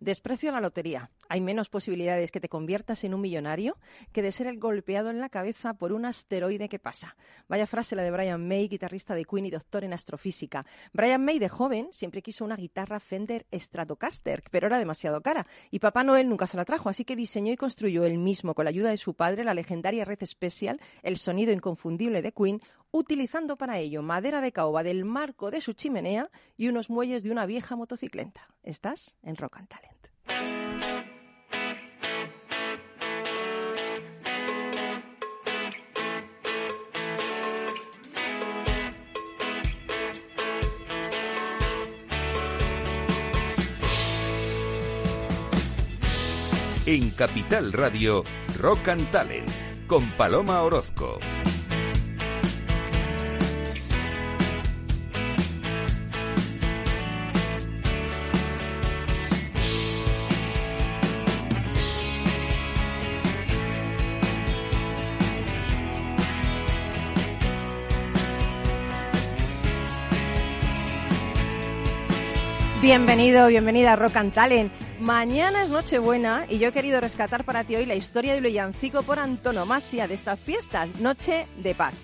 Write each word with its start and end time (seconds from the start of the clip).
Desprecio 0.00 0.50
a 0.50 0.52
la 0.52 0.60
lotería. 0.60 1.10
Hay 1.28 1.40
menos 1.40 1.68
posibilidades 1.68 2.30
que 2.30 2.40
te 2.40 2.48
conviertas 2.48 3.04
en 3.04 3.14
un 3.14 3.20
millonario 3.20 3.76
que 4.12 4.22
de 4.22 4.32
ser 4.32 4.46
el 4.46 4.58
golpeado 4.58 5.10
en 5.10 5.20
la 5.20 5.28
cabeza 5.28 5.74
por 5.74 5.92
un 5.92 6.04
asteroide 6.04 6.68
que 6.68 6.78
pasa. 6.78 7.16
Vaya 7.48 7.66
frase 7.66 7.96
la 7.96 8.02
de 8.02 8.10
Brian 8.10 8.46
May, 8.46 8.68
guitarrista 8.68 9.14
de 9.14 9.24
Queen 9.24 9.46
y 9.46 9.50
doctor 9.50 9.84
en 9.84 9.92
astrofísica. 9.92 10.66
Brian 10.92 11.24
May, 11.24 11.38
de 11.38 11.48
joven, 11.48 11.88
siempre 11.92 12.22
quiso 12.22 12.44
una 12.44 12.56
guitarra 12.56 13.00
Fender 13.00 13.46
Stratocaster, 13.52 14.42
pero 14.50 14.66
era 14.66 14.78
demasiado 14.78 15.20
cara. 15.20 15.46
Y 15.70 15.78
Papá 15.78 16.04
Noel 16.04 16.28
nunca 16.28 16.46
se 16.46 16.56
la 16.56 16.64
trajo, 16.64 16.88
así 16.88 17.04
que 17.04 17.16
diseñó 17.16 17.52
y 17.52 17.56
construyó 17.56 18.04
él 18.04 18.18
mismo, 18.18 18.54
con 18.54 18.64
la 18.64 18.70
ayuda 18.70 18.90
de 18.90 18.96
su 18.96 19.14
padre, 19.14 19.44
la 19.44 19.54
legendaria 19.54 20.04
Red 20.04 20.24
Special, 20.24 20.80
el 21.02 21.16
sonido 21.16 21.52
inconfundible 21.52 22.22
de 22.22 22.32
Queen, 22.32 22.60
utilizando 22.96 23.56
para 23.56 23.78
ello 23.78 24.02
madera 24.02 24.40
de 24.40 24.52
caoba 24.52 24.82
del 24.82 25.04
marco 25.04 25.50
de 25.50 25.60
su 25.60 25.74
chimenea 25.74 26.30
y 26.56 26.68
unos 26.68 26.88
muelles 26.88 27.22
de 27.22 27.30
una 27.30 27.44
vieja 27.44 27.76
motocicleta. 27.76 28.48
Estás 28.62 29.16
en 29.22 29.36
Rock 29.36 29.58
and 29.58 29.68
Talent. 29.68 29.96
En 46.86 47.10
Capital 47.10 47.72
Radio, 47.72 48.22
Rock 48.60 48.88
and 48.88 49.10
Talent, 49.10 49.50
con 49.88 50.08
Paloma 50.16 50.62
Orozco. 50.62 51.18
Bienvenido, 72.86 73.48
bienvenida 73.48 73.94
a 73.94 73.96
Rock 73.96 74.14
and 74.14 74.32
Talent. 74.32 74.70
Mañana 75.00 75.64
es 75.64 75.70
Nochebuena 75.70 76.46
y 76.48 76.58
yo 76.58 76.68
he 76.68 76.72
querido 76.72 77.00
rescatar 77.00 77.42
para 77.42 77.64
ti 77.64 77.74
hoy 77.74 77.84
la 77.84 77.96
historia 77.96 78.32
del 78.32 78.44
villancico 78.44 79.02
por 79.02 79.18
antonomasia 79.18 80.06
de 80.06 80.14
estas 80.14 80.38
fiestas, 80.38 80.88
Noche 81.00 81.48
de 81.56 81.74
Paz. 81.74 81.94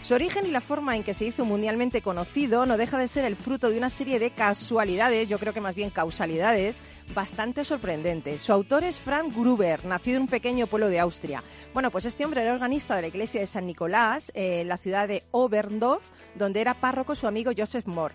Su 0.00 0.14
origen 0.14 0.46
y 0.46 0.52
la 0.52 0.60
forma 0.60 0.94
en 0.94 1.02
que 1.02 1.12
se 1.12 1.24
hizo 1.24 1.44
mundialmente 1.44 2.02
conocido 2.02 2.66
no 2.66 2.76
deja 2.76 2.98
de 2.98 3.08
ser 3.08 3.24
el 3.24 3.34
fruto 3.34 3.68
de 3.68 3.78
una 3.78 3.90
serie 3.90 4.20
de 4.20 4.30
casualidades, 4.30 5.28
yo 5.28 5.40
creo 5.40 5.52
que 5.52 5.60
más 5.60 5.74
bien 5.74 5.90
causalidades, 5.90 6.82
bastante 7.12 7.64
sorprendentes. 7.64 8.40
Su 8.40 8.52
autor 8.52 8.84
es 8.84 9.00
Frank 9.00 9.34
Gruber, 9.34 9.84
nacido 9.86 10.18
en 10.18 10.22
un 10.22 10.28
pequeño 10.28 10.68
pueblo 10.68 10.88
de 10.88 11.00
Austria. 11.00 11.42
Bueno, 11.74 11.90
pues 11.90 12.04
este 12.04 12.24
hombre 12.24 12.42
era 12.42 12.54
organista 12.54 12.94
de 12.94 13.02
la 13.02 13.08
iglesia 13.08 13.40
de 13.40 13.48
San 13.48 13.66
Nicolás, 13.66 14.30
eh, 14.34 14.60
en 14.60 14.68
la 14.68 14.76
ciudad 14.76 15.08
de 15.08 15.24
Oberndorf, 15.32 16.04
donde 16.36 16.60
era 16.60 16.74
párroco 16.74 17.16
su 17.16 17.26
amigo 17.26 17.50
Joseph 17.56 17.86
Moore 17.86 18.14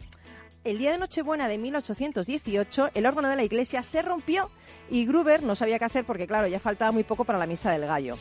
el 0.64 0.78
día 0.78 0.92
de 0.92 0.97
Nochebuena 0.97 1.47
de 1.47 1.58
1818, 1.58 2.92
el 2.94 3.06
órgano 3.06 3.30
de 3.30 3.36
la 3.36 3.44
iglesia 3.44 3.83
se 3.83 4.02
rompió 4.02 4.50
y 4.89 5.05
Gruber 5.05 5.44
no 5.44 5.55
sabía 5.55 5.80
qué 5.80 5.86
hacer 5.86 6.05
porque, 6.05 6.28
claro, 6.28 6.47
ya 6.47 6.59
faltaba 6.59 6.92
muy 6.92 7.03
poco 7.03 7.25
para 7.25 7.39
la 7.39 7.45
misa 7.45 7.72
del 7.72 7.86
gallo. 7.86 8.16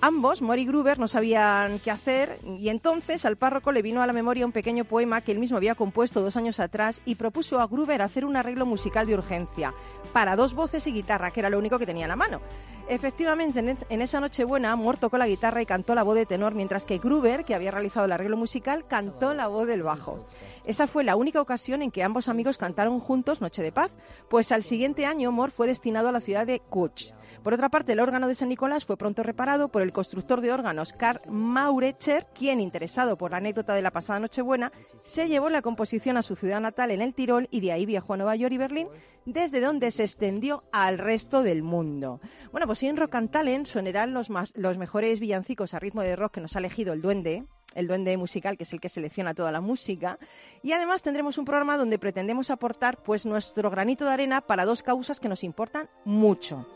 Ambos, 0.00 0.42
Mori 0.42 0.62
y 0.62 0.64
Gruber, 0.64 1.00
no 1.00 1.08
sabían 1.08 1.80
qué 1.80 1.90
hacer 1.90 2.38
y 2.46 2.68
entonces 2.68 3.24
al 3.24 3.36
párroco 3.36 3.72
le 3.72 3.82
vino 3.82 4.00
a 4.00 4.06
la 4.06 4.12
memoria 4.12 4.46
un 4.46 4.52
pequeño 4.52 4.84
poema 4.84 5.22
que 5.22 5.32
él 5.32 5.40
mismo 5.40 5.56
había 5.56 5.74
compuesto 5.74 6.22
dos 6.22 6.36
años 6.36 6.60
atrás 6.60 7.02
y 7.04 7.16
propuso 7.16 7.58
a 7.58 7.66
Gruber 7.66 8.00
hacer 8.00 8.24
un 8.24 8.36
arreglo 8.36 8.64
musical 8.64 9.08
de 9.08 9.14
urgencia 9.14 9.74
para 10.12 10.36
dos 10.36 10.54
voces 10.54 10.86
y 10.86 10.92
guitarra, 10.92 11.32
que 11.32 11.40
era 11.40 11.50
lo 11.50 11.58
único 11.58 11.80
que 11.80 11.86
tenía 11.86 12.04
en 12.04 12.10
la 12.10 12.16
mano. 12.16 12.40
Efectivamente, 12.88 13.58
en 13.88 14.00
esa 14.00 14.20
Nochebuena, 14.20 14.74
Moore 14.76 14.98
tocó 14.98 15.18
la 15.18 15.26
guitarra 15.26 15.60
y 15.60 15.66
cantó 15.66 15.96
la 15.96 16.04
voz 16.04 16.14
de 16.14 16.26
tenor, 16.26 16.54
mientras 16.54 16.84
que 16.84 16.98
Gruber, 16.98 17.44
que 17.44 17.56
había 17.56 17.72
realizado 17.72 18.06
el 18.06 18.12
arreglo 18.12 18.36
musical, 18.36 18.86
cantó 18.86 19.34
la 19.34 19.48
voz 19.48 19.66
del 19.66 19.82
bajo. 19.82 20.24
Esa 20.64 20.86
fue 20.86 21.02
la 21.02 21.16
única 21.16 21.40
ocasión 21.40 21.82
en 21.82 21.90
que 21.90 22.04
ambos 22.04 22.28
amigos 22.28 22.56
cantaron 22.56 23.00
juntos 23.00 23.40
Noche 23.40 23.62
de 23.62 23.72
Paz, 23.72 23.90
pues 24.30 24.52
al 24.52 24.62
siguiente 24.62 25.06
año 25.06 25.32
Moore 25.32 25.52
fue 25.52 25.66
destinado 25.66 26.08
a 26.08 26.12
la 26.12 26.20
ciudad 26.20 26.46
de 26.46 26.60
Kutch. 26.60 27.12
Por 27.42 27.54
otra 27.54 27.68
parte, 27.68 27.92
el 27.92 28.00
órgano 28.00 28.28
de 28.28 28.34
San 28.34 28.48
Nicolás 28.48 28.84
fue 28.84 28.96
pronto 28.96 29.22
reparado 29.22 29.68
por 29.68 29.82
el 29.82 29.92
constructor 29.92 30.40
de 30.40 30.52
órganos 30.52 30.92
Karl 30.92 31.20
Maurecher, 31.28 32.26
quien, 32.34 32.60
interesado 32.60 33.16
por 33.16 33.30
la 33.30 33.38
anécdota 33.38 33.74
de 33.74 33.82
la 33.82 33.90
pasada 33.90 34.20
Nochebuena, 34.20 34.72
se 34.98 35.28
llevó 35.28 35.48
la 35.48 35.62
composición 35.62 36.16
a 36.16 36.22
su 36.22 36.36
ciudad 36.36 36.60
natal 36.60 36.90
en 36.90 37.00
el 37.00 37.14
Tirol 37.14 37.48
y 37.50 37.60
de 37.60 37.72
ahí 37.72 37.86
viajó 37.86 38.14
a 38.14 38.16
Nueva 38.16 38.36
York 38.36 38.52
y 38.52 38.58
Berlín, 38.58 38.88
desde 39.24 39.60
donde 39.60 39.90
se 39.90 40.04
extendió 40.04 40.62
al 40.72 40.98
resto 40.98 41.42
del 41.42 41.62
mundo. 41.62 42.20
Bueno, 42.50 42.66
pues 42.66 42.82
en 42.82 42.96
Rock 42.96 43.14
and 43.14 43.30
Talent 43.30 43.66
sonarán 43.66 44.12
los, 44.12 44.28
los 44.54 44.78
mejores 44.78 45.20
villancicos 45.20 45.74
a 45.74 45.78
ritmo 45.78 46.02
de 46.02 46.16
rock 46.16 46.34
que 46.34 46.40
nos 46.40 46.56
ha 46.56 46.58
elegido 46.58 46.92
el 46.92 47.02
Duende, 47.02 47.44
el 47.74 47.86
duende 47.86 48.16
musical, 48.16 48.56
que 48.56 48.64
es 48.64 48.72
el 48.72 48.80
que 48.80 48.88
selecciona 48.88 49.34
toda 49.34 49.52
la 49.52 49.60
música. 49.60 50.18
Y 50.62 50.72
además 50.72 51.02
tendremos 51.02 51.38
un 51.38 51.44
programa 51.44 51.76
donde 51.76 51.98
pretendemos 51.98 52.50
aportar 52.50 53.02
pues 53.02 53.24
nuestro 53.26 53.70
granito 53.70 54.04
de 54.04 54.12
arena 54.12 54.40
para 54.40 54.64
dos 54.64 54.82
causas 54.82 55.20
que 55.20 55.28
nos 55.28 55.44
importan 55.44 55.88
mucho. 56.04 56.66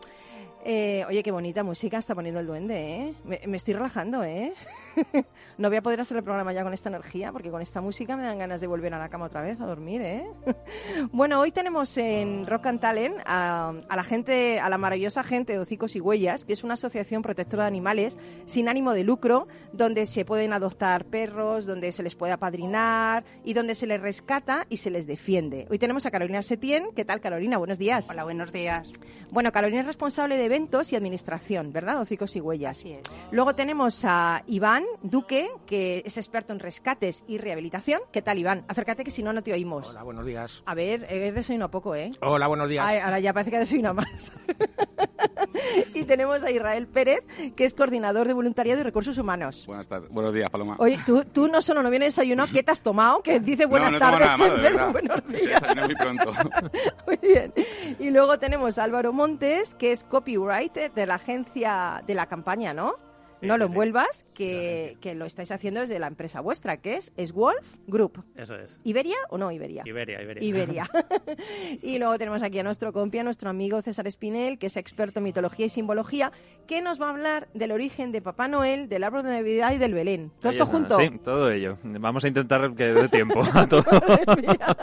Eh, 0.65 1.05
oye, 1.09 1.23
qué 1.23 1.31
bonita 1.33 1.65
música 1.65 1.99
está 1.99 2.15
poniendo 2.15 2.41
el 2.41 2.47
duende, 2.47 2.75
¿eh? 2.77 3.15
Me, 3.25 3.41
me 3.47 3.57
estoy 3.57 3.75
relajando, 3.75 4.23
¿eh? 4.23 4.53
no 5.59 5.69
voy 5.69 5.79
a 5.79 5.83
poder 5.83 6.01
hacer 6.01 6.17
el 6.17 6.23
programa 6.23 6.53
ya 6.53 6.63
con 6.63 6.73
esta 6.73 6.89
energía 6.89 7.33
porque 7.33 7.51
con 7.51 7.63
esta 7.63 7.81
música 7.81 8.17
me 8.17 8.25
dan 8.25 8.39
ganas 8.39 8.61
de 8.61 8.67
volver 8.67 8.95
a 8.95 8.99
la 8.99 9.09
cama 9.09 9.27
otra 9.27 9.43
vez 9.43 9.61
a 9.61 9.67
dormir, 9.67 10.03
¿eh? 10.03 10.27
bueno, 11.13 11.41
hoy 11.41 11.53
tenemos 11.53 11.97
en 11.97 12.47
Rock 12.47 12.67
and 12.67 12.81
Talent 12.81 13.17
a, 13.25 13.73
la 13.95 14.05
gente, 14.05 14.61
a 14.61 14.69
la 14.69 14.79
maravillosa 14.79 15.23
gente 15.23 15.53
de 15.53 15.59
Hocicos 15.59 15.97
y 15.97 16.01
Huellas, 16.01 16.45
que 16.45 16.53
es 16.53 16.65
una 16.65 16.75
asociación 16.75 17.23
protectora 17.23 17.65
de 17.65 17.69
animales 17.69 18.19
sin 18.47 18.69
ánimo 18.69 18.93
de 18.93 19.05
lucro, 19.05 19.47
donde 19.73 20.07
se 20.07 20.25
pueden 20.25 20.53
adoptar 20.53 21.05
perros, 21.05 21.67
donde 21.67 21.93
se 21.93 22.03
les 22.03 22.15
puede 22.15 22.33
apadrinar 22.33 23.25
y 23.45 23.55
donde 23.55 23.75
se 23.75 23.87
les 23.87 24.01
rescata 24.01 24.67
y 24.69 24.79
se 24.79 24.91
les 24.91 25.07
defiende. 25.07 25.67
Hoy 25.71 25.79
tenemos 25.79 26.07
a 26.07 26.11
Carolina 26.11 26.43
Setién. 26.43 26.89
¿Qué 26.95 27.05
tal, 27.05 27.21
Carolina? 27.21 27.59
Buenos 27.59 27.79
días. 27.79 28.09
Hola, 28.11 28.25
buenos 28.25 28.53
días. 28.53 28.89
Bueno, 29.31 29.53
Carolina 29.53 29.81
es 29.81 29.87
responsable 29.87 30.37
de 30.37 30.45
eventos 30.45 30.93
y 30.93 30.97
administración, 30.97 31.73
¿verdad? 31.73 32.01
Hocicos 32.01 32.37
y 32.37 32.41
Huellas. 32.41 32.79
Así 32.79 32.93
es. 32.93 33.03
Luego 33.31 33.55
tenemos 33.55 34.05
a 34.05 34.43
Iván 34.47 34.82
Duque, 35.03 35.51
que 35.67 36.03
es 36.05 36.17
experto 36.17 36.53
en 36.53 36.59
rescates 36.59 37.25
y 37.27 37.39
rehabilitación. 37.39 38.01
¿Qué 38.13 38.23
tal, 38.23 38.39
Iván? 38.39 38.65
Acércate 38.69 39.05
que 39.05 39.11
si 39.11 39.23
no, 39.23 39.33
no 39.33 39.43
te 39.43 39.53
oímos. 39.53 39.91
Hola, 39.91 40.03
buenos 40.03 40.27
días. 40.27 40.63
A 40.67 40.75
ver, 40.75 41.07
he 41.09 41.33
desayunado 41.33 41.71
poco, 41.71 41.95
¿eh? 41.95 42.11
Hola, 42.21 42.47
buenos 42.47 42.69
días. 42.69 42.85
ahora 42.85 43.21
ya 43.21 43.33
parece 43.33 43.51
que 43.51 43.59
desayunado 43.59 43.95
más. 43.95 44.33
y 45.95 46.05
tenemos 46.05 46.45
a 46.45 46.51
Israel 46.51 46.87
Pérez, 46.87 47.25
que 47.57 47.65
es 47.65 47.75
coordinador 47.75 48.27
de 48.27 48.35
voluntariado 48.35 48.81
y 48.81 48.83
recursos 48.83 49.19
humanos. 49.19 49.65
Buenas 49.67 49.89
tardes. 49.89 50.11
Buenos 50.11 50.33
días, 50.33 50.51
Paloma. 50.51 50.77
Oye, 50.79 50.99
tú, 51.05 51.25
tú 51.25 51.49
no 51.49 51.61
solo 51.63 51.83
no 51.83 51.91
vienes 51.91 52.15
desayunado, 52.15 52.49
¿qué 52.53 52.63
te 52.63 52.73
has 52.73 52.83
tomado? 52.83 53.23
Que 53.23 53.41
dice 53.41 53.67
buenas 53.67 53.93
no, 53.93 53.99
no 53.99 54.19
tardes, 54.19 54.39
nada 54.39 54.73
malo, 54.73 54.93
buenos 54.93 55.27
días. 55.29 55.63
muy 55.85 55.95
pronto. 55.95 56.33
muy 57.07 57.17
bien. 57.17 57.53
Y 57.99 58.11
luego 58.11 58.39
tenemos 58.39 58.79
a 58.79 58.85
Álvaro 58.85 59.13
Montes, 59.13 59.75
que 59.75 59.93
es 59.93 60.05
copywriter 60.05 60.93
de 60.93 61.07
la 61.07 61.15
agencia 61.17 62.03
de 62.07 62.15
la 62.15 62.27
campaña, 62.27 62.75
¿no? 62.75 63.12
No 63.43 63.59
lo 63.59 63.67
envuelvas, 63.67 64.27
que, 64.35 64.97
que, 65.01 65.15
lo 65.15 65.25
estáis 65.25 65.51
haciendo 65.51 65.81
desde 65.81 65.99
la 65.99 66.07
empresa 66.07 66.41
vuestra, 66.41 66.79
que 66.79 66.97
es, 66.97 67.13
es 67.17 67.33
Wolf 67.33 67.77
Group. 67.87 68.25
Eso 68.37 68.55
es. 68.57 68.81
¿Iberia 68.85 69.17
o 69.31 69.39
no 69.39 69.51
Iberia? 69.51 69.83
Iberia, 69.85 70.23
Iberia. 70.23 70.43
Iberia. 70.43 70.91
y 71.83 71.99
luego 71.99 72.19
tenemos 72.19 72.43
aquí 72.43 72.59
a 72.59 72.63
nuestro 72.63 72.93
compi, 72.93 73.19
a 73.19 73.25
nuestro 73.25 73.51
amigo 73.51 73.81
César 73.83 74.07
Espinel, 74.07 74.59
que 74.59 74.67
es 74.67 74.77
experto 74.77 75.21
en 75.21 75.25
mitología 75.25 75.67
y 75.67 75.69
simbología, 75.69 76.33
que 76.67 76.83
nos 76.83 77.01
va 77.01 77.07
a 77.07 77.11
hablar 77.11 77.49
del 77.55 77.73
origen 77.73 78.13
de 78.13 78.23
Papá 78.23 78.49
Noel, 78.49 78.89
del 78.89 79.05
árbol 79.05 79.23
de 79.25 79.31
Navidad 79.31 79.73
y 79.73 79.79
del 79.79 79.95
Belén. 79.95 80.33
¿Todo 80.41 80.53
esto 80.53 80.67
junto? 80.67 80.97
Sí, 80.97 81.11
todo 81.25 81.51
ello. 81.51 81.79
Vamos 81.83 82.25
a 82.25 82.29
intentar 82.29 82.75
que 82.75 82.93
dé 82.93 83.09
tiempo 83.09 83.41
a 83.53 83.67
todo. 83.69 83.83
madre 83.91 84.37
mía, 84.37 84.77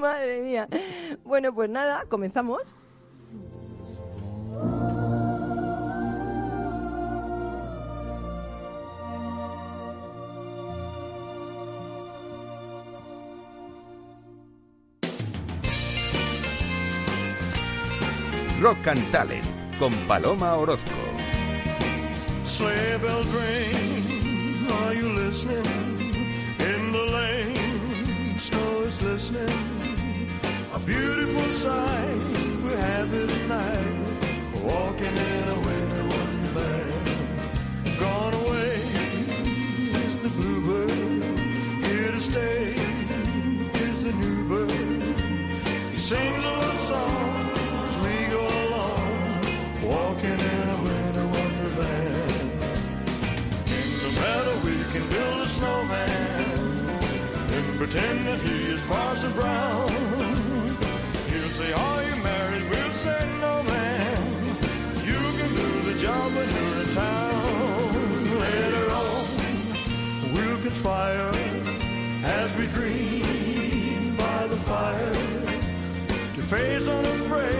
madre 0.00 0.42
mía. 0.42 0.68
Bueno, 1.24 1.54
pues 1.54 1.70
nada, 1.70 2.04
comenzamos. 2.08 2.62
Rock 18.60 18.88
and 18.88 19.00
con 19.78 19.92
Paloma 20.08 20.56
Orozco. 20.56 20.90
Sleigh 22.44 22.98
bells 22.98 23.26
ring, 23.28 24.66
are 24.68 24.94
you 24.94 25.12
listening? 25.12 25.64
In 26.58 26.92
the 26.92 27.04
lane, 27.18 28.36
snow 28.40 28.82
is 28.82 28.98
glistening. 28.98 30.28
A 30.74 30.78
beautiful 30.80 31.52
sight, 31.52 32.20
we're 32.64 32.76
happy 32.76 33.26
tonight. 33.28 34.06
Walking 34.64 35.16
in 35.16 35.48
a 35.48 35.58
winter 35.60 36.04
wonderland. 36.14 37.06
Gone 38.00 38.34
away 38.34 38.74
is 40.02 40.18
the 40.18 40.30
bluebird, 40.30 41.22
here 41.84 42.10
to 42.10 42.20
stay 42.20 42.74
is 43.86 44.02
the 44.02 44.12
new 44.14 44.48
bird. 44.48 44.70
He 45.92 45.98
sings 45.98 46.47
can 54.92 55.06
build 55.10 55.42
a 55.42 55.46
snowman 55.46 56.44
and 57.52 57.78
pretend 57.78 58.26
that 58.26 58.40
he 58.40 58.72
is 58.72 58.80
Parson 58.86 59.30
Brown. 59.32 59.88
He'll 61.28 61.52
say, 61.60 61.72
Are 61.72 62.02
you 62.04 62.16
married? 62.22 62.70
We'll 62.70 62.92
say, 62.92 63.20
No, 63.40 63.62
man. 63.64 64.16
You 65.04 65.20
can 65.38 65.50
do 65.62 65.92
the 65.92 65.98
job 66.00 66.32
when 66.34 66.48
you're 66.56 66.80
in 66.84 66.94
town. 66.94 68.40
Later 68.40 68.90
on, 69.02 70.32
we'll 70.32 70.60
conspire 70.62 71.32
as 72.24 72.56
we 72.56 72.66
dream 72.68 74.16
by 74.16 74.46
the 74.46 74.56
fire 74.56 75.14
to 76.34 76.42
face 76.42 76.88
unafraid. 76.88 77.57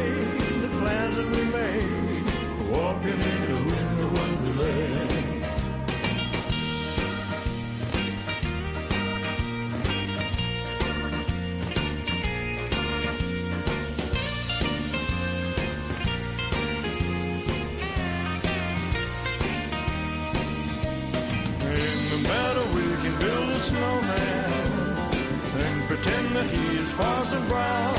Parson 26.98 27.46
Brown. 27.46 27.94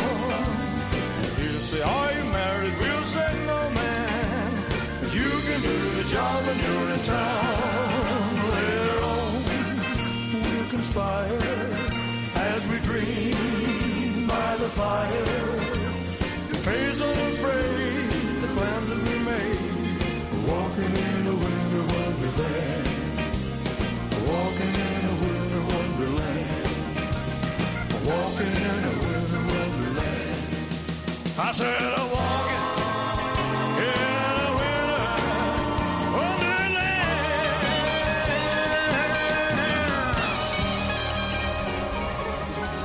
He'll 1.38 1.62
say, 1.72 1.82
Are 1.82 2.12
you 2.12 2.24
married? 2.40 2.74
We'll 2.82 3.06
say, 3.06 3.32
No, 3.48 3.60
man. 3.70 4.52
You 5.18 5.30
can 5.48 5.60
do 5.62 5.78
the 6.00 6.06
job 6.16 6.38
when 6.46 6.58
you're 6.66 6.90
in 6.96 7.02
town. 7.06 8.30
Later 8.56 8.98
on, 9.16 9.32
we'll 10.44 10.70
conspire 10.76 11.70
as 12.52 12.68
we 12.68 12.78
dream 12.90 14.28
by 14.28 14.58
the 14.58 14.70
fire. 14.82 15.50
Face 16.68 17.02
unafraid 17.02 18.10
the 18.44 18.50
plans 18.56 18.88
that 18.90 19.02
we 19.08 19.16
made. 19.32 20.46
Walking 20.52 20.94
in 21.08 21.29
Walking 31.50 31.66
in 33.82 33.94
a 34.38 34.50
winter 34.60 35.02
wonderland. 36.14 37.10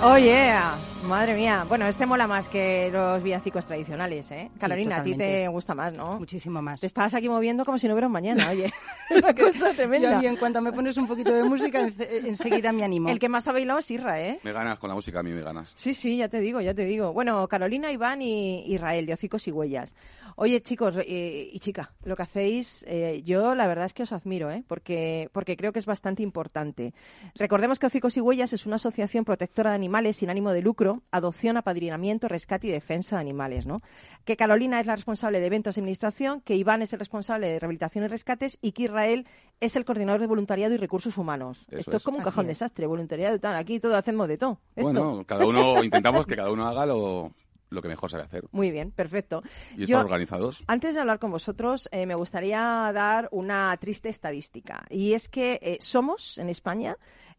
Oh 0.03 0.17
yeah, 0.17 0.74
madre 1.09 1.35
mía. 1.35 1.65
Bueno, 1.69 1.87
este 1.87 2.07
mola 2.07 2.27
más 2.27 2.49
que 2.49 2.91
los 2.93 3.23
villancicos 3.23 3.67
tradicionales, 3.67 4.31
¿eh? 4.33 4.51
Carolina, 4.59 4.97
a 4.99 5.03
ti 5.03 5.15
te 5.15 5.49
gusta 5.49 5.75
más, 5.75 5.93
¿no? 5.93 6.19
Muchísimo 6.19 6.61
más. 6.63 6.81
Te 6.81 6.87
estabas 6.87 7.15
aquí 7.15 7.29
moviendo 7.29 7.65
como 7.65 7.79
si 7.79 7.87
no 7.89 7.95
hubiera 7.95 8.07
un 8.07 8.13
mañana, 8.13 8.49
oye. 8.51 8.73
Es 9.11 9.23
una 9.23 9.35
cosa 9.35 9.71
tremenda. 9.73 10.21
Yo, 10.21 10.29
en 10.29 10.37
cuanto 10.37 10.61
me 10.63 10.73
pones 10.73 10.97
un 10.97 11.07
poquito 11.07 11.33
de 11.33 11.45
música, 11.45 11.81
en- 11.81 11.95
enseguida 12.27 12.73
me 12.73 12.85
animo. 12.85 13.09
El 13.11 13.19
que 13.19 13.29
más 13.29 13.47
ha 13.49 13.53
bailado 13.53 13.79
es 13.79 13.91
Irra, 13.91 14.21
¿eh? 14.21 14.41
Me 14.43 14.53
ganas 14.53 14.79
con 14.79 14.89
la 14.89 14.95
música, 14.95 15.21
a 15.21 15.23
mí 15.23 15.31
me 15.31 15.43
ganas. 15.43 15.73
Sí, 15.75 15.95
sí, 15.95 16.17
ya 16.17 16.29
te 16.29 16.41
digo, 16.41 16.61
ya 16.61 16.75
te 16.75 16.85
digo. 16.85 17.13
Bueno, 17.13 17.47
Carolina, 17.49 17.93
Iván 17.93 18.23
y 18.23 18.65
Israel, 18.73 19.07
de 19.07 19.13
Hocicos 19.13 19.47
y 19.47 19.53
Huellas. 19.53 19.95
Oye, 20.37 20.61
chicos 20.63 20.95
eh, 20.99 21.51
y 21.53 21.59
chica, 21.61 21.93
lo 22.05 22.17
que 22.17 22.23
hacéis, 22.23 22.85
eh, 22.89 23.23
yo 23.25 23.55
la 23.55 23.67
verdad 23.67 23.87
es 23.87 23.95
que 23.95 24.03
os 24.03 24.13
admiro, 24.13 24.51
¿eh? 24.51 24.65
porque, 24.67 25.29
porque 25.33 25.57
creo 25.57 25.73
que 25.73 25.79
es 25.79 25.87
bastante 25.87 26.23
importante. 26.23 26.93
Recordemos 27.35 27.79
que 27.79 27.87
Hocicos 27.87 28.17
y 28.17 28.21
Huellas 28.21 28.53
es 28.53 28.67
una 28.67 28.77
asociación 28.77 29.25
protectora 29.25 29.71
de 29.71 29.77
animales 29.77 30.17
sin 30.17 30.31
ánimo 30.31 30.53
de 30.53 30.63
lucro, 30.63 31.03
adopción, 31.11 31.57
apadrinamiento, 31.57 32.29
rescate 32.29 32.67
y 32.67 32.71
defensa 32.71 33.17
de 33.17 33.21
animales, 33.21 33.67
¿no? 33.67 33.81
Que 34.25 34.37
Carolina 34.37 34.81
es 34.81 34.87
la 34.87 34.97
responsable 34.97 35.41
de 35.41 35.47
eventos 35.47 35.77
y 35.77 35.81
administración, 35.81 36.41
que 36.41 36.57
Iván 36.57 36.83
es 36.83 36.93
el 36.93 36.99
responsable 36.99 37.49
de 37.49 37.59
rehabilitación 37.59 38.05
y 38.05 38.09
rescates 38.09 38.59
y 38.61 38.73
que 38.73 38.85
Israel 38.85 39.27
es 39.61 39.77
el 39.77 39.85
coordinador 39.85 40.21
de 40.21 40.27
voluntariado 40.27 40.75
y 40.75 40.79
recursos 40.79 41.17
humanos. 41.17 41.65
Eso 41.69 41.79
Esto 41.79 41.91
es, 41.93 41.97
es. 41.99 42.05
como 42.05 42.17
un 42.17 42.23
Así 42.23 42.31
cajón 42.31 42.45
es. 42.47 42.49
desastre, 42.49 42.87
voluntariado 42.87 43.37
y 43.37 43.39
tal. 43.39 43.57
Aquí 43.57 43.79
todo 43.79 43.97
hacemos 43.97 44.29
de 44.29 44.39
todo. 44.39 44.59
Esto. 44.75 44.91
Bueno, 44.91 45.25
cada 45.27 45.47
uno, 45.47 45.83
intentamos 45.85 46.27
que 46.27 46.37
cada 46.37 46.51
uno 46.51 46.67
haga 46.67 46.87
lo, 46.87 47.33
lo 47.75 47.83
que 47.83 47.89
mejor 47.89 48.11
sabe 48.11 48.25
hacer. 48.25 48.45
Muy 48.53 48.71
bien, 48.71 48.91
perfecto. 48.91 49.43
Y 49.77 49.85
estar 49.85 50.05
organizados. 50.05 50.65
antes 50.67 50.95
de 50.95 51.01
hablar 51.01 51.19
con 51.19 51.31
vosotros, 51.31 51.89
eh, 51.93 52.07
me 52.07 52.15
gustaría 52.15 52.61
dar 52.93 53.29
una 53.33 53.77
triste 53.79 54.09
estadística. 54.09 54.87
Y 54.91 55.13
es 55.13 55.29
que 55.29 55.59
eh, 55.63 55.79
somos, 55.81 56.39
en 56.39 56.49
España, 56.49 56.97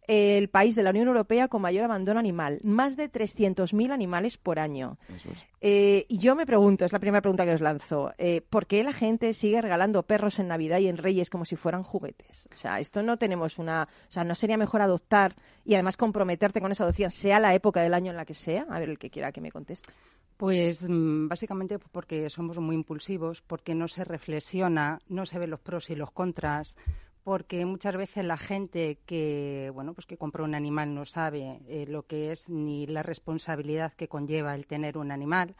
el 0.07 0.49
país 0.49 0.75
de 0.75 0.83
la 0.83 0.91
Unión 0.91 1.07
Europea 1.07 1.47
con 1.47 1.61
mayor 1.61 1.85
abandono 1.85 2.19
animal. 2.19 2.59
Más 2.63 2.95
de 2.95 3.11
300.000 3.11 3.91
animales 3.91 4.37
por 4.37 4.59
año. 4.59 4.97
Eso 5.13 5.29
es. 5.31 5.45
Eh, 5.61 6.05
y 6.09 6.19
yo 6.19 6.35
me 6.35 6.45
pregunto, 6.45 6.85
es 6.85 6.93
la 6.93 6.99
primera 6.99 7.21
pregunta 7.21 7.45
que 7.45 7.53
os 7.53 7.61
lanzo, 7.61 8.13
eh, 8.17 8.41
¿por 8.41 8.67
qué 8.67 8.83
la 8.83 8.93
gente 8.93 9.33
sigue 9.33 9.61
regalando 9.61 10.03
perros 10.03 10.37
en 10.39 10.47
Navidad 10.47 10.79
y 10.79 10.87
en 10.87 10.97
Reyes 10.97 11.29
como 11.29 11.45
si 11.45 11.55
fueran 11.55 11.83
juguetes? 11.83 12.47
O 12.53 12.57
sea, 12.57 12.79
esto 12.79 13.01
no 13.01 13.17
tenemos 13.17 13.57
una... 13.57 13.87
O 14.07 14.11
sea, 14.11 14.23
¿no 14.23 14.35
sería 14.35 14.57
mejor 14.57 14.81
adoptar 14.81 15.35
y 15.63 15.73
además 15.73 15.97
comprometerte 15.97 16.61
con 16.61 16.71
esa 16.71 16.83
adopción, 16.83 17.09
sea 17.09 17.39
la 17.39 17.55
época 17.55 17.81
del 17.81 17.93
año 17.93 18.11
en 18.11 18.17
la 18.17 18.25
que 18.25 18.35
sea? 18.35 18.67
A 18.69 18.79
ver, 18.79 18.89
el 18.89 18.99
que 18.99 19.09
quiera 19.09 19.31
que 19.31 19.41
me 19.41 19.51
conteste. 19.51 19.91
Pues 20.37 20.87
mm, 20.87 21.27
básicamente 21.29 21.79
porque 21.79 22.29
somos 22.29 22.57
muy 22.59 22.75
impulsivos, 22.75 23.41
porque 23.41 23.73
no 23.73 23.87
se 23.87 24.03
reflexiona, 24.03 24.99
no 25.07 25.25
se 25.25 25.39
ven 25.39 25.49
los 25.49 25.61
pros 25.61 25.89
y 25.89 25.95
los 25.95 26.11
contras, 26.11 26.75
porque 27.23 27.65
muchas 27.65 27.95
veces 27.95 28.25
la 28.25 28.37
gente 28.37 28.99
que 29.05 29.71
bueno 29.73 29.93
pues 29.93 30.05
que 30.05 30.17
compra 30.17 30.43
un 30.43 30.53
animal 30.53 30.93
no 30.93 31.05
sabe 31.05 31.61
eh, 31.67 31.85
lo 31.87 32.03
que 32.05 32.31
es 32.31 32.49
ni 32.49 32.85
la 32.85 33.01
responsabilidad 33.01 33.93
que 33.93 34.09
conlleva 34.09 34.55
el 34.55 34.67
tener 34.67 34.97
un 34.97 35.11
animal, 35.11 35.55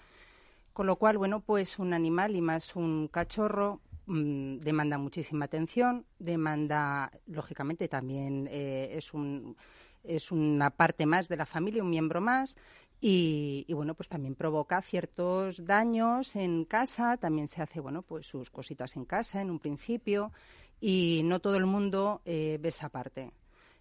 con 0.74 0.88
lo 0.88 0.98
cual 0.98 1.18
bueno 1.18 1.40
pues 1.40 1.80
un 1.80 1.94
animal 1.94 2.36
y 2.36 2.42
más 2.42 2.76
un 2.76 3.08
cachorro 3.08 3.80
mm, 4.08 4.58
demanda 4.60 4.98
muchísima 4.98 5.46
atención, 5.46 6.06
demanda 6.20 7.12
lógicamente 7.28 7.88
también 7.88 8.48
eh, 8.52 8.90
es 8.92 9.14
un 9.14 9.56
es 10.08 10.32
una 10.32 10.70
parte 10.70 11.06
más 11.06 11.28
de 11.28 11.38
la 11.38 11.46
familia, 11.46 11.84
un 11.84 11.90
miembro 11.90 12.22
más. 12.22 12.56
Y, 13.08 13.66
y, 13.68 13.74
bueno, 13.76 13.94
pues 13.94 14.10
también 14.10 14.34
provoca 14.34 14.82
ciertos 14.82 15.64
daños 15.64 16.36
en 16.36 16.66
casa, 16.66 17.18
también 17.18 17.48
se 17.48 17.62
hace, 17.62 17.80
bueno, 17.80 18.02
pues 18.02 18.26
sus 18.26 18.50
cositas 18.50 18.96
en 18.96 19.06
casa 19.06 19.42
en 19.42 19.52
un 19.52 19.60
principio 19.60 20.32
y 20.82 21.22
no 21.24 21.40
todo 21.40 21.56
el 21.58 21.68
mundo 21.68 22.24
eh, 22.26 22.58
ve 22.60 22.70
esa 22.70 22.90
parte. 22.90 23.32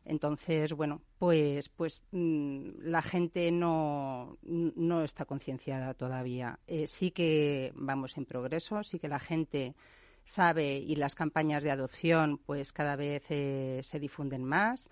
Entonces, 0.04 0.74
bueno, 0.74 1.00
pues, 1.18 1.70
pues 1.70 2.02
mm, 2.12 2.82
la 2.82 3.00
gente 3.00 3.50
no, 3.50 4.36
no 4.42 5.02
está 5.02 5.24
concienciada 5.24 5.94
todavía. 5.94 6.58
Eh, 6.66 6.86
sí 6.86 7.10
que 7.10 7.72
vamos 7.76 8.18
en 8.18 8.26
progreso, 8.26 8.82
sí 8.82 8.98
que 8.98 9.08
la 9.08 9.20
gente 9.20 9.74
sabe 10.22 10.76
y 10.76 10.96
las 10.96 11.14
campañas 11.14 11.62
de 11.62 11.70
adopción 11.70 12.36
pues 12.44 12.74
cada 12.74 12.94
vez 12.94 13.22
eh, 13.30 13.80
se 13.82 13.98
difunden 13.98 14.44
más. 14.44 14.90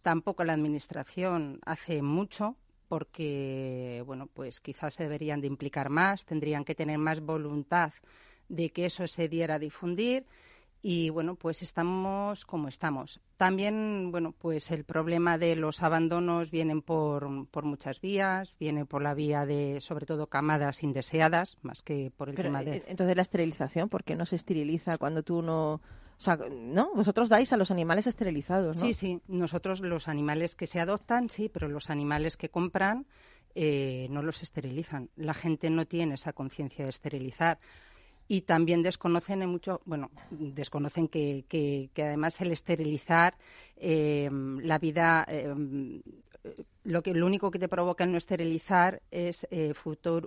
Tampoco 0.00 0.42
la 0.44 0.54
administración 0.54 1.60
hace 1.66 2.00
mucho 2.00 2.56
porque, 2.94 4.04
bueno, 4.06 4.28
pues 4.32 4.60
quizás 4.60 4.94
se 4.94 5.02
deberían 5.02 5.40
de 5.40 5.48
implicar 5.48 5.90
más, 5.90 6.24
tendrían 6.24 6.64
que 6.64 6.76
tener 6.76 6.96
más 6.96 7.20
voluntad 7.20 7.92
de 8.48 8.70
que 8.70 8.86
eso 8.86 9.08
se 9.08 9.28
diera 9.28 9.56
a 9.56 9.58
difundir 9.58 10.26
y 10.80 11.10
bueno, 11.10 11.34
pues 11.34 11.62
estamos 11.62 12.44
como 12.44 12.68
estamos. 12.68 13.20
También, 13.36 14.12
bueno, 14.12 14.32
pues 14.38 14.70
el 14.70 14.84
problema 14.84 15.38
de 15.38 15.56
los 15.56 15.82
abandonos 15.82 16.52
vienen 16.52 16.82
por, 16.82 17.48
por 17.48 17.64
muchas 17.64 18.00
vías, 18.00 18.56
viene 18.60 18.86
por 18.86 19.02
la 19.02 19.14
vía 19.14 19.44
de, 19.44 19.80
sobre 19.80 20.06
todo, 20.06 20.28
camadas 20.28 20.84
indeseadas, 20.84 21.58
más 21.62 21.82
que 21.82 22.12
por 22.16 22.28
el 22.28 22.36
Pero, 22.36 22.46
tema 22.50 22.62
de... 22.62 22.76
eh, 22.76 22.84
Entonces 22.86 23.16
la 23.16 23.22
esterilización, 23.22 23.88
¿por 23.88 24.04
qué 24.04 24.14
no 24.14 24.24
se 24.24 24.36
esteriliza 24.36 24.98
cuando 24.98 25.24
tú 25.24 25.42
no... 25.42 25.80
O 26.18 26.22
sea, 26.22 26.36
¿no? 26.36 26.94
Vosotros 26.94 27.28
dais 27.28 27.52
a 27.52 27.56
los 27.56 27.70
animales 27.70 28.06
esterilizados, 28.06 28.76
¿no? 28.76 28.86
Sí, 28.86 28.94
sí. 28.94 29.20
Nosotros 29.28 29.80
los 29.80 30.08
animales 30.08 30.54
que 30.54 30.66
se 30.66 30.80
adoptan, 30.80 31.28
sí, 31.28 31.48
pero 31.48 31.68
los 31.68 31.90
animales 31.90 32.36
que 32.36 32.48
compran 32.48 33.06
eh, 33.54 34.06
no 34.10 34.22
los 34.22 34.42
esterilizan. 34.42 35.10
La 35.16 35.34
gente 35.34 35.70
no 35.70 35.86
tiene 35.86 36.14
esa 36.14 36.32
conciencia 36.32 36.84
de 36.84 36.90
esterilizar. 36.90 37.58
Y 38.26 38.42
también 38.42 38.82
desconocen 38.82 39.42
en 39.42 39.50
mucho, 39.50 39.82
bueno, 39.84 40.10
desconocen 40.30 41.08
que, 41.08 41.44
que, 41.46 41.90
además 42.02 42.40
el 42.40 42.52
esterilizar 42.52 43.36
eh, 43.76 44.30
la 44.62 44.78
vida, 44.78 45.26
eh, 45.28 45.54
lo 46.84 47.02
que 47.02 47.12
lo 47.12 47.26
único 47.26 47.50
que 47.50 47.58
te 47.58 47.68
provoca 47.68 48.04
el 48.04 48.12
no 48.12 48.18
esterilizar 48.18 49.02
es 49.10 49.44
eh, 49.50 49.74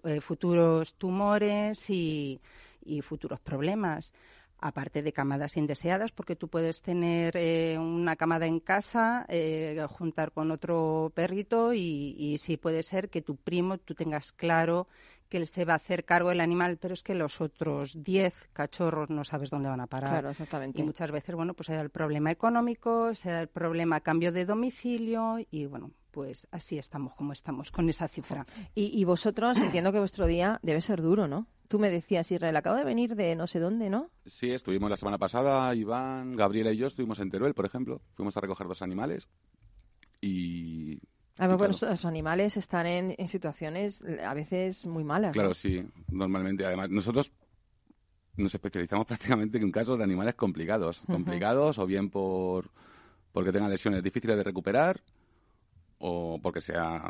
eh, 0.03 0.21
futuros 0.21 0.93
tumores 0.95 1.89
y, 1.89 2.39
y 2.85 3.01
futuros 3.01 3.39
problemas 3.39 4.13
aparte 4.59 5.03
de 5.03 5.13
camadas 5.13 5.57
indeseadas, 5.57 6.11
porque 6.11 6.35
tú 6.35 6.47
puedes 6.47 6.81
tener 6.81 7.35
eh, 7.37 7.77
una 7.77 8.15
camada 8.15 8.47
en 8.47 8.59
casa, 8.59 9.25
eh, 9.29 9.85
juntar 9.89 10.31
con 10.31 10.51
otro 10.51 11.11
perrito 11.13 11.73
y, 11.73 12.15
y 12.17 12.37
sí 12.39 12.57
puede 12.57 12.83
ser 12.83 13.09
que 13.09 13.21
tu 13.21 13.35
primo, 13.35 13.77
tú 13.77 13.93
tengas 13.93 14.31
claro 14.31 14.87
que 15.27 15.37
él 15.37 15.47
se 15.47 15.65
va 15.65 15.73
a 15.73 15.77
hacer 15.77 16.05
cargo 16.05 16.29
del 16.29 16.41
animal, 16.41 16.77
pero 16.77 16.93
es 16.93 17.03
que 17.03 17.15
los 17.15 17.41
otros 17.41 18.01
10 18.03 18.49
cachorros 18.53 19.09
no 19.09 19.23
sabes 19.23 19.49
dónde 19.49 19.69
van 19.69 19.81
a 19.81 19.87
parar. 19.87 20.11
Claro, 20.11 20.29
exactamente. 20.29 20.79
Y 20.79 20.83
muchas 20.83 21.11
veces, 21.11 21.35
bueno, 21.35 21.53
pues 21.53 21.67
se 21.67 21.75
da 21.75 21.81
el 21.81 21.89
problema 21.89 22.31
económico, 22.31 23.13
se 23.13 23.31
da 23.31 23.41
el 23.41 23.47
problema 23.47 23.99
cambio 23.99 24.31
de 24.31 24.45
domicilio 24.45 25.37
y, 25.51 25.65
bueno, 25.65 25.91
pues 26.11 26.47
así 26.51 26.77
estamos 26.77 27.13
como 27.13 27.33
estamos 27.33 27.71
con 27.71 27.89
esa 27.89 28.07
cifra. 28.07 28.45
Y, 28.73 28.99
y 28.99 29.03
vosotros, 29.03 29.59
entiendo 29.61 29.91
que 29.91 29.99
vuestro 29.99 30.25
día 30.25 30.59
debe 30.63 30.81
ser 30.81 31.01
duro, 31.01 31.27
¿no? 31.27 31.47
Tú 31.67 31.79
me 31.79 31.89
decías, 31.89 32.31
Israel, 32.31 32.55
acabo 32.55 32.77
de 32.77 32.85
venir 32.85 33.15
de 33.15 33.35
no 33.35 33.47
sé 33.47 33.59
dónde, 33.59 33.89
¿no? 33.89 34.09
Sí, 34.25 34.51
estuvimos 34.51 34.89
la 34.89 34.97
semana 34.97 35.17
pasada, 35.17 35.73
Iván, 35.75 36.35
Gabriela 36.35 36.71
y 36.71 36.77
yo 36.77 36.87
estuvimos 36.87 37.19
en 37.19 37.29
Teruel, 37.29 37.53
por 37.53 37.65
ejemplo. 37.65 38.01
Fuimos 38.13 38.37
a 38.37 38.41
recoger 38.41 38.67
dos 38.67 38.81
animales 38.81 39.27
y... 40.21 40.99
A 41.39 41.45
ver, 41.45 41.55
y 41.55 41.57
bueno, 41.59 41.75
claro, 41.75 41.93
los 41.93 42.05
animales 42.05 42.57
están 42.57 42.87
en, 42.87 43.15
en 43.17 43.27
situaciones 43.27 44.03
a 44.25 44.33
veces 44.33 44.87
muy 44.87 45.03
malas. 45.03 45.29
¿no? 45.29 45.33
Claro, 45.33 45.53
sí, 45.53 45.83
normalmente. 46.09 46.65
Además, 46.65 46.89
nosotros 46.89 47.31
nos 48.37 48.53
especializamos 48.53 49.05
prácticamente 49.07 49.57
en 49.57 49.71
casos 49.71 49.97
de 49.97 50.03
animales 50.03 50.35
complicados. 50.35 51.01
Complicados 51.05 51.77
o 51.79 51.85
bien 51.85 52.09
por 52.09 52.71
porque 53.33 53.51
tengan 53.51 53.69
lesiones 53.69 54.01
difíciles 54.01 54.35
de 54.35 54.43
recuperar 54.43 54.99
o 55.99 56.39
porque 56.41 56.61
sea 56.61 57.07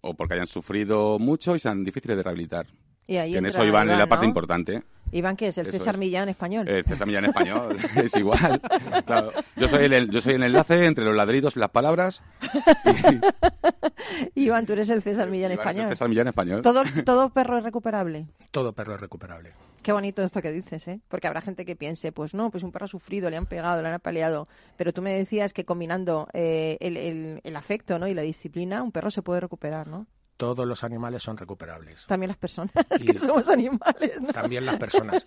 o 0.00 0.14
porque 0.14 0.34
hayan 0.34 0.46
sufrido 0.46 1.18
mucho 1.18 1.54
y 1.54 1.58
sean 1.58 1.84
difíciles 1.84 2.16
de 2.16 2.22
rehabilitar. 2.22 2.66
Y 3.06 3.16
ahí 3.16 3.32
Que 3.32 3.38
en 3.38 3.46
eso 3.46 3.64
Iván 3.64 3.90
es 3.90 3.98
la 3.98 4.06
parte 4.06 4.24
¿no? 4.24 4.28
importante. 4.30 4.82
Iván, 5.12 5.36
que 5.36 5.48
es 5.48 5.58
el 5.58 5.66
Eso 5.68 5.78
César 5.78 5.94
es. 5.94 6.00
Millán 6.00 6.28
español. 6.28 6.66
Eh, 6.68 6.82
César 6.86 7.06
Millán 7.06 7.26
español, 7.26 7.76
es 7.96 8.16
igual. 8.16 8.60
Claro. 9.06 9.32
Yo 9.56 9.68
soy 9.68 9.84
el, 9.84 10.10
yo 10.10 10.20
soy 10.20 10.34
el 10.34 10.42
enlace 10.42 10.84
entre 10.86 11.04
los 11.04 11.14
ladridos 11.14 11.56
y 11.56 11.60
las 11.60 11.70
palabras. 11.70 12.20
Iván, 14.34 14.66
tú 14.66 14.72
eres 14.72 14.88
el 14.90 15.02
César 15.02 15.30
Millán 15.30 15.52
Iván 15.52 15.60
es 15.60 15.64
el 15.66 15.70
español. 15.70 15.88
César 15.90 16.08
Millán 16.08 16.26
español. 16.28 16.62
Todo, 16.62 16.82
todo 17.04 17.30
perro 17.30 17.58
es 17.58 17.64
recuperable. 17.64 18.26
Todo 18.50 18.72
perro 18.72 18.94
es 18.94 19.00
recuperable. 19.00 19.52
Qué 19.82 19.92
bonito 19.92 20.22
esto 20.22 20.40
que 20.40 20.50
dices, 20.50 20.88
¿eh? 20.88 21.00
Porque 21.08 21.26
habrá 21.26 21.42
gente 21.42 21.64
que 21.64 21.76
piense, 21.76 22.10
pues 22.10 22.32
no, 22.34 22.50
pues 22.50 22.64
un 22.64 22.72
perro 22.72 22.86
ha 22.86 22.88
sufrido, 22.88 23.28
le 23.30 23.36
han 23.36 23.46
pegado, 23.46 23.82
le 23.82 23.88
han 23.88 23.94
apaleado. 23.94 24.48
Pero 24.76 24.92
tú 24.92 25.02
me 25.02 25.12
decías 25.12 25.52
que 25.52 25.64
combinando 25.64 26.26
eh, 26.32 26.78
el, 26.80 26.96
el- 26.96 27.40
el 27.44 27.56
afecto 27.56 27.98
¿no? 27.98 28.08
y 28.08 28.14
la 28.14 28.22
disciplina, 28.22 28.82
un 28.82 28.92
perro 28.92 29.10
se 29.10 29.22
puede 29.22 29.40
recuperar, 29.40 29.86
¿no? 29.86 30.06
Todos 30.36 30.66
los 30.66 30.82
animales 30.82 31.22
son 31.22 31.36
recuperables. 31.36 32.04
También 32.06 32.28
las 32.28 32.36
personas, 32.38 32.72
Y- 33.00 33.04
que 33.06 33.18
somos 33.18 33.48
animales, 33.48 34.20
¿no? 34.20 34.32
También 34.32 34.66
las 34.66 34.76
personas. 34.78 35.26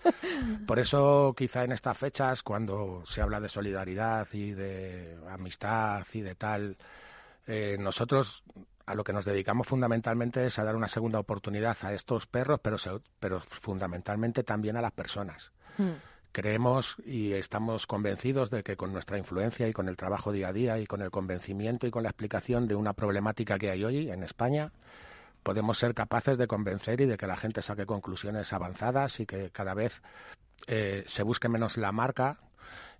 Por 0.65 0.79
eso, 0.79 1.33
quizá 1.37 1.63
en 1.63 1.71
estas 1.71 1.97
fechas, 1.97 2.43
cuando 2.43 3.03
se 3.05 3.21
habla 3.21 3.39
de 3.39 3.47
solidaridad 3.49 4.27
y 4.33 4.51
de 4.51 5.17
amistad 5.29 6.05
y 6.13 6.21
de 6.21 6.35
tal, 6.35 6.77
eh, 7.47 7.77
nosotros 7.79 8.43
a 8.85 8.95
lo 8.95 9.03
que 9.03 9.13
nos 9.13 9.25
dedicamos 9.25 9.67
fundamentalmente 9.67 10.45
es 10.45 10.59
a 10.59 10.63
dar 10.63 10.75
una 10.75 10.87
segunda 10.87 11.19
oportunidad 11.19 11.77
a 11.81 11.93
estos 11.93 12.25
perros, 12.27 12.59
pero, 12.61 12.77
se- 12.77 13.01
pero 13.19 13.39
fundamentalmente 13.41 14.43
también 14.43 14.77
a 14.77 14.81
las 14.81 14.91
personas. 14.93 15.51
Creemos 16.37 16.97
y 17.03 17.33
estamos 17.33 17.87
convencidos 17.87 18.51
de 18.51 18.61
que 18.61 18.77
con 18.77 18.93
nuestra 18.93 19.17
influencia 19.17 19.67
y 19.67 19.73
con 19.73 19.89
el 19.89 19.97
trabajo 19.97 20.31
día 20.31 20.49
a 20.49 20.53
día 20.53 20.77
y 20.77 20.85
con 20.85 21.01
el 21.01 21.09
convencimiento 21.09 21.87
y 21.87 21.89
con 21.89 22.03
la 22.03 22.09
explicación 22.09 22.67
de 22.67 22.75
una 22.75 22.93
problemática 22.93 23.57
que 23.57 23.71
hay 23.71 23.83
hoy 23.83 24.11
en 24.11 24.21
España, 24.21 24.71
podemos 25.41 25.79
ser 25.79 25.95
capaces 25.95 26.37
de 26.37 26.45
convencer 26.45 27.01
y 27.01 27.07
de 27.07 27.17
que 27.17 27.25
la 27.25 27.37
gente 27.37 27.63
saque 27.63 27.87
conclusiones 27.87 28.53
avanzadas 28.53 29.19
y 29.19 29.25
que 29.25 29.49
cada 29.49 29.73
vez 29.73 30.03
eh, 30.67 31.03
se 31.07 31.23
busque 31.23 31.49
menos 31.49 31.75
la 31.75 31.91
marca 31.91 32.37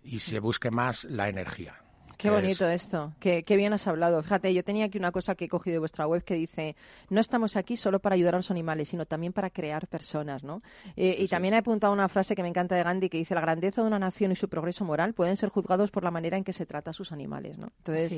y 0.01 0.17
se 0.17 0.39
busque 0.39 0.72
más 0.72 1.03
la 1.03 1.29
energía. 1.29 1.75
Qué 2.17 2.29
bonito 2.31 2.67
es- 2.67 2.83
esto, 2.86 3.13
qué, 3.19 3.43
qué 3.43 3.55
bien 3.55 3.74
has 3.74 3.88
hablado. 3.88 4.21
Fíjate, 4.24 4.53
yo 4.53 4.63
tenía 4.63 4.86
aquí 4.86 4.97
una 4.97 5.12
cosa 5.12 5.36
que 5.36 5.45
he 5.45 5.47
cogido 5.47 5.74
de 5.75 5.79
vuestra 5.79 6.07
web 6.07 6.24
que 6.24 6.33
dice, 6.33 6.75
no 7.09 7.21
estamos 7.21 7.55
aquí 7.55 7.77
solo 7.77 8.00
para 8.00 8.15
ayudar 8.15 8.33
a 8.36 8.38
los 8.39 8.50
animales, 8.51 8.89
sino 8.89 9.05
también 9.05 9.33
para 9.33 9.50
crear 9.50 9.88
personas, 9.88 10.43
¿no? 10.43 10.62
Eh, 10.95 11.15
y 11.19 11.27
también 11.27 11.53
he 11.53 11.57
apuntado 11.57 11.93
una 11.93 12.09
frase 12.09 12.36
que 12.36 12.41
me 12.41 12.50
encanta 12.50 12.75
de 12.75 12.83
Gandhi 12.83 13.09
que 13.09 13.17
dice, 13.17 13.36
la 13.36 13.41
grandeza 13.41 13.81
de 13.81 13.88
una 13.88 14.00
nación 14.00 14.31
y 14.31 14.36
su 14.36 14.50
progreso 14.50 14.83
moral 14.83 15.13
pueden 15.13 15.38
ser 15.38 15.50
juzgados 15.50 15.91
por 15.91 16.03
la 16.03 16.12
manera 16.12 16.38
en 16.38 16.43
que 16.43 16.53
se 16.53 16.65
trata 16.65 16.89
a 16.89 16.93
sus 16.93 17.12
animales, 17.12 17.57
¿no? 17.57 17.67
Entonces, 17.77 18.12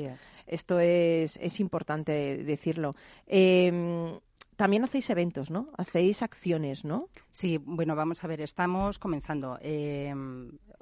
esto 0.46 0.80
es, 0.80 1.36
es 1.36 1.60
importante 1.60 2.42
decirlo. 2.42 2.94
Eh, 3.26 4.18
también 4.56 4.84
hacéis 4.84 5.08
eventos, 5.08 5.50
¿no? 5.50 5.68
Hacéis 5.78 6.22
acciones, 6.22 6.84
¿no? 6.84 7.08
Sí, 7.30 7.58
bueno, 7.64 7.96
vamos 7.96 8.22
a 8.24 8.26
ver, 8.26 8.42
estamos 8.42 8.98
comenzando. 8.98 9.58
Eh, 9.62 10.14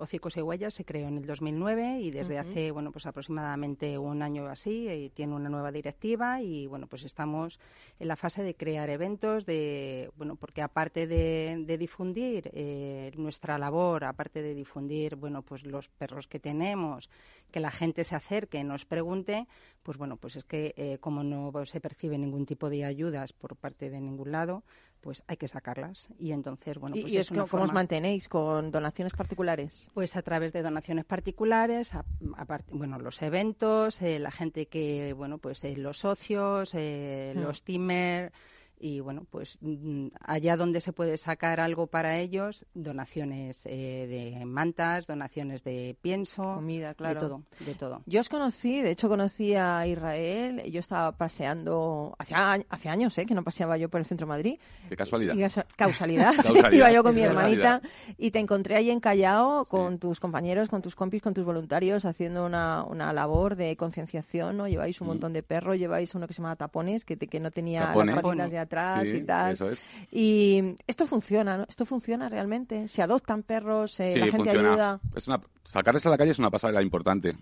Hocicos 0.01 0.37
y 0.37 0.43
Huellas 0.43 0.75
se 0.75 0.85
creó 0.85 1.09
en 1.09 1.19
el 1.19 1.27
2009 1.27 1.99
y 2.01 2.13
desde 2.13 2.39
hace, 2.39 2.71
bueno, 2.71 2.93
pues 2.93 3.05
aproximadamente 3.07 3.99
un 3.99 4.23
año 4.23 4.47
así 4.47 4.87
eh, 4.89 5.11
tiene 5.13 5.35
una 5.35 5.49
nueva 5.49 5.73
directiva 5.73 6.41
y, 6.41 6.69
bueno, 6.69 6.87
pues 6.87 7.03
estamos 7.03 7.59
en 7.99 8.07
la 8.07 8.15
fase 8.15 8.45
de 8.45 8.55
crear 8.55 8.91
eventos, 8.91 9.45
de, 9.45 10.09
bueno, 10.17 10.37
porque 10.37 10.63
aparte 10.63 11.09
de, 11.09 11.65
de 11.67 11.79
difundir 11.79 12.49
eh, 12.55 13.11
nuestra 13.17 13.59
labor, 13.59 14.05
aparte 14.05 14.41
de 14.41 14.55
difundir, 14.55 15.17
bueno, 15.17 15.43
pues 15.43 15.67
los 15.67 15.89
perros 15.89 16.29
que 16.29 16.39
tenemos, 16.39 17.11
que 17.51 17.61
la 17.61 17.71
gente 17.71 18.05
se 18.05 18.15
acerque, 18.15 18.63
nos 18.65 18.85
pregunte, 18.85 19.47
pues 19.83 19.97
bueno, 19.99 20.17
pues 20.17 20.37
es 20.37 20.45
que 20.45 20.75
eh, 20.77 20.99
como 21.01 21.23
no 21.23 21.53
se 21.65 21.81
percibe 21.81 22.19
ningún 22.19 22.47
tipo 22.47 22.69
de 22.71 22.85
ayudas 22.85 23.33
por 23.33 23.57
parte 23.57 23.91
de 23.91 24.01
ningún 24.01 24.33
lado, 24.33 24.65
pues 25.01 25.23
hay 25.29 25.37
que 25.37 25.47
sacarlas. 25.49 26.09
Y 26.19 26.33
entonces, 26.33 26.77
bueno, 26.79 26.97
pues 27.01 27.13
y 27.13 27.19
es 27.19 27.31
una 27.31 27.45
que- 27.45 27.51
¿cómo 27.51 27.63
os 27.63 27.73
mantenéis? 27.73 28.29
¿Con 28.29 28.71
donaciones 28.71 29.15
particulares? 29.15 29.89
pues 29.95 30.17
a 30.17 30.23
través 30.23 30.53
de 30.53 30.63
donaciones 30.63 31.05
particulares, 31.05 31.95
a- 31.95 32.05
bueno, 32.71 32.99
los 32.99 33.23
eventos, 33.23 34.03
eh, 34.03 34.19
la 34.19 34.31
gente 34.31 34.67
que, 34.67 35.13
bueno, 35.13 35.39
pues 35.39 35.63
eh, 35.65 35.77
los 35.77 35.99
socios, 35.99 36.73
eh, 36.75 37.33
Mm. 37.37 37.41
los 37.41 37.63
teamers 37.63 38.33
y 38.81 39.01
bueno, 39.01 39.27
pues 39.31 39.59
mm, 39.61 40.09
allá 40.21 40.57
donde 40.57 40.81
se 40.81 40.93
puede 40.93 41.17
sacar 41.19 41.61
algo 41.61 41.87
para 41.87 42.19
ellos, 42.19 42.67
donaciones 42.75 43.65
eh, 43.67 44.07
de 44.39 44.45
mantas, 44.45 45.07
donaciones 45.07 45.65
de 45.65 45.97
pienso, 46.01 46.43
Comida, 46.55 46.95
claro. 46.95 47.15
de 47.21 47.21
todo, 47.29 47.43
de 47.67 47.75
todo. 47.75 48.03
Yo 48.07 48.21
os 48.21 48.29
conocí, 48.29 48.81
de 48.83 48.91
hecho 48.93 49.09
conocí 49.09 49.55
a 49.55 49.87
Israel, 49.87 50.63
yo 50.71 50.81
estaba 50.81 51.13
paseando, 51.13 52.15
hace, 52.19 52.35
hace 52.69 52.89
años, 52.89 53.17
¿eh? 53.19 53.27
que 53.27 53.35
no 53.35 53.43
paseaba 53.45 53.77
yo 53.77 53.89
por 53.89 54.01
el 54.01 54.07
centro 54.07 54.27
de 54.27 54.29
Madrid. 54.29 54.59
Qué 54.89 54.97
casualidad. 54.97 55.35
Y 55.35 55.45
causalidad, 55.77 56.33
sí, 56.43 56.53
Causalidad. 56.55 56.73
iba 56.73 56.93
yo 56.93 57.03
con 57.03 57.15
mi 57.15 57.21
hermanita 57.23 57.81
y 58.17 58.31
te 58.31 58.39
encontré 58.39 58.77
ahí 58.77 58.91
en 58.91 59.01
Callao 59.01 59.65
con 59.67 59.95
Sí. 59.95 59.99
tus 59.99 60.21
compañeros, 60.21 60.69
con 60.69 60.83
tus 60.83 60.95
compis, 60.95 61.23
con 61.23 61.35
tus 61.35 61.45
voluntarios 61.45 62.05
haciendo 62.05 62.45
una, 62.47 62.85
una 62.85 63.13
labor 63.13 63.57
de 63.57 63.77
concienciación, 63.77 64.57
¿no? 64.57 64.69
Lleváis 64.69 65.01
un 65.01 65.07
Mm. 65.07 65.11
montón 65.11 65.33
de 65.33 65.43
perros, 65.43 65.79
lleváis 65.79 66.15
uno 66.15 66.27
que 66.27 66.35
se 66.35 66.43
llama 66.43 66.57
Tapones, 66.57 67.05
que, 67.05 67.17
te- 67.17 67.27
que 67.29 67.41
no 67.41 67.51
tenía 67.51 67.81
Tapones. 67.87 68.15
las 68.15 68.23
patitas 68.23 68.51
de 68.51 68.59
atrás 68.69 69.09
Sí, 69.09 69.17
y 69.17 69.23
tal. 69.25 69.53
eso 69.53 69.69
es. 69.71 69.83
Y 70.11 70.75
esto 70.87 71.07
funciona, 71.07 71.59
¿no? 71.59 71.65
Esto 71.69 71.85
funciona 71.85 72.29
realmente. 72.29 72.89
Se 72.89 73.03
adoptan 73.03 73.43
perros, 73.43 73.99
eh, 74.01 74.11
Sí, 74.13 74.19
la 74.19 74.27
gente 74.27 74.37
funciona. 74.51 74.73
ayuda. 74.73 75.01
Es 75.15 75.27
una, 75.29 75.41
sacarles 75.65 76.07
a 76.07 76.11
la 76.11 76.17
calle 76.19 76.31
es 76.31 76.39
una 76.39 76.51
pasarela 76.51 76.81
importante. 76.83 77.35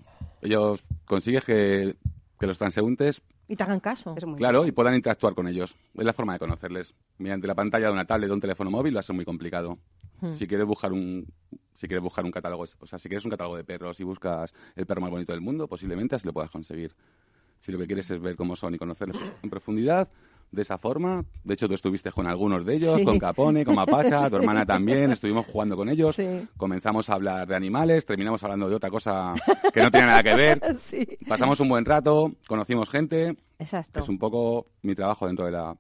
Ellos 0.43 0.85
consiguen 1.05 1.43
que, 1.47 1.97
que 2.39 2.47
los 2.47 2.59
transeúntes, 2.59 3.23
Y 3.49 3.55
te 3.57 3.63
hagan 3.63 3.79
caso. 3.81 4.15
Es 4.17 4.25
muy 4.25 4.39
claro, 4.39 4.67
y 4.67 4.73
puedan 4.73 4.95
interactuar 4.95 5.35
con 5.35 5.47
ellos. 5.47 5.77
Es 5.95 6.05
la 6.05 6.13
forma 6.13 6.33
de 6.33 6.39
conocerles. 6.41 6.95
Mediante 7.19 7.47
la 7.47 7.55
pantalla 7.55 7.87
de 7.87 7.93
una 7.93 8.05
tablet 8.05 8.31
o 8.31 8.35
un 8.35 8.41
teléfono 8.41 8.71
móvil 8.71 8.95
va 8.97 9.01
a 9.01 9.03
ser 9.05 9.15
muy 9.15 9.25
complicado. 9.25 9.79
Hmm. 10.21 10.33
Si 10.33 10.47
quieres 10.47 10.67
buscar 10.67 10.93
un 10.93 11.27
si 11.73 11.87
quieres 11.89 12.03
buscar 12.03 12.25
un 12.25 12.31
catálogo, 12.31 12.63
o 12.81 12.87
sea, 12.87 12.99
si 12.99 13.07
quieres 13.09 13.25
un 13.27 13.31
catálogo 13.31 13.57
de 13.59 13.63
perros 13.65 14.01
y 14.01 14.05
buscas 14.05 14.55
el 14.75 14.87
perro 14.87 15.03
más 15.03 15.11
bonito 15.11 15.33
del 15.33 15.43
mundo, 15.43 15.69
posiblemente 15.69 16.17
así 16.17 16.27
lo 16.27 16.33
puedas 16.33 16.51
conseguir. 16.51 16.95
Si 17.61 17.71
lo 17.71 17.79
que 17.79 17.87
quieres 17.87 18.11
es 18.11 18.19
ver 18.21 18.35
cómo 18.35 18.57
son 18.57 18.75
y 18.75 18.79
conocerlos 18.79 19.19
en 19.43 19.51
profundidad, 19.51 20.09
de 20.51 20.63
esa 20.63 20.79
forma. 20.79 21.25
De 21.45 21.55
hecho, 21.55 21.69
tú 21.69 21.75
estuviste 21.75 22.11
con 22.13 22.27
algunos 22.27 22.65
de 22.65 22.75
ellos, 22.77 22.99
Sí. 22.99 23.05
con 23.05 23.19
Capone, 23.19 23.65
con 23.65 23.75
Mapacha, 23.75 24.31
tu 24.31 24.37
hermana 24.37 24.65
también, 24.67 25.13
estuvimos 25.13 25.47
jugando 25.47 25.77
con 25.77 25.89
ellos. 25.89 26.17
Sí. 26.17 26.27
Comenzamos 26.57 27.11
a 27.11 27.15
hablar 27.15 27.47
de 27.49 27.57
animales, 27.57 28.07
terminamos 28.07 28.43
hablando 28.45 28.69
de 28.69 28.77
otra 28.77 28.89
cosa 28.91 29.35
que 29.73 29.83
no 29.83 29.91
tiene 29.91 30.07
nada 30.07 30.23
que 30.23 30.35
ver. 30.35 30.61
Sí, 30.79 31.07
Pasamos 31.29 31.59
un 31.61 31.69
buen 31.69 31.85
rato, 31.85 32.33
conocimos 32.49 32.89
gente. 32.89 33.37
exacto. 33.59 34.01
Es 34.01 34.09
un 34.09 34.19
poco 34.19 34.67
mi 34.83 34.95
trabajo 34.95 35.27
dentro 35.27 35.45
de 35.47 35.53
la 35.53 35.77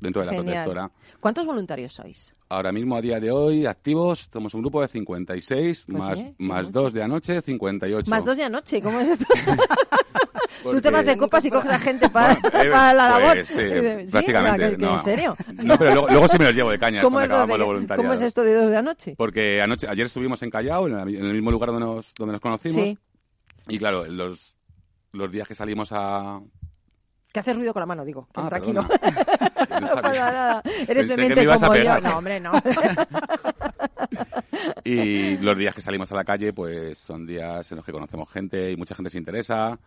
dentro 0.00 0.22
de 0.22 0.26
la 0.26 0.32
protectora. 0.42 0.90
¿Cuántos 1.20 1.44
voluntarios 1.44 1.92
sois? 1.92 2.34
Ahora 2.50 2.70
mismo, 2.72 2.96
a 2.96 3.00
día 3.02 3.18
de 3.20 3.30
hoy, 3.30 3.66
activos, 3.66 4.30
somos 4.32 4.54
un 4.54 4.62
grupo 4.62 4.80
de 4.80 4.88
56, 4.88 5.84
Pues 5.86 5.98
más, 5.98 6.24
qué 6.24 6.34
más 6.38 6.72
dos 6.72 6.92
de 6.94 7.02
anoche, 7.02 7.42
58. 7.42 8.08
Más 8.10 8.24
dos 8.24 8.36
de 8.36 8.44
anoche, 8.44 8.80
¿cómo 8.80 9.00
es 9.00 9.08
esto? 9.08 9.26
Tú 10.38 10.62
Porque- 10.64 10.80
te 10.80 10.90
vas 10.90 11.04
de 11.06 11.16
copas 11.16 11.44
y 11.44 11.50
coges 11.50 11.70
a 11.70 11.78
gente 11.78 12.08
para, 12.08 12.34
Bueno, 12.34 12.48
eh, 12.62 12.70
para 12.70 12.94
la 12.94 13.08
labor. 13.08 13.34
pues, 13.34 13.48
sí, 13.48 13.54
¿Sí? 13.54 14.10
prácticamente. 14.10 14.70
¿Que- 14.70 14.76
que 14.76 14.82
no. 14.86 14.92
¿En 14.94 14.98
serio? 15.00 15.36
No, 15.62 15.78
pero 15.78 15.92
luego, 15.94 16.08
luego 16.08 16.28
sí 16.28 16.38
me 16.38 16.44
los 16.46 16.54
llevo 16.54 16.70
de 16.70 16.78
caña 16.78 17.02
¿Cómo 17.02 17.20
es, 17.20 17.28
de-. 17.28 17.96
¿Cómo 17.96 18.12
es 18.12 18.20
esto 18.22 18.42
de 18.42 18.54
dos 18.54 18.70
de 18.70 18.76
anoche? 18.76 19.14
Porque 19.16 19.60
anoche, 19.62 19.86
ayer 19.88 20.06
estuvimos 20.06 20.42
en 20.42 20.50
Callao, 20.50 20.86
en, 20.86 20.94
la- 20.96 21.02
en 21.02 21.24
el 21.24 21.34
mismo 21.34 21.50
lugar 21.50 21.70
donde 21.70 21.86
nos, 21.86 22.14
donde 22.14 22.32
nos 22.32 22.40
conocimos. 22.40 22.82
Sí. 22.82 22.98
Y 23.68 23.78
claro, 23.78 24.06
los, 24.06 24.54
los 25.12 25.30
días 25.30 25.46
que 25.46 25.54
salimos 25.54 25.90
a... 25.92 26.40
Que 27.32 27.40
hace 27.40 27.52
ruido 27.52 27.74
con 27.74 27.80
la 27.80 27.86
mano, 27.86 28.04
digo. 28.06 28.26
que 28.32 28.40
Ah, 28.40 28.48
tranquilo. 28.48 28.86
perdona. 28.88 29.80
no 29.80 29.86
pasa 29.86 30.02
nada. 30.02 30.62
Eres 30.64 30.86
Pensé 30.86 31.02
de 31.08 31.14
que 31.14 31.16
mente 31.20 31.34
me 31.36 31.42
ibas 31.42 31.62
a 31.62 31.66
como 31.66 31.78
yo. 31.78 32.00
No, 32.00 32.18
hombre, 32.18 32.40
no. 32.40 32.52
Y 34.84 35.36
los 35.38 35.56
días 35.56 35.74
que 35.74 35.80
salimos 35.80 36.10
a 36.12 36.16
la 36.16 36.24
calle, 36.24 36.52
pues 36.52 36.98
son 36.98 37.26
días 37.26 37.70
en 37.70 37.76
los 37.76 37.84
que 37.84 37.92
conocemos 37.92 38.30
gente 38.30 38.70
y 38.72 38.76
mucha 38.76 38.94
gente 38.94 39.10
se 39.10 39.18
interesa. 39.18 39.78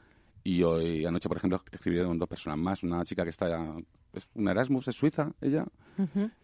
Y 0.44 0.64
hoy 0.64 1.06
anoche, 1.06 1.28
por 1.28 1.38
ejemplo, 1.38 1.62
escribieron 1.72 2.18
dos 2.18 2.28
personas 2.28 2.58
más. 2.60 2.84
Una 2.84 3.04
chica 3.04 3.24
que 3.24 3.30
está... 3.30 3.48
Es 4.14 4.28
una 4.36 4.52
Erasmus, 4.52 4.88
es 4.88 4.96
suiza, 4.96 5.32
ella. 5.42 5.66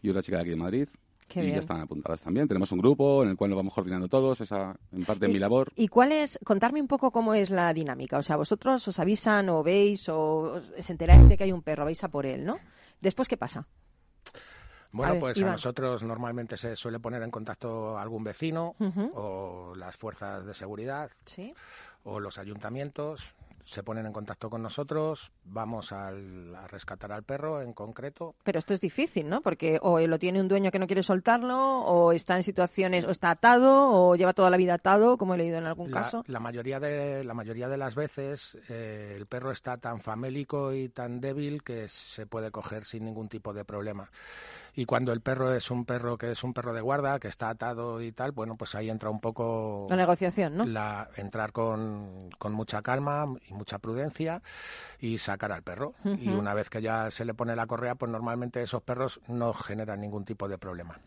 Y 0.01 0.09
otra 0.09 0.21
chica 0.21 0.37
de 0.37 0.41
aquí 0.41 0.49
de 0.51 0.55
Madrid. 0.55 0.87
Qué 1.27 1.39
y 1.41 1.43
bien. 1.43 1.55
ya 1.55 1.59
están 1.59 1.81
apuntadas 1.81 2.21
también. 2.21 2.47
Tenemos 2.47 2.71
un 2.71 2.79
grupo 2.79 3.21
en 3.23 3.29
el 3.29 3.35
cual 3.35 3.49
nos 3.49 3.57
vamos 3.57 3.73
coordinando 3.73 4.07
todos, 4.07 4.39
esa 4.39 4.77
en 4.93 5.03
parte 5.03 5.25
de 5.27 5.33
mi 5.33 5.39
labor. 5.39 5.73
¿Y 5.75 5.89
cuál 5.89 6.13
es, 6.13 6.39
contarme 6.45 6.79
un 6.79 6.87
poco 6.87 7.11
cómo 7.11 7.33
es 7.33 7.49
la 7.49 7.73
dinámica? 7.73 8.17
O 8.17 8.23
sea, 8.23 8.37
vosotros 8.37 8.87
os 8.87 8.97
avisan 8.99 9.49
o 9.49 9.61
veis 9.61 10.07
o 10.07 10.61
os 10.77 10.89
enteráis 10.89 11.27
de 11.27 11.35
que 11.37 11.43
hay 11.43 11.51
un 11.51 11.63
perro, 11.63 11.83
vais 11.83 12.01
a 12.03 12.07
por 12.07 12.25
él, 12.25 12.45
¿no? 12.45 12.57
Después, 13.01 13.27
¿qué 13.27 13.35
pasa? 13.35 13.67
Bueno, 14.93 15.13
ver, 15.13 15.19
pues 15.19 15.37
Iván. 15.37 15.49
a 15.49 15.51
nosotros 15.53 16.01
normalmente 16.03 16.55
se 16.55 16.75
suele 16.77 16.99
poner 16.99 17.21
en 17.21 17.29
contacto 17.29 17.97
algún 17.97 18.23
vecino 18.23 18.73
o 19.13 19.73
las 19.75 19.97
fuerzas 19.97 20.45
de 20.45 20.53
seguridad 20.53 21.11
Sí. 21.25 21.53
o 22.05 22.21
los 22.21 22.37
ayuntamientos 22.37 23.33
se 23.67 23.83
ponen 23.83 24.05
en 24.05 24.13
contacto 24.13 24.50
con 24.50 24.62
nosotros, 24.62 25.33
vamos 25.43 25.91
al- 25.91 26.55
a 26.55 26.67
rescatar 26.67 27.12
al 27.12 27.24
perro 27.24 27.62
en 27.62 27.74
concreto. 27.74 28.33
Pero 28.43 28.59
esto 28.59 28.74
es 28.74 28.79
difícil, 28.79 29.27
¿no? 29.27 29.41
Porque 29.41 29.77
o 29.81 30.00
lo 30.00 30.17
tiene 30.17 30.39
un 30.39 30.47
dueño 30.47 30.71
que 30.71 30.79
no 30.79 30.88
quiere 30.88 31.03
soltarlo, 31.03 31.81
o 31.81 32.13
está 32.13 32.38
en 32.38 32.43
situaciones, 32.43 33.03
o 33.03 33.09
está 33.12 33.29
atado, 33.29 33.91
o 33.91 34.15
lleva 34.15 34.31
toda 34.31 34.50
la 34.50 34.55
vida 34.55 34.75
atado, 34.75 35.17
como 35.17 35.36
he 35.36 35.38
leído 35.38 35.57
en 35.57 35.65
algún 35.65 35.91
La, 35.91 36.01
caso. 36.01 36.24
la 36.27 36.39
mayoría 36.39 36.79
de 36.79 37.25
la 37.25 37.33
mayoría 37.33 37.67
de 37.67 37.75
las 37.77 37.93
veces 37.95 38.57
eh, 38.69 39.15
el 39.17 39.25
perro 39.25 39.51
está 39.51 39.75
tan 39.77 40.00
famélico 40.00 40.71
y 40.74 40.88
tan 40.88 41.19
débil 41.19 41.62
que 41.62 41.89
se 41.89 42.25
puede 42.25 42.51
coger 42.51 42.86
sin 42.86 43.03
ningún 43.03 43.27
tipo 43.27 43.53
de 43.53 43.65
problema. 43.65 44.09
Y 44.75 44.86
cuando 44.86 45.12
el 45.12 45.21
perro 45.21 45.53
es 45.53 45.71
un 45.71 45.86
perro 45.86 46.17
que 46.17 46.31
es 46.31 46.43
un 46.43 46.53
perro 46.53 46.74
de 46.74 46.81
guarda, 46.81 47.19
que 47.19 47.27
está 47.27 47.50
atado 47.50 48.01
y 48.01 48.12
tal, 48.12 48.31
bueno, 48.31 48.55
pues 48.55 48.75
ahí 48.75 48.89
entra 48.89 49.09
un 49.09 49.19
poco 49.19 49.88
La 49.89 49.95
negociación, 49.95 50.55
¿no? 50.57 50.65
la- 50.65 51.09
entrar 51.15 51.51
con, 51.51 52.29
con 52.38 52.53
mucha 52.53 52.81
calma 52.81 53.25
y 53.50 53.53
mucha 53.53 53.79
prudencia 53.79 54.41
y 55.00 55.17
sacar 55.17 55.51
al 55.51 55.63
perro. 55.63 55.93
Y 56.19 56.29
una 56.29 56.53
vez 56.53 56.69
que 56.69 56.81
ya 56.81 57.09
se 57.12 57.25
le 57.25 57.33
pone 57.33 57.55
la 57.55 57.65
correa, 57.67 57.95
pues 57.95 58.12
normalmente 58.12 58.62
esos 58.62 58.83
perros 58.83 59.19
no 59.27 59.53
generan 59.53 60.00
ningún 60.01 60.25
tipo 60.25 60.47
de 60.47 60.57
problema. 60.57 61.00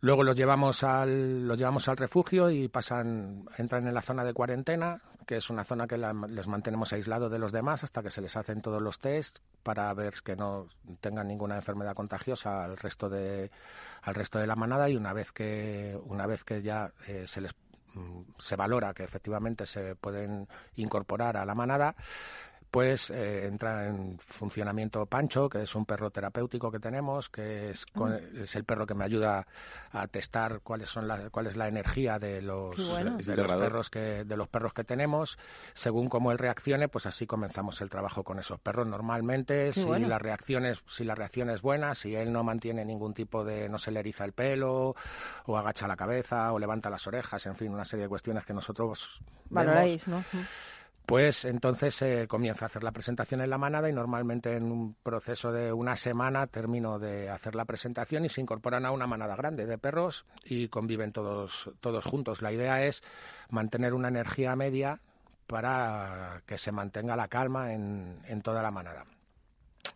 Luego 0.00 0.22
los 0.22 0.36
llevamos 0.36 0.84
al, 0.84 1.48
los 1.48 1.56
llevamos 1.56 1.88
al 1.88 1.96
refugio 1.96 2.50
y 2.50 2.68
pasan, 2.68 3.44
entran 3.56 3.86
en 3.88 3.94
la 3.94 4.02
zona 4.02 4.22
de 4.24 4.34
cuarentena, 4.34 5.00
que 5.26 5.36
es 5.36 5.50
una 5.50 5.64
zona 5.64 5.86
que 5.86 5.98
la- 5.98 6.12
les 6.12 6.46
mantenemos 6.46 6.92
aislados 6.92 7.30
de 7.30 7.38
los 7.38 7.52
demás 7.52 7.82
hasta 7.84 8.02
que 8.02 8.10
se 8.10 8.20
les 8.20 8.36
hacen 8.36 8.62
todos 8.62 8.80
los 8.80 9.00
test 9.00 9.40
para 9.62 9.92
ver 9.92 10.14
que 10.24 10.36
no 10.36 10.68
tengan 11.00 11.26
ninguna 11.26 11.56
enfermedad 11.56 11.94
contagiosa 11.94 12.64
al 12.64 12.76
resto 12.76 13.08
de, 13.10 13.50
al 14.02 14.14
resto 14.14 14.38
de 14.38 14.46
la 14.46 14.54
manada 14.56 14.88
y 14.88 14.96
una 14.96 15.12
vez 15.12 15.32
que, 15.32 15.98
una 16.04 16.26
vez 16.26 16.44
que 16.44 16.62
ya 16.62 16.92
eh, 17.08 17.24
se 17.26 17.40
les 17.40 17.54
mm, 17.94 18.20
se 18.38 18.54
valora 18.56 18.94
que 18.94 19.02
efectivamente 19.04 19.66
se 19.66 19.96
pueden 19.96 20.48
incorporar 20.76 21.36
a 21.36 21.44
la 21.44 21.54
manada, 21.56 21.96
pues 22.76 23.08
eh, 23.08 23.46
entra 23.46 23.86
en 23.88 24.18
funcionamiento 24.18 25.06
Pancho, 25.06 25.48
que 25.48 25.62
es 25.62 25.74
un 25.74 25.86
perro 25.86 26.10
terapéutico 26.10 26.70
que 26.70 26.78
tenemos, 26.78 27.30
que 27.30 27.70
es, 27.70 27.86
con- 27.86 28.12
es 28.12 28.54
el 28.54 28.64
perro 28.64 28.86
que 28.86 28.92
me 28.92 29.02
ayuda 29.02 29.46
a 29.92 30.06
testar 30.08 30.60
cuáles 30.62 30.90
son 30.90 31.08
la, 31.08 31.30
cuál 31.30 31.46
es 31.46 31.56
la 31.56 31.68
energía 31.68 32.18
de 32.18 32.42
los, 32.42 32.76
bueno. 32.90 33.16
de 33.16 33.34
los 33.34 33.50
perros 33.54 33.88
que 33.88 34.24
de 34.24 34.36
los 34.36 34.48
perros 34.48 34.74
que 34.74 34.84
tenemos. 34.84 35.38
Según 35.72 36.08
cómo 36.08 36.32
él 36.32 36.36
reaccione, 36.36 36.86
pues 36.88 37.06
así 37.06 37.26
comenzamos 37.26 37.80
el 37.80 37.88
trabajo 37.88 38.22
con 38.24 38.38
esos 38.38 38.60
perros. 38.60 38.86
Normalmente, 38.86 39.70
Qué 39.72 39.80
si 39.80 39.84
bueno. 39.86 40.06
la 40.06 40.18
reacción 40.18 40.66
es 40.66 40.82
si 40.86 41.04
la 41.04 41.14
reacción 41.14 41.48
es 41.48 41.62
buena, 41.62 41.94
si 41.94 42.14
él 42.14 42.30
no 42.30 42.44
mantiene 42.44 42.84
ningún 42.84 43.14
tipo 43.14 43.42
de 43.42 43.70
no 43.70 43.78
se 43.78 43.90
le 43.90 44.00
eriza 44.00 44.26
el 44.26 44.32
pelo 44.34 44.94
o 45.46 45.56
agacha 45.56 45.88
la 45.88 45.96
cabeza 45.96 46.52
o 46.52 46.58
levanta 46.58 46.90
las 46.90 47.06
orejas, 47.06 47.46
en 47.46 47.54
fin, 47.56 47.72
una 47.72 47.86
serie 47.86 48.02
de 48.02 48.10
cuestiones 48.10 48.44
que 48.44 48.52
nosotros 48.52 49.22
vemos, 49.48 49.66
Valoráis, 49.66 50.06
¿no? 50.08 50.22
Pues 51.06 51.44
entonces 51.44 51.94
se 51.94 52.26
comienza 52.26 52.64
a 52.64 52.66
hacer 52.66 52.82
la 52.82 52.90
presentación 52.90 53.40
en 53.40 53.48
la 53.48 53.58
manada 53.58 53.88
y 53.88 53.92
normalmente 53.92 54.56
en 54.56 54.72
un 54.72 54.94
proceso 54.94 55.52
de 55.52 55.72
una 55.72 55.94
semana 55.94 56.48
termino 56.48 56.98
de 56.98 57.30
hacer 57.30 57.54
la 57.54 57.64
presentación 57.64 58.24
y 58.24 58.28
se 58.28 58.40
incorporan 58.40 58.84
a 58.84 58.90
una 58.90 59.06
manada 59.06 59.36
grande 59.36 59.66
de 59.66 59.78
perros 59.78 60.26
y 60.44 60.66
conviven 60.66 61.12
todos, 61.12 61.70
todos 61.80 62.04
juntos. 62.04 62.42
La 62.42 62.50
idea 62.50 62.84
es 62.84 63.04
mantener 63.50 63.94
una 63.94 64.08
energía 64.08 64.56
media 64.56 65.00
para 65.46 66.42
que 66.44 66.58
se 66.58 66.72
mantenga 66.72 67.14
la 67.14 67.28
calma 67.28 67.72
en, 67.72 68.20
en 68.26 68.42
toda 68.42 68.60
la 68.60 68.72
manada. 68.72 69.04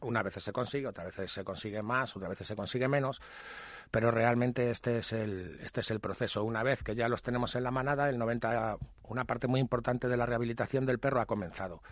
Una 0.03 0.23
vez 0.23 0.35
se 0.35 0.53
consigue, 0.53 0.87
otra 0.87 1.05
vez 1.05 1.31
se 1.31 1.43
consigue 1.43 1.83
más, 1.83 2.17
otra 2.17 2.29
vez 2.29 2.39
se 2.39 2.55
consigue 2.55 2.87
menos, 2.87 3.21
pero 3.91 4.11
realmente 4.11 4.71
este 4.71 4.99
es 4.99 5.13
el 5.13 5.59
este 5.63 5.81
es 5.81 5.91
el 5.91 6.01
proceso. 6.01 6.45
Una 6.45 6.63
vez 6.63 6.83
que 6.83 6.95
ya 6.95 7.09
los 7.09 7.23
tenemos 7.23 7.55
en 7.57 7.65
la 7.65 7.71
manada, 7.71 8.09
el 8.09 8.19
90 8.19 8.77
una 9.05 9.25
parte 9.25 9.47
muy 9.49 9.59
importante 9.61 10.09
de 10.09 10.17
la 10.17 10.27
rehabilitación 10.27 10.87
del 10.87 10.99
perro 11.01 11.21
ha 11.21 11.27
comenzado. 11.27 11.83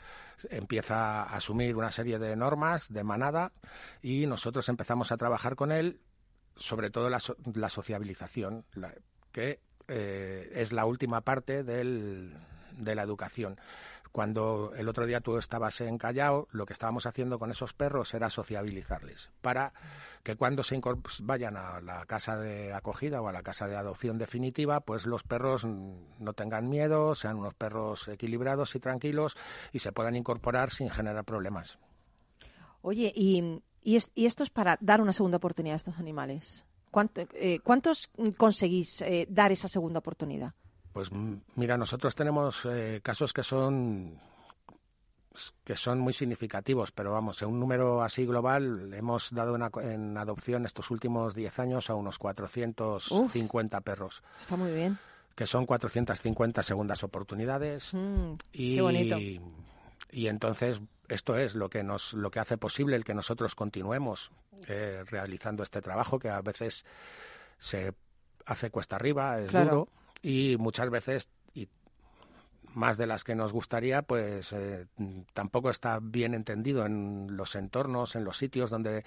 Empieza 0.51 1.23
a 1.23 1.37
asumir 1.37 1.77
una 1.77 1.91
serie 1.91 2.19
de 2.19 2.37
normas 2.37 2.93
de 2.93 3.03
manada 3.05 3.51
y 4.03 4.27
nosotros 4.27 4.69
empezamos 4.69 5.11
a 5.13 5.17
trabajar 5.17 5.57
con 5.57 5.73
él 5.73 6.01
sobre 6.55 6.91
todo 6.91 7.09
la, 7.09 7.19
so- 7.21 7.37
la 7.55 7.69
sociabilización, 7.69 8.65
la- 8.75 8.95
que 9.33 9.61
eh, 9.89 10.51
es 10.55 10.73
la 10.73 10.85
última 10.85 11.21
parte 11.23 11.63
del- 11.65 12.37
de 12.73 12.95
la 12.95 13.03
educación. 13.03 13.59
Cuando 14.13 14.73
el 14.77 14.89
otro 14.89 15.07
día 15.07 15.21
tú 15.21 15.37
estabas 15.39 15.81
en 15.81 15.99
Callao, 15.99 16.49
lo 16.53 16.67
que 16.67 16.73
estábamos 16.73 17.07
haciendo 17.07 17.39
con 17.39 17.51
esos 17.51 17.75
perros 17.75 18.13
era 18.15 18.31
sociabilizarles, 18.31 19.31
para 19.41 19.73
que 20.23 20.37
cuando 20.37 20.63
se 20.63 20.81
vayan 21.23 21.57
a 21.57 21.81
la 21.81 22.05
casa 22.07 22.37
de 22.37 22.73
acogida 22.73 23.21
o 23.21 23.29
a 23.29 23.33
la 23.33 23.43
casa 23.43 23.67
de 23.69 23.77
adopción 23.77 24.19
definitiva, 24.19 24.81
pues 24.81 25.07
los 25.07 25.23
perros 25.23 25.65
no 25.65 26.33
tengan 26.35 26.69
miedo, 26.69 27.15
sean 27.15 27.37
unos 27.37 27.55
perros 27.55 28.09
equilibrados 28.09 28.75
y 28.75 28.81
tranquilos 28.81 29.37
y 29.73 29.79
se 29.79 29.93
puedan 29.93 30.17
incorporar 30.17 30.71
sin 30.71 30.91
generar 30.91 31.25
problemas. 31.25 31.79
Oye, 32.83 33.13
y 33.15 33.61
esto 33.85 34.43
es 34.43 34.51
para 34.51 34.79
dar 34.81 35.01
una 35.01 35.13
segunda 35.13 35.37
oportunidad 35.39 35.75
a 35.75 35.79
estos 35.79 35.99
animales. 35.99 36.65
¿Cuánto- 36.91 37.23
eh, 37.35 37.61
¿Cuántos 37.63 38.11
conseguís 38.37 39.03
eh, 39.03 39.27
dar 39.29 39.53
esa 39.53 39.69
segunda 39.69 39.99
oportunidad? 39.99 40.55
Pues 40.93 41.11
mira, 41.55 41.77
nosotros 41.77 42.15
tenemos 42.15 42.65
eh, 42.65 43.01
casos 43.03 43.33
que 43.33 43.43
son 43.43 44.19
que 45.63 45.77
son 45.77 46.01
muy 46.01 46.13
significativos, 46.13 46.91
pero 46.91 47.13
vamos, 47.13 47.41
en 47.43 47.49
un 47.51 47.61
número 47.61 48.03
así 48.03 48.27
global 48.27 48.93
hemos 48.93 49.31
dado 49.31 49.55
en, 49.55 49.63
aco- 49.63 49.83
en 49.83 50.17
adopción 50.19 50.67
estos 50.67 50.91
últimos 50.91 51.35
10 51.35 51.57
años 51.61 51.91
a 51.91 51.95
unos 51.95 52.19
450 52.19 53.81
perros, 53.83 54.23
Está 54.41 54.57
muy 54.57 54.73
bien. 54.73 54.99
que 55.37 55.47
son 55.47 55.65
450 55.67 56.63
segundas 56.65 57.05
oportunidades 57.05 57.91
Mm, 57.95 58.33
y 58.53 58.75
qué 58.77 58.81
bonito. 58.83 59.17
y 60.11 60.27
entonces 60.27 60.81
esto 61.09 61.37
es 61.37 61.55
lo 61.55 61.69
que 61.71 61.85
nos 61.85 62.15
lo 62.15 62.33
que 62.33 62.41
hace 62.41 62.59
posible 62.59 62.97
el 62.97 63.05
que 63.05 63.15
nosotros 63.15 63.55
continuemos 63.55 64.33
eh, 64.67 65.05
realizando 65.07 65.63
este 65.63 65.81
trabajo 65.81 66.19
que 66.19 66.31
a 66.31 66.41
veces 66.41 66.85
se 67.59 67.95
hace 68.47 68.71
cuesta 68.71 68.97
arriba 68.97 69.39
es 69.39 69.51
Claro. 69.51 69.71
duro 69.71 69.89
y 70.23 70.57
muchas 70.59 70.91
veces 70.91 71.29
y 71.55 71.69
más 72.75 72.97
de 72.97 73.07
las 73.07 73.25
que 73.25 73.35
nos 73.35 73.53
gustaría 73.53 74.03
pues 74.03 74.53
eh, 74.53 74.87
tampoco 75.33 75.71
está 75.71 75.99
bien 76.01 76.35
entendido 76.35 76.85
en 76.87 77.37
los 77.37 77.55
entornos 77.55 78.17
en 78.17 78.25
los 78.25 78.37
sitios 78.37 78.71
donde 78.71 79.05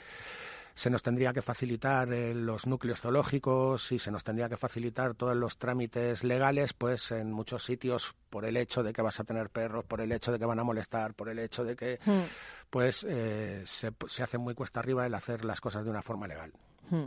se 0.73 0.89
nos 0.89 1.03
tendría 1.03 1.33
que 1.33 1.41
facilitar 1.41 2.11
eh, 2.13 2.33
los 2.33 2.65
núcleos 2.65 3.01
zoológicos 3.01 3.91
y 3.91 3.99
se 3.99 4.09
nos 4.09 4.23
tendría 4.23 4.47
que 4.47 4.55
facilitar 4.55 5.15
todos 5.15 5.35
los 5.35 5.57
trámites 5.57 6.23
legales, 6.23 6.71
pues 6.71 7.11
en 7.11 7.31
muchos 7.31 7.65
sitios 7.65 8.15
por 8.29 8.45
el 8.45 8.55
hecho 8.55 8.81
de 8.81 8.93
que 8.93 9.01
vas 9.01 9.19
a 9.19 9.25
tener 9.25 9.49
perros, 9.49 9.83
por 9.83 9.99
el 9.99 10.13
hecho 10.13 10.31
de 10.31 10.39
que 10.39 10.45
van 10.45 10.59
a 10.59 10.63
molestar, 10.63 11.13
por 11.13 11.27
el 11.27 11.39
hecho 11.39 11.65
de 11.65 11.75
que 11.75 11.99
Mm, 12.05 12.21
pues 12.69 13.05
eh, 13.07 13.63
se, 13.65 13.91
se 14.07 14.23
hace 14.23 14.37
muy 14.37 14.53
cuesta 14.53 14.79
arriba 14.79 15.05
el 15.05 15.13
hacer 15.13 15.45
las 15.45 15.61
cosas 15.61 15.83
de 15.83 15.91
una 15.91 16.01
forma 16.01 16.27
legal. 16.27 16.51
Mm. 16.91 17.05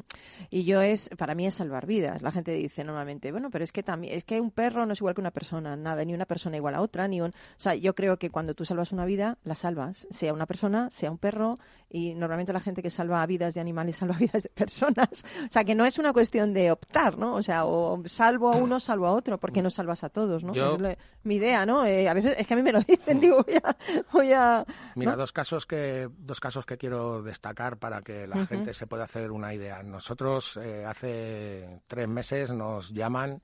Y 0.50 0.64
yo 0.64 0.80
es, 0.82 1.08
para 1.16 1.34
mí 1.34 1.46
es 1.46 1.54
salvar 1.54 1.86
vidas. 1.86 2.22
La 2.22 2.32
gente 2.32 2.52
dice 2.52 2.82
normalmente, 2.84 3.30
bueno, 3.32 3.50
pero 3.50 3.64
es 3.64 3.72
que 3.72 3.82
también, 3.82 4.16
es 4.16 4.24
que 4.24 4.40
un 4.40 4.50
perro 4.50 4.84
no 4.86 4.92
es 4.92 5.00
igual 5.00 5.14
que 5.14 5.20
una 5.20 5.30
persona, 5.30 5.76
nada, 5.76 6.04
ni 6.04 6.14
una 6.14 6.26
persona 6.26 6.56
igual 6.56 6.74
a 6.74 6.80
otra, 6.80 7.06
ni 7.08 7.20
un, 7.20 7.30
o 7.30 7.32
sea, 7.56 7.74
yo 7.74 7.94
creo 7.94 8.18
que 8.18 8.30
cuando 8.30 8.54
tú 8.54 8.64
salvas 8.64 8.92
una 8.92 9.04
vida, 9.04 9.38
la 9.44 9.54
salvas, 9.54 10.06
sea 10.10 10.32
una 10.32 10.46
persona, 10.46 10.90
sea 10.90 11.10
un 11.10 11.18
perro, 11.18 11.58
y 11.90 12.14
normalmente 12.14 12.52
la 12.52 12.60
gente 12.60 12.82
que 12.82 12.90
salva 12.90 13.24
vidas 13.26 13.54
de 13.54 13.60
animales 13.60 13.96
salva 14.04 14.16
vidas 14.16 14.42
de 14.44 14.48
personas. 14.50 15.24
O 15.48 15.50
sea, 15.52 15.64
que 15.64 15.74
no 15.74 15.84
es 15.84 15.98
una 15.98 16.12
cuestión 16.12 16.52
de 16.52 16.70
optar, 16.72 17.18
¿no? 17.18 17.34
O 17.34 17.42
sea, 17.42 17.64
o 17.64 18.02
salvo 18.06 18.52
a 18.52 18.56
uno, 18.56 18.80
salvo 18.80 19.06
a 19.06 19.12
otro, 19.12 19.38
porque 19.38 19.62
no 19.62 19.70
salvas 19.70 20.04
a 20.04 20.08
todos, 20.08 20.42
¿no? 20.44 20.52
Yo- 20.52 20.74
Es 20.74 20.80
la- 20.80 20.98
mi 21.22 21.36
idea, 21.36 21.64
¿no? 21.66 21.84
Eh, 21.86 22.08
a 22.08 22.14
veces 22.14 22.34
es 22.38 22.46
que 22.46 22.54
a 22.54 22.56
mí 22.56 22.62
me 22.62 22.72
lo 22.72 22.80
dicen, 22.80 23.18
digo, 23.20 23.42
voy 23.44 23.54
a, 23.56 23.76
voy 24.12 24.32
a 24.32 24.64
Mira, 24.94 25.16
dos 25.16 25.32
casos 25.32 25.66
que 25.66 26.08
dos 26.18 26.38
casos 26.40 26.66
que 26.66 26.76
quiero 26.76 27.22
destacar 27.22 27.78
para 27.78 28.02
que 28.02 28.26
la 28.26 28.44
gente 28.46 28.74
se 28.74 28.86
pueda 28.86 29.04
hacer 29.04 29.30
una 29.30 29.54
idea. 29.54 29.73
Nosotros 29.82 30.56
eh, 30.56 30.84
hace 30.84 31.80
tres 31.86 32.08
meses 32.08 32.52
nos 32.52 32.90
llaman 32.90 33.42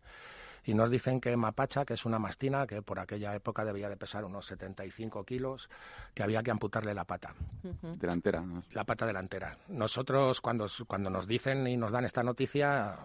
y 0.65 0.75
nos 0.75 0.91
dicen 0.91 1.21
que 1.21 1.37
Mapacha, 1.37 1.85
que 1.85 1.95
es 1.95 2.05
una 2.05 2.19
mastina, 2.19 2.67
que 2.67 2.83
por 2.83 2.99
aquella 2.99 3.35
época 3.35 3.65
debía 3.65 3.89
de 3.89 3.97
pesar 3.97 4.25
unos 4.25 4.47
75 4.47 5.25
kilos, 5.25 5.71
que 6.15 6.23
había 6.23 6.43
que 6.43 6.51
amputarle 6.51 6.95
la 6.95 7.05
pata, 7.05 7.35
Delantera. 7.83 8.41
¿no? 8.41 8.63
la 8.73 8.85
pata 8.85 9.07
delantera. 9.07 9.57
Nosotros 9.69 10.41
cuando, 10.41 10.67
cuando 10.87 11.11
nos 11.11 11.27
dicen 11.27 11.67
y 11.67 11.77
nos 11.77 11.93
dan 11.93 12.05
esta 12.05 12.23
noticia, 12.23 12.97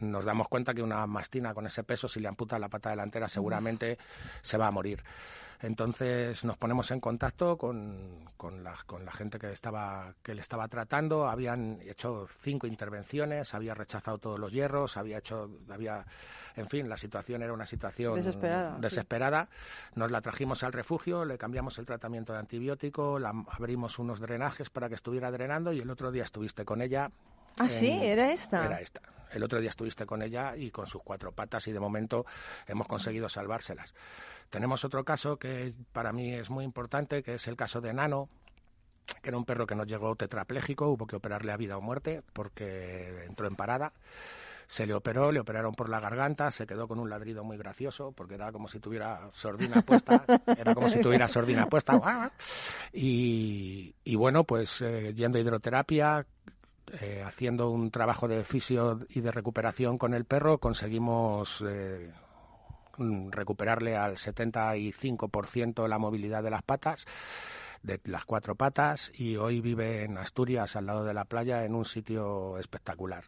nos 0.00 0.24
damos 0.24 0.48
cuenta 0.48 0.74
que 0.74 0.82
una 0.82 1.06
mastina 1.06 1.54
con 1.54 1.66
ese 1.66 1.82
peso, 1.82 2.08
si 2.08 2.20
le 2.20 2.28
amputa 2.28 2.58
la 2.58 2.68
pata 2.68 2.90
delantera, 2.90 3.28
seguramente 3.28 3.98
se 4.42 4.58
va 4.58 4.68
a 4.68 4.70
morir. 4.70 5.02
Entonces 5.64 6.44
nos 6.44 6.58
ponemos 6.58 6.90
en 6.90 7.00
contacto 7.00 7.56
con, 7.56 8.28
con, 8.36 8.62
la, 8.62 8.76
con 8.84 9.06
la 9.06 9.12
gente 9.12 9.38
que, 9.38 9.50
estaba, 9.50 10.14
que 10.22 10.34
le 10.34 10.42
estaba 10.42 10.68
tratando. 10.68 11.26
Habían 11.26 11.80
hecho 11.80 12.26
cinco 12.28 12.66
intervenciones, 12.66 13.54
había 13.54 13.72
rechazado 13.72 14.18
todos 14.18 14.38
los 14.38 14.52
hierros, 14.52 14.98
había 14.98 15.16
hecho, 15.16 15.50
había, 15.70 16.04
en 16.56 16.68
fin, 16.68 16.86
la 16.86 16.98
situación 16.98 17.42
era 17.42 17.54
una 17.54 17.64
situación 17.64 18.14
Desesperada, 18.16 18.74
sí. 18.74 18.82
desesperada. 18.82 19.48
Nos 19.94 20.10
la 20.10 20.20
trajimos 20.20 20.62
al 20.64 20.74
refugio, 20.74 21.24
le 21.24 21.38
cambiamos 21.38 21.78
el 21.78 21.86
tratamiento 21.86 22.34
de 22.34 22.40
antibiótico, 22.40 23.18
la, 23.18 23.32
abrimos 23.48 23.98
unos 23.98 24.20
drenajes 24.20 24.68
para 24.68 24.90
que 24.90 24.96
estuviera 24.96 25.30
drenando 25.30 25.72
y 25.72 25.80
el 25.80 25.88
otro 25.88 26.12
día 26.12 26.24
estuviste 26.24 26.66
con 26.66 26.82
ella. 26.82 27.10
Ah, 27.58 27.68
sí, 27.70 27.90
era 28.02 28.32
esta. 28.32 28.66
Era 28.66 28.80
esta. 28.82 29.00
El 29.32 29.42
otro 29.42 29.60
día 29.60 29.70
estuviste 29.70 30.04
con 30.04 30.20
ella 30.20 30.56
y 30.56 30.70
con 30.70 30.86
sus 30.86 31.02
cuatro 31.02 31.32
patas 31.32 31.66
y 31.68 31.72
de 31.72 31.80
momento 31.80 32.26
hemos 32.66 32.86
conseguido 32.86 33.28
salvárselas. 33.30 33.94
Tenemos 34.54 34.84
otro 34.84 35.04
caso 35.04 35.36
que 35.36 35.74
para 35.92 36.12
mí 36.12 36.32
es 36.32 36.48
muy 36.48 36.64
importante, 36.64 37.24
que 37.24 37.34
es 37.34 37.48
el 37.48 37.56
caso 37.56 37.80
de 37.80 37.92
Nano, 37.92 38.28
que 39.20 39.30
era 39.30 39.36
un 39.36 39.44
perro 39.44 39.66
que 39.66 39.74
nos 39.74 39.88
llegó 39.88 40.14
tetrapléjico, 40.14 40.86
hubo 40.86 41.08
que 41.08 41.16
operarle 41.16 41.50
a 41.50 41.56
vida 41.56 41.76
o 41.76 41.80
muerte 41.80 42.22
porque 42.32 43.24
entró 43.24 43.48
en 43.48 43.56
parada. 43.56 43.92
Se 44.68 44.86
le 44.86 44.94
operó, 44.94 45.32
le 45.32 45.40
operaron 45.40 45.74
por 45.74 45.88
la 45.88 45.98
garganta, 45.98 46.52
se 46.52 46.68
quedó 46.68 46.86
con 46.86 47.00
un 47.00 47.10
ladrido 47.10 47.42
muy 47.42 47.56
gracioso 47.56 48.12
porque 48.12 48.36
era 48.36 48.52
como 48.52 48.68
si 48.68 48.78
tuviera 48.78 49.28
sordina 49.32 49.82
puesta, 49.82 50.24
era 50.56 50.72
como 50.72 50.88
si 50.88 51.00
tuviera 51.00 51.26
sordina 51.26 51.66
puesta. 51.66 52.30
Y, 52.92 54.14
bueno, 54.14 54.44
pues 54.44 54.80
eh, 54.82 55.14
yendo 55.16 55.38
a 55.38 55.40
hidroterapia, 55.40 56.24
eh, 57.00 57.24
haciendo 57.26 57.70
un 57.70 57.90
trabajo 57.90 58.28
de 58.28 58.44
fisio 58.44 59.00
y 59.08 59.20
de 59.20 59.32
recuperación 59.32 59.98
con 59.98 60.14
el 60.14 60.26
perro, 60.26 60.58
conseguimos 60.58 61.60
eh, 61.66 62.12
recuperarle 62.98 63.96
al 63.96 64.16
75% 64.16 65.88
la 65.88 65.98
movilidad 65.98 66.42
de 66.42 66.50
las 66.50 66.62
patas, 66.62 67.06
de 67.82 68.00
las 68.04 68.24
cuatro 68.24 68.54
patas, 68.54 69.10
y 69.14 69.36
hoy 69.36 69.60
vive 69.60 70.04
en 70.04 70.16
Asturias, 70.18 70.76
al 70.76 70.86
lado 70.86 71.04
de 71.04 71.14
la 71.14 71.24
playa, 71.24 71.64
en 71.64 71.74
un 71.74 71.84
sitio 71.84 72.58
espectacular. 72.58 73.24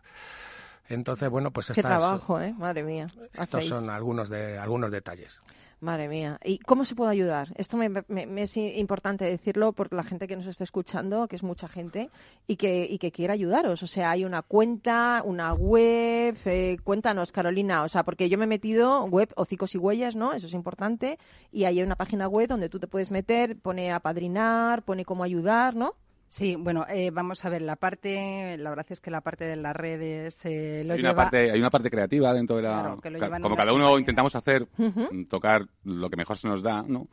Entonces, 0.89 1.29
bueno, 1.29 1.51
pues 1.51 1.67
Qué 1.67 1.73
estas- 1.81 1.99
trabajo, 1.99 2.41
¿eh? 2.41 2.55
Madre 2.57 2.83
mía. 2.85 3.07
estos 3.35 3.57
hacéis. 3.57 3.69
son 3.69 3.91
algunos 3.91 4.29
de 4.29 4.57
algunos 4.59 4.91
detalles. 4.91 5.39
Madre 5.79 6.09
mía. 6.09 6.39
¿Y 6.43 6.59
cómo 6.61 6.87
se 6.87 6.95
puede 6.95 7.11
ayudar? 7.11 7.53
Esto 7.57 7.77
me, 7.77 7.91
me- 7.91 8.43
es 8.43 8.57
importante 8.57 9.27
decirlo 9.27 9.75
por 9.75 9.93
la 9.93 10.03
gente 10.03 10.27
que 10.27 10.35
nos 10.35 10.47
está 10.47 10.65
escuchando, 10.65 11.29
que 11.29 11.37
es 11.37 11.43
mucha 11.43 11.69
gente, 11.69 12.09
y 12.47 12.57
que, 12.57 12.87
y 12.91 12.97
que 12.97 13.13
quiere 13.13 13.35
ayudaros. 13.35 13.83
O 13.83 13.87
sea, 13.87 14.11
hay 14.11 14.25
una 14.25 14.41
cuenta, 14.41 15.21
una 15.25 15.53
web. 15.53 16.35
eh, 16.47 16.79
cuéntanos, 16.83 17.31
Carolina. 17.31 17.83
O 17.85 17.91
sea, 17.91 18.05
porque 18.05 18.31
yo 18.31 18.39
me 18.39 18.45
he 18.45 18.49
metido 18.49 19.05
web 19.05 19.31
Hocicos 19.37 19.75
y 19.75 19.79
Huellas, 19.79 20.17
¿no? 20.17 20.33
Eso 20.33 20.47
es 20.47 20.55
importante. 20.55 21.19
Y 21.53 21.65
hay 21.65 21.83
una 21.83 21.95
página 21.97 22.27
web 22.27 22.49
donde 22.49 22.71
tú 22.71 22.79
te 22.81 22.87
puedes 22.89 23.11
meter, 23.11 23.59
pone 23.59 23.93
apadrinar, 23.93 24.83
pone 24.83 25.05
cómo 25.05 25.25
ayudar, 25.25 25.77
¿no? 25.77 25.95
Sí, 26.29 26.57
bueno, 26.57 26.85
eh, 26.89 27.11
vamos 27.13 27.45
a 27.45 27.49
ver, 27.51 27.63
la 27.63 27.77
parte, 27.77 28.57
la 28.59 28.71
verdad 28.71 28.87
es 28.91 29.01
que 29.01 29.11
la 29.11 29.21
parte 29.21 29.45
de 29.45 29.57
las 29.57 29.75
redes 29.77 30.45
eh, 30.45 30.83
lo 30.85 30.95
Hay 30.95 31.01
una, 31.01 31.15
parte, 31.15 31.51
hay 31.53 31.59
una 31.61 31.71
parte 31.71 31.89
creativa 31.91 32.33
dentro 32.35 32.57
de 32.57 32.63
la... 32.63 32.81
Claro, 32.81 33.01
que 33.01 33.11
lo 33.11 33.19
ca- 33.19 33.27
llevan 33.27 33.43
como 33.43 33.57
cada 33.57 33.73
uno 33.73 33.99
intentamos 33.99 34.35
hacer, 34.35 34.67
tocar 35.31 35.67
lo 35.85 36.11
que 36.11 36.17
mejor 36.17 36.37
se 36.37 36.49
nos 36.49 36.63
da, 36.63 36.83
¿no? 36.87 37.07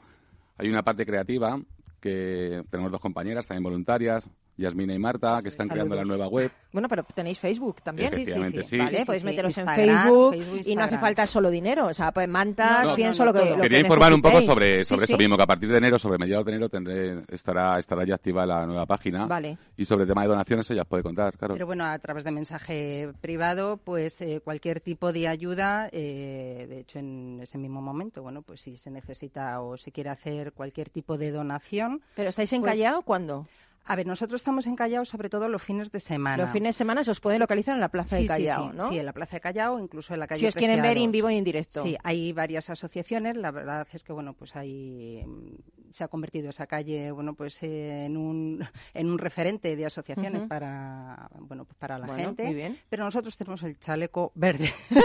Hay 0.58 0.68
una 0.70 0.84
parte 0.84 1.06
creativa 1.06 1.60
que 2.00 2.64
tenemos 2.70 2.92
dos 2.92 3.02
compañeras, 3.02 3.48
también 3.48 3.64
voluntarias, 3.64 4.30
Yasmina 4.58 4.94
y 4.94 5.00
Marta, 5.00 5.40
que 5.42 5.50
están 5.50 5.68
creando 5.68 5.96
la 5.96 6.04
nueva 6.04 6.28
web. 6.28 6.52
Bueno, 6.72 6.88
pero 6.88 7.04
tenéis 7.04 7.40
Facebook 7.40 7.82
también. 7.82 8.10
Sí, 8.12 8.18
sí, 8.18 8.22
Efectivamente, 8.24 8.64
sí. 8.64 8.70
sí. 8.70 8.78
Vale, 8.78 8.90
Sí, 8.92 8.98
sí, 8.98 9.06
podéis 9.06 9.22
sí. 9.22 9.28
meteros 9.28 9.58
en 9.58 9.68
Facebook, 9.68 10.34
Facebook, 10.34 10.62
y 10.66 10.76
no 10.76 10.84
hace 10.84 10.98
falta 10.98 11.28
solo 11.28 11.50
dinero. 11.50 11.88
O 11.88 11.94
sea, 11.94 12.12
pues 12.12 12.28
mantas, 12.28 12.86
No, 12.90 12.96
pienso 12.96 13.26
no, 13.26 13.32
lo 13.32 13.40
que. 13.40 13.50
lo 13.50 13.56
que 13.56 13.62
Quería 13.64 13.80
informar 13.80 14.14
un 14.14 14.22
poco 14.22 14.42
sobre, 14.42 14.80
Sí, 14.84 14.90
sobre 14.90 15.06
sí. 15.08 15.14
eso 15.14 15.18
mismo, 15.18 15.38
que 15.38 15.44
a 15.44 15.48
partir 15.48 15.70
de 15.70 15.78
enero, 15.78 15.98
sobre 16.00 16.18
mediados 16.18 16.46
de 16.46 16.52
enero, 16.52 16.70
tendré, 16.70 17.22
estará, 17.30 17.78
estará 17.80 18.06
ya 18.06 18.16
activa 18.16 18.46
la 18.46 18.66
nueva 18.66 18.86
página. 18.86 19.26
Vale. 19.26 19.58
Y 19.78 19.86
sobre 19.86 20.04
el 20.04 20.08
tema 20.10 20.22
de 20.24 20.28
donaciones, 20.30 20.70
ella 20.72 20.84
puede 20.86 21.04
contar, 21.04 21.38
claro. 21.38 21.54
Pero 21.56 21.66
bueno, 21.66 21.86
a 21.86 21.98
través 22.00 22.24
de 22.24 22.32
mensaje 22.32 23.12
privado, 23.22 23.78
pues 23.78 24.20
eh, 24.22 24.42
cualquier 24.44 24.80
tipo 24.82 25.12
de 25.14 25.28
ayuda, 25.28 25.90
eh, 25.92 26.66
de 26.70 26.80
hecho 26.80 27.00
en 27.00 27.40
ese 27.42 27.58
mismo 27.58 27.82
momento, 27.82 28.22
bueno, 28.22 28.42
pues 28.42 28.62
si 28.62 28.78
se 28.78 28.92
necesita 28.92 29.62
o 29.62 29.78
se 29.78 29.92
quiere 29.92 30.10
hacer 30.10 30.52
cualquier 30.54 30.90
tipo 30.90 31.18
de 31.18 31.32
donación. 31.32 32.02
¿Pero 32.16 32.30
estáis 32.30 32.52
en 32.54 32.62
Pues- 32.62 32.72
Callao 32.74 33.02
cuándo? 33.04 33.48
A 33.86 33.96
ver, 33.98 34.08
nosotros 34.08 34.40
estamos 34.40 34.66
en 34.66 34.76
Callao 34.76 35.04
sobre 35.04 35.30
todo 35.30 35.50
los 35.50 35.62
fines 35.62 35.92
de 35.92 36.00
semana. 36.00 36.38
Los 36.38 36.52
fines 36.52 36.76
de 36.76 36.78
semana 36.78 37.04
se 37.04 37.12
os 37.12 37.20
puede 37.20 37.38
localizar 37.38 37.76
en 37.76 37.82
la 37.82 37.90
Plaza 37.90 38.16
sí, 38.16 38.24
de 38.24 38.28
Callao, 38.28 38.64
sí, 38.64 38.70
sí, 38.72 38.78
¿no? 38.78 38.90
sí, 38.90 39.00
en 39.00 39.06
la 39.06 39.14
Plaza 39.14 39.36
de 39.36 39.42
Callao, 39.42 39.80
incluso 39.80 40.14
en 40.14 40.22
la 40.22 40.28
calle 40.28 40.40
si 40.40 40.48
os 40.48 40.56
quieren 40.56 40.78
ver 40.78 40.92
Preciados. 40.92 41.06
en 41.06 41.12
vivo 41.12 41.30
y 41.30 41.38
en 41.38 41.44
directo. 41.44 41.84
Sí, 41.84 41.98
hay 42.04 42.32
varias 42.32 42.70
asociaciones. 42.70 43.36
La 43.36 43.52
verdad 43.52 43.86
es 43.92 44.04
que 44.04 44.14
bueno, 44.14 44.34
pues 44.34 44.54
mm, 44.56 45.56
se 45.94 46.04
ha 46.04 46.08
convertido 46.08 46.50
esa 46.50 46.68
calle, 46.68 47.12
bueno, 47.12 47.34
pues 47.36 47.62
eh, 47.64 48.06
en 48.06 48.18
un 48.18 48.64
en 48.94 49.10
un 49.10 49.18
referente 49.18 49.76
de 49.76 49.86
asociaciones 49.86 50.42
para 50.48 51.30
bueno, 51.40 51.66
pues 51.66 51.76
para 51.78 51.98
la 51.98 52.08
Bueno, 52.08 52.24
gente. 52.24 52.46
muy 52.46 52.56
bien. 52.56 52.78
Pero 52.90 53.06
nosotros 53.06 53.36
tenemos 53.38 53.64
el 53.64 53.80
chaleco 53.80 54.32
verde. 54.36 54.72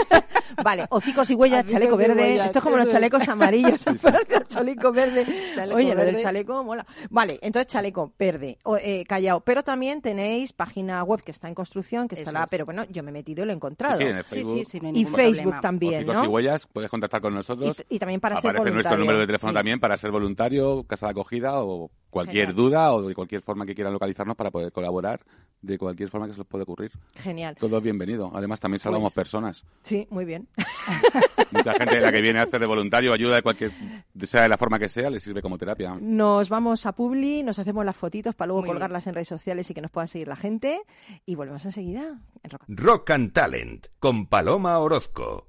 Vale, 0.63 0.85
hocicos 0.89 1.29
y 1.29 1.35
huellas, 1.35 1.65
chaleco 1.67 1.95
verde. 1.95 2.21
huellas, 2.23 2.47
Esto 2.47 2.59
es 2.59 2.63
como 2.63 2.77
los 2.77 2.87
es. 2.87 2.93
chalecos 2.93 3.27
amarillos. 3.29 3.85
el 4.29 4.47
chaleco 4.47 4.91
verde. 4.91 5.25
Chaleco 5.55 5.77
Oye, 5.77 5.93
lo 5.93 6.03
del 6.03 6.19
chaleco 6.19 6.63
mola. 6.63 6.85
Vale, 7.11 7.37
entonces 7.43 7.67
chaleco 7.67 8.11
verde, 8.17 8.57
o, 8.63 8.75
eh, 8.77 9.05
Callao. 9.07 9.41
Pero 9.41 9.63
también 9.63 10.01
tenéis 10.01 10.51
página 10.53 11.03
web 11.03 11.21
que 11.21 11.31
está 11.31 11.47
en 11.47 11.53
construcción, 11.55 12.07
que 12.07 12.15
está 12.15 12.31
la, 12.31 12.43
es. 12.43 12.49
pero 12.49 12.65
bueno, 12.65 12.83
yo 12.89 13.03
me 13.03 13.09
he 13.09 13.13
metido 13.13 13.43
y 13.43 13.45
lo 13.45 13.51
he 13.51 13.55
encontrado. 13.55 13.97
Sí, 13.97 14.03
sí, 14.05 14.09
en 14.09 14.17
el 14.17 14.23
sí, 14.25 14.35
Facebook. 14.35 14.57
sí, 14.59 14.65
sí, 14.65 14.79
no 14.81 14.89
y 14.89 15.05
Facebook 15.05 15.41
problema. 15.43 15.61
también, 15.61 15.95
Hocicos 16.09 16.15
¿no? 16.17 16.25
y 16.25 16.27
huellas, 16.27 16.65
puedes 16.65 16.89
contactar 16.89 17.21
con 17.21 17.33
nosotros. 17.35 17.85
Y, 17.89 17.95
y 17.95 17.99
también 17.99 18.19
para 18.19 18.37
ser 18.41 18.49
Aparece 18.49 18.71
nuestro 18.73 18.73
voluntario. 18.97 18.99
número 19.05 19.19
de 19.19 19.27
teléfono 19.27 19.51
Sí. 19.51 19.55
también 19.55 19.79
para 19.79 19.97
ser 19.97 20.11
voluntario, 20.11 20.78
casa 20.85 21.07
de 21.07 21.11
acogida 21.11 21.61
o 21.63 21.89
cualquier 22.09 22.47
Genial. 22.47 22.55
duda 22.55 22.93
o 22.93 23.01
de 23.07 23.13
cualquier 23.13 23.41
forma 23.41 23.65
que 23.65 23.75
quieran 23.75 23.93
localizarnos 23.93 24.35
para 24.35 24.49
poder 24.51 24.71
colaborar 24.71 25.21
de 25.61 25.77
cualquier 25.77 26.09
forma 26.09 26.25
que 26.27 26.33
se 26.33 26.39
les 26.39 26.47
pueda 26.47 26.63
ocurrir. 26.63 26.91
Genial. 27.15 27.55
Todo 27.59 27.77
es 27.77 27.83
bienvenido. 27.83 28.31
Además, 28.33 28.59
también 28.59 28.79
salvamos 28.79 29.13
Pues- 29.13 29.25
personas. 29.25 29.65
Sí, 29.83 30.07
muy 30.09 30.25
bien. 30.25 30.47
Mucha 31.51 31.73
gente 31.73 31.95
de 31.95 32.01
la 32.01 32.11
que 32.11 32.21
viene 32.21 32.39
a 32.39 32.43
hacer 32.43 32.59
de 32.59 32.65
voluntario 32.65 33.11
ayuda 33.13 33.35
de 33.35 33.41
cualquier, 33.43 33.71
sea 34.23 34.43
de 34.43 34.49
la 34.49 34.57
forma 34.57 34.79
que 34.79 34.87
sea, 34.87 35.09
le 35.09 35.19
sirve 35.19 35.41
como 35.41 35.57
terapia. 35.57 35.97
Nos 35.99 36.47
vamos 36.49 36.85
a 36.85 36.93
Publi, 36.93 37.43
nos 37.43 37.59
hacemos 37.59 37.83
las 37.85 37.95
fotitos 37.95 38.35
para 38.35 38.47
luego 38.47 38.61
Muy 38.61 38.67
bien. 38.67 38.75
colgarlas 38.75 39.05
en 39.07 39.15
redes 39.15 39.27
sociales 39.27 39.69
y 39.69 39.73
que 39.73 39.81
nos 39.81 39.91
puedan 39.91 40.07
seguir 40.07 40.27
la 40.27 40.35
gente. 40.35 40.81
Y 41.25 41.35
volvemos 41.35 41.65
enseguida 41.65 42.19
en 42.43 42.49
Rock. 42.49 42.63
Rock 42.67 43.09
and 43.11 43.33
Talent 43.33 43.87
con 43.99 44.27
Paloma 44.27 44.77
Orozco. 44.79 45.48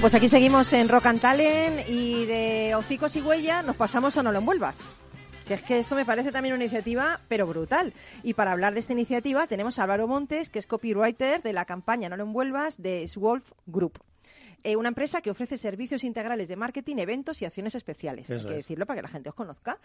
Bueno, 0.00 0.12
pues 0.12 0.14
aquí 0.14 0.28
seguimos 0.30 0.72
en 0.72 0.88
Rock 0.88 1.04
and 1.04 1.20
Talent 1.20 1.86
y 1.86 2.24
de 2.24 2.74
Hocicos 2.74 3.14
y 3.16 3.20
Huella 3.20 3.60
nos 3.60 3.76
pasamos 3.76 4.16
a 4.16 4.22
No 4.22 4.32
lo 4.32 4.38
envuelvas. 4.38 4.94
Que 5.46 5.52
es 5.52 5.60
que 5.60 5.78
esto 5.78 5.94
me 5.94 6.06
parece 6.06 6.32
también 6.32 6.54
una 6.54 6.64
iniciativa, 6.64 7.20
pero 7.28 7.46
brutal. 7.46 7.92
Y 8.22 8.32
para 8.32 8.52
hablar 8.52 8.72
de 8.72 8.80
esta 8.80 8.94
iniciativa 8.94 9.46
tenemos 9.46 9.78
a 9.78 9.82
Álvaro 9.82 10.08
Montes, 10.08 10.48
que 10.48 10.58
es 10.58 10.66
copywriter 10.66 11.42
de 11.42 11.52
la 11.52 11.66
campaña 11.66 12.08
No 12.08 12.16
lo 12.16 12.22
envuelvas 12.22 12.80
de 12.80 13.06
Swolf 13.08 13.44
Group. 13.66 13.98
Eh, 14.62 14.76
una 14.76 14.88
empresa 14.88 15.22
que 15.22 15.30
ofrece 15.30 15.56
servicios 15.56 16.04
integrales 16.04 16.48
de 16.48 16.56
marketing, 16.56 16.96
eventos 16.98 17.40
y 17.40 17.46
acciones 17.46 17.74
especiales. 17.74 18.28
Eso 18.28 18.46
Hay 18.46 18.54
que 18.54 18.58
es. 18.60 18.66
decirlo 18.66 18.84
para 18.84 18.98
que 18.98 19.02
la 19.02 19.08
gente 19.08 19.30
os 19.30 19.34
conozca. 19.34 19.78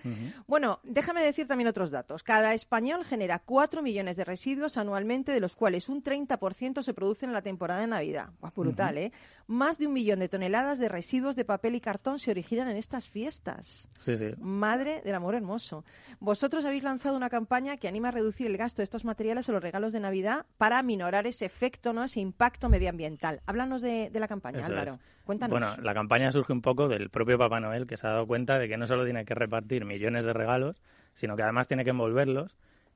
Bueno, 0.48 0.80
déjame 0.84 1.24
decir 1.24 1.48
también 1.48 1.70
otros 1.70 1.92
datos. 1.92 2.24
Cada 2.24 2.54
español 2.54 3.06
genera 3.06 3.40
4 3.40 3.82
millones 3.82 4.18
de 4.18 4.26
residuos 4.26 4.78
anualmente, 4.78 5.32
de 5.32 5.40
los 5.40 5.56
cuales 5.56 5.88
un 5.88 6.04
30% 6.04 6.84
se 6.84 6.94
producen 6.94 7.30
en 7.30 7.34
la 7.34 7.42
temporada 7.42 7.80
de 7.82 7.88
Navidad. 7.88 8.30
Buah, 8.42 8.52
brutal. 8.56 8.98
¿eh? 8.98 9.12
Más 9.48 9.78
de 9.78 9.86
un 9.86 9.94
millón 9.94 10.20
de 10.20 10.28
toneladas 10.30 10.80
de 10.80 10.90
residuos 10.90 11.36
de 11.36 11.46
papel 11.46 11.76
y 11.76 11.82
cartón 11.82 12.18
se 12.18 12.32
originan 12.32 12.68
en 12.68 12.78
estas 12.78 13.08
fiestas. 13.08 13.88
Sí, 14.00 14.18
sí. 14.18 14.32
Madre 14.40 15.02
del 15.04 15.14
amor 15.14 15.36
hermoso. 15.36 15.86
Vosotros 16.20 16.66
habéis 16.66 16.84
lanzado 16.84 17.16
una 17.16 17.30
campaña 17.30 17.78
que 17.78 17.88
anima 17.88 18.08
a 18.08 18.12
reducir 18.12 18.48
el 18.48 18.58
gasto 18.58 18.78
de 18.78 18.86
estos 18.86 19.06
materiales 19.06 19.48
o 19.48 19.52
los 19.52 19.62
regalos 19.62 19.94
de 19.94 20.00
Navidad 20.00 20.48
para 20.58 20.82
minorar 20.82 21.28
ese 21.28 21.46
efecto, 21.46 21.94
¿no? 21.94 22.04
ese 22.04 22.22
impacto 22.22 22.70
medioambiental. 22.70 23.42
Háblanos 23.46 23.84
de, 23.84 24.10
de 24.10 24.20
la 24.20 24.28
campaña, 24.28 24.60
Eso 24.60 24.68
Álvaro. 24.68 24.94
es. 24.94 25.00
Cuéntanos. 25.26 25.52
Bueno, 25.60 25.76
la 25.84 25.94
campaña 25.94 26.32
surge 26.32 26.52
un 26.52 26.62
poco 26.62 26.88
del 26.88 27.10
propio 27.10 27.38
Papá 27.38 27.60
Noel, 27.60 27.86
que 27.86 27.98
se 27.98 28.08
ha 28.08 28.12
dado 28.12 28.26
cuenta 28.28 28.58
de 28.58 28.68
que 28.68 28.78
no 28.78 28.88
solo 28.88 29.06
tiene 29.06 29.26
que 29.26 29.36
repartir 29.36 29.86
millones 29.86 30.26
de 30.26 30.34
regalos, 30.34 30.82
sino 31.14 31.36
que 31.36 31.44
además 31.44 31.68
tiene 31.68 31.84
que 31.84 31.92
envolverlos. 31.92 32.56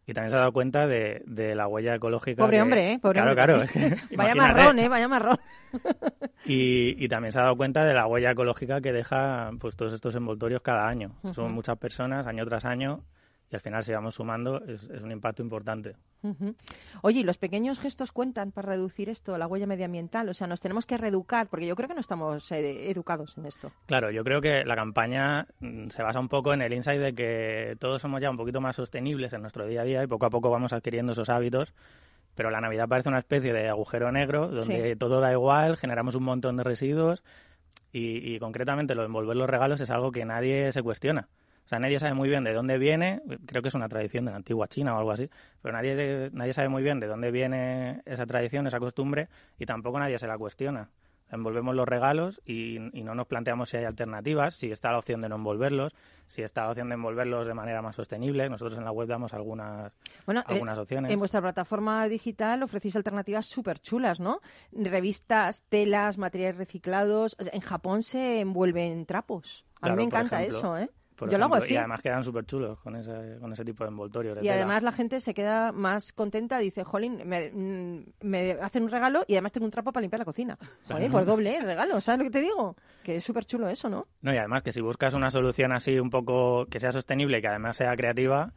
Y 0.09 0.13
también 0.13 0.31
se 0.31 0.37
ha 0.37 0.39
dado 0.39 0.51
cuenta 0.53 0.87
de, 0.87 1.21
de 1.27 1.53
la 1.53 1.67
huella 1.67 1.93
ecológica. 1.93 2.41
Pobre 2.43 2.57
que- 2.57 2.61
hombre, 2.63 2.93
¿eh? 2.93 2.99
Pobre 2.99 3.21
claro, 3.21 3.29
hombre. 3.31 3.67
claro. 3.67 3.93
es 3.93 4.01
que 4.09 4.15
Vaya 4.15 4.33
marrón, 4.33 4.79
¿eh? 4.79 4.89
Vaya 4.89 5.07
marrón. 5.07 5.37
Y, 6.45 6.95
y 7.03 7.07
también 7.07 7.31
se 7.31 7.39
ha 7.39 7.43
dado 7.43 7.55
cuenta 7.55 7.83
de 7.85 7.93
la 7.93 8.07
huella 8.07 8.31
ecológica 8.31 8.81
que 8.81 8.91
deja 8.91 9.51
pues 9.59 9.75
todos 9.75 9.93
estos 9.93 10.15
envoltorios 10.15 10.61
cada 10.61 10.87
año. 10.87 11.11
Son 11.33 11.51
muchas 11.53 11.77
personas, 11.77 12.25
año 12.25 12.43
tras 12.45 12.65
año, 12.65 13.03
y 13.51 13.55
al 13.55 13.61
final 13.61 13.81
si 13.83 13.91
vamos 13.91 14.15
sumando 14.15 14.63
es, 14.65 14.83
es 14.83 15.01
un 15.01 15.11
impacto 15.11 15.41
importante. 15.41 15.95
Oye, 17.01 17.21
¿y 17.21 17.23
los 17.23 17.37
pequeños 17.37 17.79
gestos 17.79 18.11
cuentan 18.11 18.51
para 18.51 18.69
reducir 18.69 19.09
esto, 19.09 19.37
la 19.37 19.47
huella 19.47 19.65
medioambiental? 19.65 20.27
O 20.29 20.33
sea, 20.33 20.47
nos 20.47 20.59
tenemos 20.61 20.85
que 20.85 20.97
reeducar, 20.97 21.47
porque 21.47 21.65
yo 21.65 21.75
creo 21.75 21.87
que 21.87 21.93
no 21.95 22.01
estamos 22.01 22.51
eh, 22.51 22.91
educados 22.91 23.37
en 23.37 23.45
esto. 23.45 23.71
Claro, 23.87 24.11
yo 24.11 24.23
creo 24.23 24.41
que 24.41 24.63
la 24.65 24.75
campaña 24.75 25.47
mm, 25.61 25.87
se 25.87 26.03
basa 26.03 26.19
un 26.19 26.27
poco 26.29 26.53
en 26.53 26.61
el 26.61 26.73
insight 26.73 26.99
de 27.01 27.13
que 27.13 27.75
todos 27.79 28.01
somos 28.01 28.21
ya 28.21 28.29
un 28.29 28.37
poquito 28.37 28.61
más 28.61 28.75
sostenibles 28.75 29.33
en 29.33 29.41
nuestro 29.41 29.65
día 29.65 29.81
a 29.81 29.85
día 29.85 30.03
y 30.03 30.07
poco 30.07 30.25
a 30.25 30.29
poco 30.29 30.49
vamos 30.49 30.73
adquiriendo 30.73 31.13
esos 31.13 31.29
hábitos. 31.29 31.73
Pero 32.35 32.51
la 32.51 32.61
Navidad 32.61 32.87
parece 32.87 33.09
una 33.09 33.19
especie 33.19 33.51
de 33.51 33.67
agujero 33.69 34.11
negro 34.11 34.47
donde 34.49 34.91
Sí. 34.91 34.95
todo 34.97 35.19
da 35.19 35.31
igual, 35.31 35.75
generamos 35.77 36.15
un 36.15 36.23
montón 36.23 36.55
de 36.57 36.63
residuos 36.63 37.23
y, 37.91 38.35
y 38.35 38.39
concretamente 38.39 38.93
lo 38.95 39.01
de 39.01 39.07
envolver 39.07 39.35
los 39.35 39.49
regalos 39.49 39.81
es 39.81 39.89
algo 39.89 40.11
que 40.11 40.23
nadie 40.23 40.71
se 40.71 40.83
cuestiona. 40.83 41.27
O 41.69 41.71
sea, 41.71 41.77
nadie 41.77 41.99
sabe 41.99 42.15
muy 42.15 42.29
bien 42.29 42.43
de 42.43 42.51
dónde 42.51 42.79
viene, 42.79 43.21
creo 43.45 43.61
que 43.61 43.67
es 43.67 43.75
una 43.75 43.87
tradición 43.87 44.25
de 44.25 44.31
la 44.31 44.37
antigua 44.37 44.67
China 44.67 44.95
o 44.95 44.97
algo 44.97 45.11
así, 45.11 45.29
pero 45.61 45.71
nadie, 45.71 46.31
nadie 46.33 46.51
sabe 46.51 46.67
muy 46.67 46.81
bien 46.81 46.99
de 46.99 47.05
dónde 47.05 47.29
viene 47.29 48.01
esa 48.05 48.25
tradición, 48.25 48.65
esa 48.65 48.79
costumbre, 48.79 49.27
y 49.59 49.67
tampoco 49.67 49.99
nadie 49.99 50.17
se 50.17 50.25
la 50.25 50.35
cuestiona. 50.35 50.89
Envolvemos 51.31 51.75
los 51.75 51.87
regalos 51.87 52.41
y, 52.43 52.77
y 52.99 53.03
no 53.03 53.13
nos 53.13 53.27
planteamos 53.27 53.69
si 53.69 53.77
hay 53.77 53.83
alternativas, 53.85 54.55
si 54.55 54.71
está 54.71 54.91
la 54.91 54.97
opción 54.97 55.21
de 55.21 55.29
no 55.29 55.35
envolverlos, 55.35 55.93
si 56.25 56.41
está 56.41 56.63
la 56.63 56.69
opción 56.71 56.89
de 56.89 56.95
envolverlos 56.95 57.45
de 57.45 57.53
manera 57.53 57.83
más 57.83 57.95
sostenible. 57.97 58.49
Nosotros 58.49 58.79
en 58.79 58.83
la 58.83 58.91
web 58.91 59.07
damos 59.07 59.31
algunas, 59.35 59.93
Bueno, 60.25 60.39
eh, 60.41 60.45
algunas 60.47 60.79
opciones. 60.79 61.11
En 61.11 61.19
vuestra 61.19 61.39
plataforma 61.39 62.07
digital 62.07 62.63
ofrecéis 62.63 62.95
alternativas 62.95 63.45
súper 63.45 63.77
chulas, 63.77 64.19
¿no? 64.19 64.39
Revistas, 64.71 65.61
telas, 65.69 66.17
materiales 66.17 66.57
reciclados. 66.57 67.35
En 67.53 67.61
Japón 67.61 68.01
se 68.01 68.39
envuelven 68.39 69.05
trapos. 69.05 69.65
A 69.75 69.81
Claro, 69.81 69.95
mí 69.97 70.01
me 70.01 70.05
encanta 70.07 70.37
ejemplo. 70.41 70.57
eso, 70.57 70.77
¿eh? 70.79 70.89
Por 71.19 71.29
Yo 71.29 71.37
lo 71.37 71.45
hago 71.45 71.55
así. 71.55 71.73
Y 71.73 71.77
además 71.77 72.01
quedan 72.01 72.23
súper 72.23 72.45
chulos 72.45 72.79
con 72.79 72.95
ese, 72.95 73.37
con 73.41 73.51
ese 73.51 73.65
tipo 73.65 73.83
de 73.83 73.89
envoltorios. 73.89 74.35
de 74.35 74.41
Y 74.41 74.43
tela. 74.43 74.55
además 74.55 74.83
la 74.83 74.91
gente 74.93 75.19
se 75.19 75.33
queda 75.33 75.71
más 75.73 76.13
contenta, 76.13 76.57
dice, 76.59 76.83
jolín, 76.85 77.21
me, 77.25 77.51
mm, 77.51 78.05
me 78.21 78.51
hacen 78.53 78.83
un 78.83 78.89
regalo 78.89 79.25
y 79.27 79.33
además 79.33 79.51
tengo 79.51 79.65
un 79.65 79.71
trapo 79.71 79.91
para 79.91 80.01
limpiar 80.01 80.19
la 80.19 80.25
cocina. 80.25 80.57
Jolín, 80.59 80.79
Claro. 80.87 81.11
pues 81.11 81.25
doble 81.25 81.57
el 81.57 81.63
regalo, 81.65 81.99
¿sabes 81.99 82.19
lo 82.19 82.23
que 82.23 82.31
te 82.31 82.41
digo? 82.41 82.75
Que 83.03 83.17
es 83.17 83.23
súper 83.23 83.45
chulo 83.45 83.67
eso, 83.67 83.89
¿no? 83.89 84.07
No, 84.21 84.33
y 84.33 84.37
además 84.37 84.63
que 84.63 84.71
si 84.71 84.79
buscas 84.81 85.13
una 85.13 85.29
solución 85.29 85.73
así 85.73 85.99
un 85.99 86.09
poco 86.09 86.65
que 86.67 86.79
sea 86.79 86.91
sostenible 86.93 87.39
y 87.39 87.41
que 87.41 87.47
además 87.49 87.75
sea 87.75 87.93
creativa, 87.97 88.53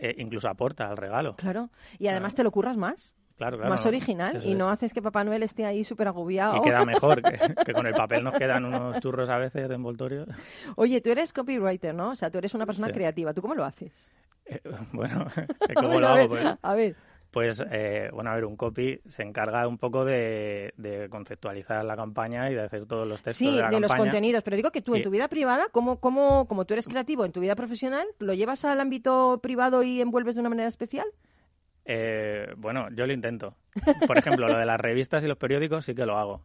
eh, 0.00 0.14
incluso 0.18 0.48
aporta 0.48 0.88
al 0.88 0.96
regalo. 0.96 1.36
Claro. 1.36 1.68
Y 1.98 2.08
además 2.08 2.34
te 2.34 2.42
lo 2.42 2.50
curras 2.50 2.76
más. 2.76 3.14
Claro, 3.38 3.56
claro. 3.56 3.70
más 3.70 3.84
no, 3.84 3.88
original 3.88 4.40
y 4.44 4.50
es. 4.52 4.56
no 4.58 4.68
haces 4.68 4.92
que 4.92 5.00
Papá 5.00 5.24
Noel 5.24 5.42
esté 5.44 5.64
ahí 5.64 5.84
súper 5.84 6.08
agobiado. 6.08 6.56
Y 6.56 6.60
queda 6.60 6.84
mejor, 6.84 7.22
que, 7.22 7.38
que 7.64 7.72
con 7.72 7.86
el 7.86 7.94
papel 7.94 8.22
nos 8.24 8.34
quedan 8.34 8.64
unos 8.64 8.98
churros 9.00 9.28
a 9.30 9.38
veces 9.38 9.68
de 9.68 9.74
envoltorios. 9.76 10.28
Oye, 10.76 11.00
tú 11.00 11.10
eres 11.10 11.32
copywriter, 11.32 11.94
¿no? 11.94 12.10
O 12.10 12.14
sea, 12.16 12.30
tú 12.30 12.38
eres 12.38 12.52
una 12.54 12.66
persona 12.66 12.88
Sí. 12.88 12.92
creativa. 12.94 13.32
¿Tú 13.32 13.40
cómo 13.40 13.54
lo 13.54 13.64
haces? 13.64 13.92
Eh, 14.46 14.60
bueno, 14.92 15.24
¿cómo 15.76 16.00
lo 16.00 16.08
hago? 16.08 16.28
Pues, 16.30 16.46
a 16.60 16.74
ver. 16.74 16.96
pues, 17.30 17.62
eh, 17.70 18.08
bueno, 18.12 18.30
a 18.30 18.34
ver, 18.34 18.44
un 18.44 18.56
copy 18.56 18.98
se 19.06 19.22
encarga 19.22 19.68
un 19.68 19.78
poco 19.78 20.04
de, 20.04 20.72
de 20.76 21.08
conceptualizar 21.08 21.84
la 21.84 21.94
campaña 21.94 22.50
y 22.50 22.54
de 22.54 22.62
hacer 22.62 22.86
todos 22.86 23.06
los 23.06 23.22
textos 23.22 23.36
Sí, 23.36 23.54
de 23.54 23.62
la 23.62 23.68
de 23.70 23.78
los 23.80 23.94
contenidos, 23.94 24.42
pero 24.42 24.56
digo 24.56 24.70
que 24.72 24.80
tú 24.82 24.94
en 24.96 25.02
tu 25.02 25.10
vida 25.10 25.28
privada, 25.28 25.66
¿cómo, 25.70 26.00
cómo, 26.00 26.46
como 26.48 26.64
tú 26.64 26.74
eres 26.74 26.88
creativo 26.88 27.24
en 27.24 27.30
tu 27.32 27.38
vida 27.40 27.54
profesional, 27.54 28.06
¿lo 28.18 28.34
llevas 28.34 28.64
al 28.64 28.80
ámbito 28.80 29.38
privado 29.42 29.82
y 29.84 30.00
envuelves 30.00 30.34
de 30.34 30.40
una 30.40 30.48
manera 30.50 30.68
especial? 30.68 31.06
Eh, 31.90 32.52
bueno, 32.58 32.88
yo 32.90 33.06
lo 33.06 33.14
intento. 33.14 33.56
Por 34.06 34.18
ejemplo, 34.18 34.46
lo 34.46 34.58
de 34.58 34.66
las 34.66 34.78
revistas 34.78 35.24
y 35.24 35.26
los 35.26 35.38
periódicos 35.38 35.86
sí 35.86 35.94
que 35.94 36.04
lo 36.04 36.18
hago. 36.18 36.42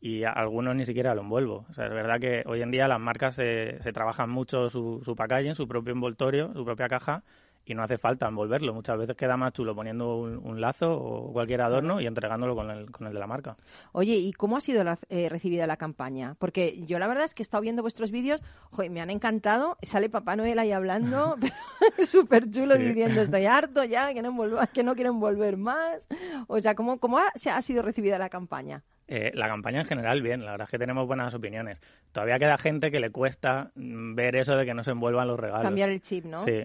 Y 0.00 0.24
algunos 0.24 0.74
ni 0.74 0.84
siquiera 0.84 1.14
lo 1.14 1.20
envuelvo. 1.20 1.64
O 1.70 1.74
sea, 1.74 1.86
es 1.86 1.92
verdad 1.92 2.18
que 2.18 2.42
hoy 2.46 2.62
en 2.62 2.72
día 2.72 2.88
las 2.88 2.98
marcas 2.98 3.36
se, 3.36 3.80
se 3.80 3.92
trabajan 3.92 4.28
mucho 4.28 4.68
su, 4.68 5.00
su 5.04 5.14
packaging, 5.14 5.54
su 5.54 5.68
propio 5.68 5.92
envoltorio, 5.92 6.52
su 6.52 6.64
propia 6.64 6.88
caja, 6.88 7.22
y 7.64 7.74
no 7.74 7.82
hace 7.82 7.98
falta 7.98 8.26
envolverlo. 8.28 8.74
Muchas 8.74 8.98
veces 8.98 9.16
queda 9.16 9.36
más 9.36 9.52
chulo 9.52 9.74
poniendo 9.74 10.16
un, 10.16 10.36
un 10.44 10.60
lazo 10.60 10.92
o 10.92 11.32
cualquier 11.32 11.60
adorno 11.62 12.00
y 12.00 12.06
entregándolo 12.06 12.54
con 12.56 12.70
el, 12.70 12.90
con 12.90 13.06
el 13.06 13.12
de 13.12 13.18
la 13.20 13.26
marca. 13.26 13.56
Oye, 13.92 14.14
¿y 14.14 14.32
cómo 14.32 14.56
ha 14.56 14.60
sido 14.60 14.82
la- 14.84 14.98
eh, 15.10 15.28
recibida 15.28 15.66
la 15.66 15.76
campaña? 15.76 16.34
Porque 16.38 16.82
yo 16.86 16.98
la 16.98 17.06
verdad 17.06 17.24
es 17.24 17.34
que 17.34 17.42
he 17.42 17.44
estado 17.44 17.60
viendo 17.62 17.82
vuestros 17.82 18.10
vídeos, 18.10 18.42
joder, 18.70 18.90
me 18.90 19.00
han 19.00 19.10
encantado. 19.10 19.76
Sale 19.82 20.08
Papá 20.10 20.34
Noel 20.36 20.58
ahí 20.58 20.72
hablando, 20.72 21.36
súper 22.06 22.50
chulo, 22.50 22.76
Sí. 22.76 22.82
diciendo 22.84 23.20
estoy 23.22 23.46
harto 23.46 23.84
ya, 23.84 24.12
que 24.14 24.22
no, 24.22 24.30
envolva- 24.32 24.66
que 24.68 24.82
no 24.82 24.94
quiero 24.94 25.10
envolver 25.10 25.56
más. 25.56 26.08
O 26.48 26.60
sea, 26.60 26.74
¿cómo, 26.74 26.98
cómo 26.98 27.18
ha, 27.18 27.30
se 27.34 27.50
ha 27.50 27.60
sido 27.62 27.82
recibida 27.82 28.18
la 28.18 28.28
campaña? 28.28 28.82
Eh, 29.08 29.30
la 29.34 29.46
campaña 29.48 29.80
en 29.80 29.86
general, 29.86 30.22
bien, 30.22 30.44
la 30.44 30.52
verdad 30.52 30.66
es 30.66 30.70
que 30.70 30.78
tenemos 30.78 31.06
buenas 31.06 31.34
opiniones. 31.34 31.80
Todavía 32.12 32.38
queda 32.38 32.56
gente 32.56 32.90
que 32.90 33.00
le 33.00 33.10
cuesta 33.10 33.70
mm, 33.74 34.14
ver 34.14 34.36
eso 34.36 34.56
de 34.56 34.64
que 34.64 34.74
no 34.74 34.84
se 34.84 34.92
envuelvan 34.92 35.28
los 35.28 35.38
regalos. 35.38 35.64
Cambiar 35.64 35.90
el 35.90 36.00
chip, 36.00 36.24
¿no? 36.24 36.38
Sí, 36.44 36.64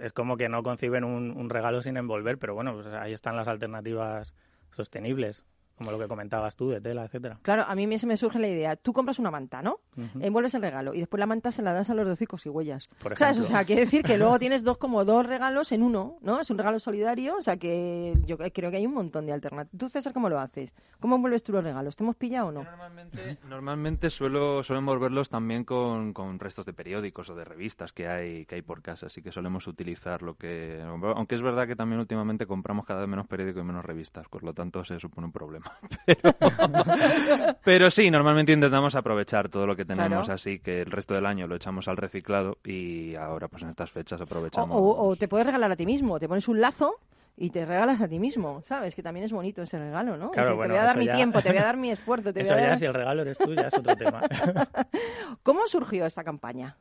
es 0.00 0.12
como 0.12 0.36
que 0.36 0.48
no 0.48 0.62
conciben 0.62 1.04
un, 1.04 1.30
un 1.30 1.50
regalo 1.50 1.82
sin 1.82 1.96
envolver, 1.96 2.38
pero 2.38 2.54
bueno, 2.54 2.74
pues 2.74 2.86
ahí 2.88 3.12
están 3.12 3.36
las 3.36 3.48
alternativas 3.48 4.34
sostenibles, 4.70 5.44
como 5.82 5.96
lo 5.96 6.02
que 6.02 6.08
comentabas 6.08 6.56
tú, 6.56 6.70
de 6.70 6.80
tela, 6.80 7.04
etcétera. 7.04 7.38
Claro, 7.42 7.64
a 7.66 7.74
mí 7.74 7.98
se 7.98 8.06
me 8.06 8.16
surge 8.16 8.38
la 8.38 8.48
idea. 8.48 8.76
Tú 8.76 8.92
compras 8.92 9.18
una 9.18 9.30
manta, 9.30 9.62
¿no? 9.62 9.80
Envuelves 10.20 10.54
el 10.54 10.62
regalo 10.62 10.94
y 10.94 11.00
después 11.00 11.18
la 11.18 11.26
manta 11.26 11.52
se 11.52 11.62
la 11.62 11.72
das 11.72 11.90
a 11.90 11.94
los 11.94 12.06
docicos 12.06 12.46
y 12.46 12.48
huellas. 12.48 12.88
Por 13.02 13.16
¿Sabes? 13.16 13.38
O 13.38 13.40
ejemplo. 13.40 13.56
sea, 13.56 13.64
quiere 13.64 13.80
decir 13.82 14.02
que 14.02 14.16
luego 14.16 14.38
tienes 14.38 14.64
dos 14.64 14.78
como 14.78 15.04
dos 15.04 15.26
regalos 15.26 15.72
en 15.72 15.82
uno, 15.82 16.16
¿no? 16.20 16.40
Es 16.40 16.50
un 16.50 16.58
regalo 16.58 16.78
solidario, 16.78 17.36
o 17.36 17.42
sea 17.42 17.56
que 17.56 18.14
yo 18.24 18.38
creo 18.38 18.70
que 18.70 18.76
hay 18.76 18.86
un 18.86 18.94
montón 18.94 19.26
de 19.26 19.32
alternativas. 19.32 19.78
¿Tú, 19.78 19.88
César, 19.88 20.12
cómo 20.12 20.28
lo 20.28 20.38
haces? 20.38 20.72
¿Cómo 21.00 21.16
envuelves 21.16 21.42
tú 21.42 21.52
los 21.52 21.64
regalos? 21.64 21.96
¿Te 21.96 22.04
hemos 22.04 22.16
pillado 22.16 22.48
o 22.48 22.52
no? 22.52 22.64
Normalmente 23.48 24.10
suelo, 24.10 24.62
suelo 24.62 24.78
envolverlos 24.78 25.28
también 25.28 25.64
con, 25.64 26.12
con 26.12 26.38
restos 26.38 26.64
de 26.66 26.72
periódicos 26.72 27.28
o 27.30 27.34
de 27.34 27.44
revistas 27.44 27.92
que 27.92 28.08
hay, 28.08 28.46
que 28.46 28.56
hay 28.56 28.62
por 28.62 28.82
casa, 28.82 29.06
así 29.06 29.22
que 29.22 29.32
solemos 29.32 29.66
utilizar 29.66 30.22
lo 30.22 30.36
que... 30.36 30.80
Aunque 30.82 31.34
es 31.34 31.42
verdad 31.42 31.66
que 31.66 31.76
también 31.76 32.00
últimamente 32.00 32.46
compramos 32.46 32.86
cada 32.86 33.00
vez 33.00 33.08
menos 33.08 33.26
periódicos 33.26 33.62
y 33.62 33.66
menos 33.66 33.84
revistas, 33.84 34.28
por 34.28 34.42
lo 34.44 34.54
tanto 34.54 34.84
se 34.84 34.98
supone 35.00 35.26
un 35.26 35.32
problema. 35.32 35.71
Pero, 36.06 36.34
pero 37.64 37.90
sí, 37.90 38.10
normalmente 38.10 38.52
intentamos 38.52 38.94
aprovechar 38.94 39.48
todo 39.48 39.66
lo 39.66 39.76
que 39.76 39.84
tenemos, 39.84 40.24
Claro. 40.26 40.34
así 40.34 40.58
que 40.58 40.82
el 40.82 40.90
resto 40.90 41.14
del 41.14 41.26
año 41.26 41.46
lo 41.46 41.54
echamos 41.56 41.86
al 41.88 41.96
reciclado 41.96 42.58
y 42.64 43.14
ahora 43.14 43.48
pues 43.48 43.62
en 43.62 43.68
estas 43.70 43.90
fechas 43.90 44.20
aprovechamos... 44.20 44.76
o- 44.76 45.08
o 45.08 45.16
te 45.16 45.28
puedes 45.28 45.46
regalar 45.46 45.70
a 45.72 45.76
ti 45.76 45.86
mismo, 45.86 46.18
te 46.18 46.28
pones 46.28 46.48
un 46.48 46.60
lazo 46.60 46.94
y 47.36 47.50
te 47.50 47.64
regalas 47.64 48.00
a 48.00 48.08
ti 48.08 48.18
mismo, 48.18 48.62
¿sabes? 48.66 48.94
Que 48.94 49.02
también 49.02 49.24
es 49.24 49.32
bonito 49.32 49.62
ese 49.62 49.78
regalo, 49.78 50.16
¿no? 50.16 50.30
Claro, 50.30 50.50
Dices, 50.50 50.56
bueno, 50.58 50.74
te 50.74 50.80
voy 50.80 50.82
a 50.82 50.86
dar 50.86 50.98
mi 50.98 51.06
ya- 51.06 51.14
tiempo, 51.14 51.40
te 51.42 51.48
voy 51.50 51.58
a 51.58 51.62
dar 51.62 51.76
mi 51.76 51.90
esfuerzo, 51.92 52.32
te 52.32 52.42
Eso 52.42 52.52
voy 52.52 52.60
a 52.60 52.64
ya, 52.64 52.68
dar... 52.70 52.78
si 52.78 52.84
el 52.84 52.94
regalo 52.94 53.22
eres 53.22 53.38
tú, 53.38 53.54
ya 53.54 53.68
es 53.68 53.74
otro 53.74 53.96
tema. 53.96 54.22
¿Cómo 55.42 55.66
surgió 55.66 56.06
esta 56.06 56.24
campaña? 56.24 56.76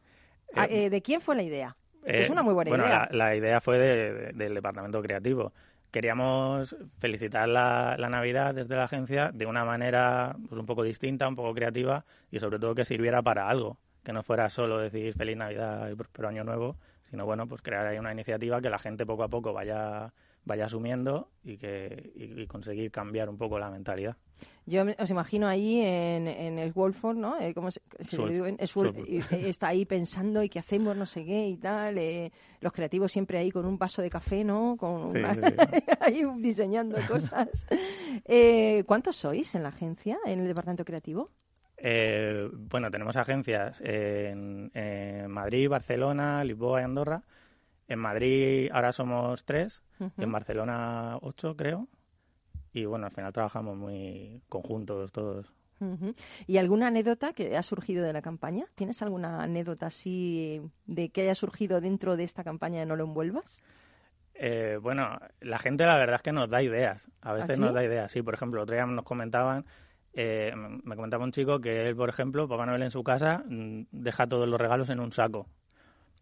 Ah, 0.55 0.67
eh, 0.69 0.89
¿De 0.89 1.01
quién 1.01 1.21
fue 1.21 1.35
la 1.35 1.43
idea? 1.43 1.75
Eh, 2.05 2.21
es 2.21 2.29
una 2.29 2.41
muy 2.43 2.53
buena 2.53 2.69
bueno, 2.69 2.85
idea. 2.85 3.07
La, 3.11 3.17
la 3.29 3.35
idea 3.35 3.61
fue 3.61 3.77
de- 3.77 4.13
de- 4.13 4.33
del 4.33 4.53
departamento 4.55 5.01
creativo. 5.01 5.53
Queríamos 5.91 6.75
felicitar 6.99 7.49
la, 7.49 7.95
la 7.99 8.09
Navidad 8.09 8.55
desde 8.55 8.75
la 8.75 8.85
agencia 8.85 9.31
de 9.33 9.45
una 9.45 9.65
manera 9.65 10.37
pues, 10.47 10.59
un 10.59 10.65
poco 10.65 10.83
distinta, 10.83 11.27
un 11.27 11.35
poco 11.35 11.53
creativa 11.53 12.05
y 12.31 12.39
sobre 12.39 12.59
todo 12.59 12.73
que 12.75 12.85
sirviera 12.85 13.21
para 13.21 13.49
algo, 13.49 13.77
que 14.03 14.13
no 14.13 14.23
fuera 14.23 14.49
solo 14.49 14.77
decir 14.77 15.13
feliz 15.13 15.35
Navidad 15.35 15.89
y 15.89 15.95
próspero 15.95 16.29
año 16.29 16.45
nuevo, 16.45 16.77
sino 17.03 17.25
bueno, 17.25 17.45
pues 17.45 17.61
crear 17.61 17.85
ahí 17.85 17.99
una 17.99 18.13
iniciativa 18.13 18.61
que 18.61 18.69
la 18.69 18.79
gente 18.79 19.05
poco 19.05 19.23
a 19.23 19.27
poco 19.27 19.51
vaya 19.51 20.13
vaya 20.45 20.65
asumiendo 20.65 21.29
y 21.43 21.57
que 21.57 22.11
y, 22.15 22.41
y 22.41 22.47
conseguir 22.47 22.91
cambiar 22.91 23.29
un 23.29 23.37
poco 23.37 23.59
la 23.59 23.69
mentalidad. 23.69 24.15
Yo 24.65 24.83
os 24.97 25.09
imagino 25.11 25.47
ahí 25.47 25.81
en, 25.81 26.27
en 26.27 26.57
el 26.57 26.71
Wolford, 26.71 27.15
¿no? 27.15 27.39
Eh, 27.39 27.53
¿Cómo 27.53 27.69
se, 27.69 27.79
se 27.99 28.17
le 28.17 28.33
digo? 28.33 28.45
Está 29.29 29.67
ahí 29.67 29.85
pensando 29.85 30.41
y 30.41 30.49
qué 30.49 30.57
hacemos, 30.57 30.97
no 30.97 31.05
sé 31.05 31.23
qué 31.25 31.47
y 31.47 31.57
tal. 31.57 31.97
eh, 31.99 32.31
los 32.59 32.73
creativos 32.73 33.11
siempre 33.11 33.37
ahí 33.37 33.51
con 33.51 33.65
un 33.65 33.77
vaso 33.77 34.01
de 34.01 34.09
café, 34.09 34.43
¿no? 34.43 34.77
Con 34.77 35.11
Sí, 35.11 35.19
una- 35.19 35.33
sí, 35.35 35.41
sí. 35.41 35.83
ahí 35.99 36.23
diseñando 36.39 36.97
cosas. 37.07 37.65
Eh, 38.25 38.83
¿Cuántos 38.85 39.15
sois 39.15 39.53
en 39.55 39.63
la 39.63 39.69
agencia, 39.69 40.17
en 40.25 40.39
el 40.41 40.47
departamento 40.47 40.83
creativo? 40.85 41.31
Eh, 41.77 42.49
bueno, 42.53 42.91
tenemos 42.91 43.15
agencias 43.15 43.81
en, 43.83 44.69
en 44.73 45.29
Madrid, 45.31 45.67
Barcelona, 45.69 46.43
Lisboa 46.43 46.81
y 46.81 46.83
Andorra. 46.83 47.23
En 47.91 47.99
Madrid 47.99 48.69
ahora 48.71 48.93
somos 48.93 49.43
tres, 49.43 49.83
en 50.17 50.31
Barcelona 50.31 51.17
ocho, 51.21 51.57
creo. 51.57 51.89
Y 52.71 52.85
bueno, 52.85 53.07
al 53.07 53.11
final 53.11 53.33
trabajamos 53.33 53.75
muy 53.75 54.41
conjuntos 54.47 55.11
todos. 55.11 55.51
¿Y 56.47 56.55
alguna 56.55 56.87
anécdota 56.87 57.33
que 57.33 57.57
ha 57.57 57.63
surgido 57.63 58.05
de 58.05 58.13
la 58.13 58.21
campaña? 58.21 58.65
¿Tienes 58.75 59.01
alguna 59.01 59.43
anécdota 59.43 59.87
así 59.87 60.61
de 60.85 61.09
que 61.09 61.23
haya 61.23 61.35
surgido 61.35 61.81
dentro 61.81 62.15
de 62.15 62.23
esta 62.23 62.45
campaña 62.45 62.79
de 62.79 62.85
No 62.85 62.95
lo 62.95 63.03
envuelvas? 63.03 63.61
Eh, 64.35 64.79
bueno, 64.81 65.19
la 65.41 65.59
gente 65.59 65.85
la 65.85 65.97
verdad 65.97 66.15
es 66.15 66.21
que 66.21 66.31
nos 66.31 66.49
da 66.49 66.63
ideas. 66.63 67.09
A 67.19 67.33
veces 67.33 67.49
¿Ah, 67.49 67.53
sí? 67.55 67.59
nos 67.59 67.73
da 67.73 67.83
ideas. 67.83 68.09
Sí, 68.09 68.21
por 68.21 68.35
ejemplo, 68.35 68.61
otro 68.61 68.73
día 68.73 68.85
nos 68.85 69.03
comentaban, 69.03 69.65
eh, 70.13 70.53
me 70.55 70.95
comentaba 70.95 71.25
un 71.25 71.33
chico 71.33 71.59
que 71.59 71.89
él, 71.89 71.95
por 71.97 72.07
ejemplo, 72.07 72.47
Papá 72.47 72.65
Noel 72.65 72.83
en 72.83 72.91
su 72.91 73.03
casa 73.03 73.43
mm, 73.45 73.87
deja 73.91 74.27
todos 74.27 74.47
los 74.47 74.61
regalos 74.61 74.89
en 74.89 75.01
un 75.01 75.11
saco. 75.11 75.47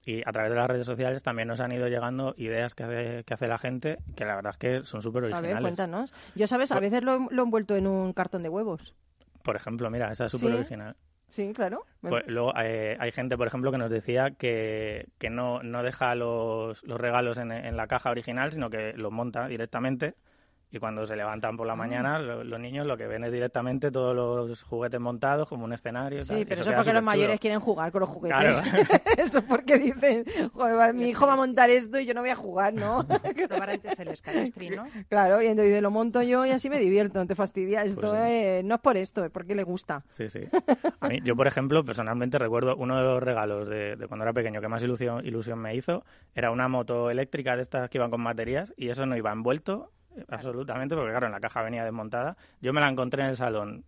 Y 0.06 0.22
a 0.28 0.32
través 0.32 0.52
de 0.52 0.56
las 0.58 0.68
redes 0.68 0.86
sociales 0.86 1.22
también 1.24 1.48
nos 1.48 1.60
han 1.60 1.72
ido 1.72 1.88
llegando 1.88 2.34
ideas 2.38 2.74
que 2.74 2.84
hace, 2.84 3.24
que 3.26 3.34
hace 3.34 3.48
la 3.48 3.58
gente 3.58 4.00
que 4.16 4.26
la 4.26 4.36
verdad 4.36 4.52
es 4.52 4.58
que 4.58 4.84
son 4.86 5.02
súper 5.02 5.24
A 5.24 5.26
originales. 5.28 5.54
ver, 5.56 5.62
cuéntanos. 5.62 6.14
Yo, 6.36 6.48
¿sabes? 6.48 6.72
A 6.72 6.80
veces 6.80 7.04
lo, 7.04 7.28
lo 7.30 7.42
he 7.42 7.46
envuelto 7.46 7.76
en 7.76 7.86
un 7.88 8.14
cartón 8.14 8.42
de 8.44 8.50
huevos. 8.50 8.96
Por 9.44 9.56
ejemplo, 9.56 9.90
mira, 9.90 10.12
esa 10.12 10.26
es 10.26 10.32
súper 10.32 10.50
Sí. 10.50 10.56
original. 10.56 10.96
Sí, 11.30 11.54
claro. 11.54 11.86
Pues 12.02 12.24
luego 12.28 12.54
eh, 12.60 12.98
hay 13.00 13.12
gente, 13.12 13.38
por 13.38 13.46
ejemplo, 13.46 13.72
que 13.72 13.78
nos 13.78 13.92
decía 13.92 14.32
que, 14.32 15.10
que 15.20 15.30
no, 15.30 15.62
no 15.62 15.84
deja 15.84 16.16
los, 16.16 16.82
los 16.84 17.00
regalos 17.00 17.38
en, 17.38 17.52
en 17.52 17.78
la 17.78 17.86
caja 17.88 18.10
original, 18.10 18.52
sino 18.52 18.70
que 18.72 18.94
los 18.94 19.12
monta 19.12 19.48
directamente. 19.48 20.16
Y 20.72 20.78
cuando 20.78 21.08
se 21.08 21.16
levantan 21.16 21.56
Ah. 21.56 21.58
por 21.58 21.66
la 21.66 21.76
mañana, 21.76 22.20
lo- 22.20 22.44
los 22.44 22.60
niños 22.60 22.86
lo 22.86 22.96
que 22.96 23.08
ven 23.08 23.24
es 23.24 23.32
directamente 23.32 23.90
todos 23.92 24.16
los 24.16 24.62
juguetes 24.64 25.00
montados 25.00 25.50
como 25.50 25.66
un 25.66 25.74
escenario. 25.74 26.24
tal, 26.26 26.38
Sí, 26.38 26.46
pero 26.46 26.62
eso 26.62 26.70
es 26.70 26.76
porque 26.76 26.94
los 26.94 27.02
mayores 27.04 27.40
quieren 27.40 27.60
jugar 27.60 27.92
con 27.92 28.02
los 28.02 28.10
juguetes. 28.10 28.38
Claro. 28.60 28.60
eso 29.18 29.40
es 29.40 29.46
porque 29.46 29.80
dicen, 29.80 30.26
"Joder, 30.54 30.78
va- 30.78 30.94
mi 30.94 31.10
hijo 31.10 31.26
va 31.26 31.34
a 31.34 31.38
montar 31.38 31.70
esto 31.72 32.00
y 32.00 32.06
yo 32.06 32.14
no 32.14 32.22
voy 32.22 32.30
a 32.30 32.36
jugar, 32.36 32.74
¿no? 32.76 33.04
Probar 33.50 33.72
antes 33.72 33.98
el 34.00 34.10
escalestri, 34.10 34.70
¿no? 34.70 34.86
claro, 35.08 35.42
y 35.42 35.48
entonces 35.48 35.82
lo 35.82 35.90
monto 35.90 36.22
yo 36.22 36.46
y 36.46 36.52
así 36.52 36.70
me 36.70 36.78
divierto, 36.80 37.18
no 37.20 37.26
te 37.26 37.34
fastidia. 37.36 37.84
Esto 37.84 38.02
Pues 38.02 38.14
sí. 38.14 38.18
eh, 38.30 38.62
no 38.64 38.76
es 38.76 38.82
por 38.82 38.96
esto, 38.98 39.26
es 39.26 39.32
porque 39.32 39.56
le 39.56 39.64
gusta. 39.64 40.04
Sí, 40.10 40.30
sí. 40.30 40.42
A 41.00 41.08
mí, 41.08 41.20
yo, 41.24 41.36
por 41.36 41.48
ejemplo, 41.48 41.84
personalmente 41.84 42.38
recuerdo 42.38 42.76
uno 42.76 42.96
de 42.98 43.04
los 43.04 43.24
regalos 43.24 43.68
de, 43.68 43.96
de 43.96 44.08
cuando 44.08 44.24
era 44.26 44.34
pequeño 44.34 44.62
que 44.62 44.68
más 44.68 44.84
ilusión, 44.84 45.26
ilusión 45.26 45.58
me 45.60 45.76
hizo. 45.76 46.04
Era 46.36 46.52
una 46.52 46.68
moto 46.68 47.10
eléctrica 47.10 47.56
de 47.56 47.64
estas 47.64 47.90
que 47.90 47.98
iban 47.98 48.12
con 48.12 48.24
baterías 48.24 48.72
y 48.78 48.90
eso 48.90 49.06
no 49.08 49.18
iba 49.18 49.32
envuelto 49.32 49.92
absolutamente 50.28 50.96
porque, 50.96 51.12
claro, 51.12 51.28
en 51.28 51.32
la 51.32 51.40
caja 51.40 51.62
venía 51.62 51.84
desmontada. 51.84 52.38
Yo 52.62 52.74
me 52.74 52.82
la 52.82 52.90
encontré 52.90 53.24
en 53.24 53.30
el 53.30 53.38
salón 53.38 53.86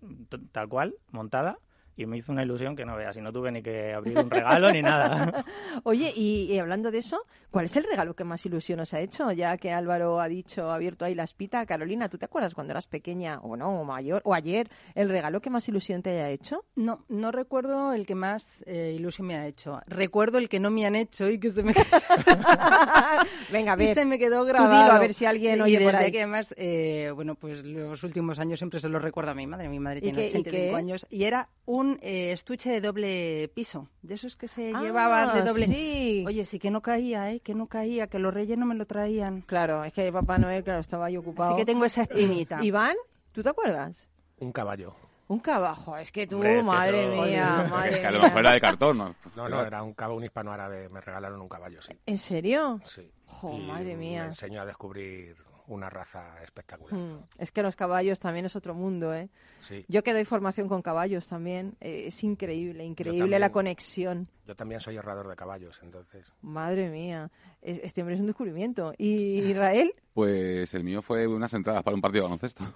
tal 0.52 0.70
cual, 0.70 0.96
montada, 1.12 1.58
y 2.02 2.06
me 2.06 2.18
hizo 2.18 2.32
una 2.32 2.44
ilusión 2.44 2.76
que 2.76 2.86
no 2.86 2.96
veas. 2.96 3.16
Y 3.18 3.22
no 3.22 3.32
tuve 3.32 3.52
ni 3.52 3.62
que 3.62 3.94
abrir 3.94 4.18
un 4.20 4.30
regalo 4.30 4.72
ni 4.72 4.82
nada. 4.82 5.46
Oye, 5.84 6.12
y, 6.16 6.52
y 6.52 6.60
hablando 6.60 6.92
de 6.92 6.98
eso, 7.00 7.22
¿cuál 7.52 7.66
es 7.66 7.76
el 7.78 7.84
regalo 7.86 8.16
que 8.16 8.24
más 8.24 8.46
ilusión 8.46 8.80
os 8.80 8.94
ha 8.94 9.00
hecho? 9.00 9.32
Ya 9.32 9.58
que 9.58 9.72
Álvaro 9.72 10.20
ha 10.20 10.28
dicho, 10.28 10.72
ha 10.72 10.76
abierto 10.76 11.06
ahí 11.06 11.16
la 11.16 11.24
espita. 11.24 11.66
Carolina, 11.66 12.10
¿tú 12.10 12.18
te 12.18 12.26
acuerdas 12.26 12.54
cuando 12.54 12.72
eras 12.72 12.88
pequeña 12.88 13.40
o 13.42 13.56
no, 13.56 13.82
o 13.82 13.84
mayor, 13.86 14.22
o 14.26 14.34
ayer, 14.34 14.70
el 14.96 15.10
regalo 15.10 15.42
que 15.42 15.50
más 15.50 15.68
ilusión 15.70 16.02
te 16.02 16.12
haya 16.12 16.30
hecho? 16.30 16.66
No, 16.76 17.06
no 17.10 17.32
recuerdo 17.32 17.94
el 17.94 18.06
que 18.06 18.16
más 18.16 18.64
eh, 18.68 18.94
ilusión 18.96 19.28
me 19.28 19.36
ha 19.36 19.48
hecho. 19.48 19.80
Recuerdo 19.88 20.38
el 20.38 20.50
que 20.50 20.60
no 20.60 20.70
me 20.72 20.86
han 20.86 20.96
hecho 20.96 21.30
y 21.30 21.40
que 21.40 21.50
se 21.50 21.64
me, 21.64 21.74
Venga, 23.52 23.74
a 23.74 23.76
y 23.76 23.78
ver. 23.86 23.94
se 23.96 24.06
me 24.06 24.18
quedó 24.18 24.42
tú 24.42 24.48
grabado. 24.48 24.82
dilo, 24.82 24.92
a 24.94 25.00
ver 25.00 25.14
si 25.14 25.26
alguien 25.26 25.58
y 25.60 25.62
oye 25.62 25.80
por 25.82 25.96
ahí. 25.96 26.12
que 26.12 26.20
además, 26.20 26.54
eh, 26.58 27.12
bueno, 27.14 27.36
pues 27.36 27.64
los 27.64 28.04
últimos 28.04 28.40
años 28.40 28.60
siempre 28.60 28.80
se 28.80 28.90
lo 28.90 29.00
recuerdo 29.00 29.32
a 29.32 29.36
mi 29.36 29.48
madre. 29.48 29.70
Mi 29.70 29.80
madre 29.80 30.00
¿Y 30.00 30.02
tiene 30.02 30.18
qué- 30.18 30.24
y 30.26 30.30
85 30.30 30.52
qué 30.52 30.70
es? 30.70 30.76
años. 30.76 31.08
Y 31.10 31.24
era 31.26 31.50
un 31.66 31.91
eh, 32.02 32.32
estuche 32.32 32.70
de 32.72 32.82
doble 32.82 33.50
piso, 33.54 33.88
de 34.02 34.16
esos 34.16 34.36
que 34.36 34.48
se 34.48 34.72
Ah, 34.76 34.82
llevaban 34.82 35.34
de 35.34 35.42
doble. 35.44 35.66
sí. 35.66 36.24
Oye, 36.28 36.46
sí 36.46 36.60
que 36.60 36.72
no 36.72 36.82
caía, 36.82 37.32
¿eh? 37.32 37.40
Que 37.40 37.54
no 37.56 37.68
caía, 37.68 38.08
que 38.08 38.20
los 38.20 38.34
reyes 38.34 38.58
no 38.58 38.66
me 38.66 38.76
lo 38.76 38.86
traían. 38.86 39.42
Claro, 39.42 39.84
es 39.84 39.94
que 39.94 40.12
Papá 40.12 40.38
Noel, 40.38 40.64
claro, 40.64 40.80
estaba 40.80 41.06
ahí 41.08 41.18
ocupado. 41.18 41.52
Así 41.52 41.60
que 41.60 41.66
tengo 41.66 41.86
esa 41.86 42.04
espinita. 42.04 42.60
Iván, 42.64 42.96
¿tú 43.32 43.42
te 43.44 43.50
acuerdas? 43.50 44.08
Un 44.40 44.52
caballo. 44.52 44.96
Un 45.28 45.40
cabajo, 45.40 45.96
es 45.98 46.12
que 46.12 46.28
tú, 46.28 46.36
Hombre, 46.36 46.52
es 46.52 46.58
que 46.58 46.64
madre 46.64 47.04
eso- 47.14 47.22
mía, 47.24 47.62
Es 47.66 47.72
madre 47.72 48.02
que 48.02 48.08
a 48.08 48.12
lo 48.12 48.22
mejor 48.22 48.40
era 48.42 48.52
de 48.52 48.62
cartón, 48.62 48.98
¿no? 48.98 49.16
No, 49.36 49.48
no, 49.48 49.62
era 49.62 49.82
un 49.82 49.94
cabo, 49.94 50.16
un 50.16 50.24
hispano-árabe. 50.26 50.90
Me 50.90 51.00
regalaron 51.00 51.40
un 51.42 51.48
caballo, 51.48 51.82
sí. 51.82 51.94
¿En 52.06 52.18
serio? 52.18 52.82
Sí. 52.86 53.10
Jo, 53.28 53.58
Y 53.58 53.62
madre 53.66 53.92
Me 53.94 53.96
mía. 53.98 54.26
enseñó 54.26 54.62
a 54.62 54.66
descubrir 54.66 55.38
una 55.68 55.90
raza 55.90 56.42
espectacular. 56.44 56.94
Mm, 57.00 57.24
Es 57.38 57.52
que 57.52 57.64
los 57.64 57.76
caballos 57.76 58.20
también 58.20 58.46
es 58.46 58.56
otro 58.56 58.74
mundo, 58.74 59.14
¿eh? 59.14 59.30
Sí. 59.62 59.86
Yo 59.88 60.04
que 60.04 60.14
doy 60.14 60.26
formación 60.26 60.68
con 60.68 60.82
caballos 60.82 61.28
también, 61.28 61.76
eh, 61.80 62.04
es 62.08 62.24
increíble, 62.24 62.84
increíble 62.84 63.20
también. 63.22 63.42
la 63.42 63.52
conexión. 63.52 64.28
Yo 64.48 64.56
también 64.56 64.82
soy 64.82 64.98
herrador 64.98 65.28
de 65.28 65.36
caballos, 65.36 65.80
entonces. 65.84 66.32
Madre 66.42 66.90
mía, 66.90 67.30
es- 67.62 67.80
este 67.84 68.02
hombre 68.02 68.16
es 68.16 68.22
un 68.22 68.28
descubrimiento. 68.28 68.94
¿Y 68.98 69.40
Israel? 69.56 69.94
Pues 70.14 70.74
el 70.74 70.84
mío 70.84 71.02
fue 71.02 71.26
unas 71.28 71.54
entradas 71.54 71.84
para 71.84 71.96
un 71.96 72.02
partido 72.02 72.24
de 72.26 72.30
baloncesto. 72.30 72.64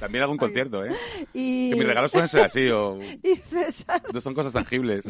También 0.00 0.22
algún 0.22 0.36
concierto, 0.36 0.84
¿eh? 0.84 0.92
Y... 1.32 1.70
Que 1.70 1.76
mis 1.76 1.86
regalos 1.86 2.10
suelen 2.10 2.28
ser 2.28 2.42
así, 2.44 2.68
o 2.68 2.98
y 3.22 3.36
César. 3.36 4.02
no 4.12 4.20
son 4.20 4.34
cosas 4.34 4.52
tangibles. 4.52 5.04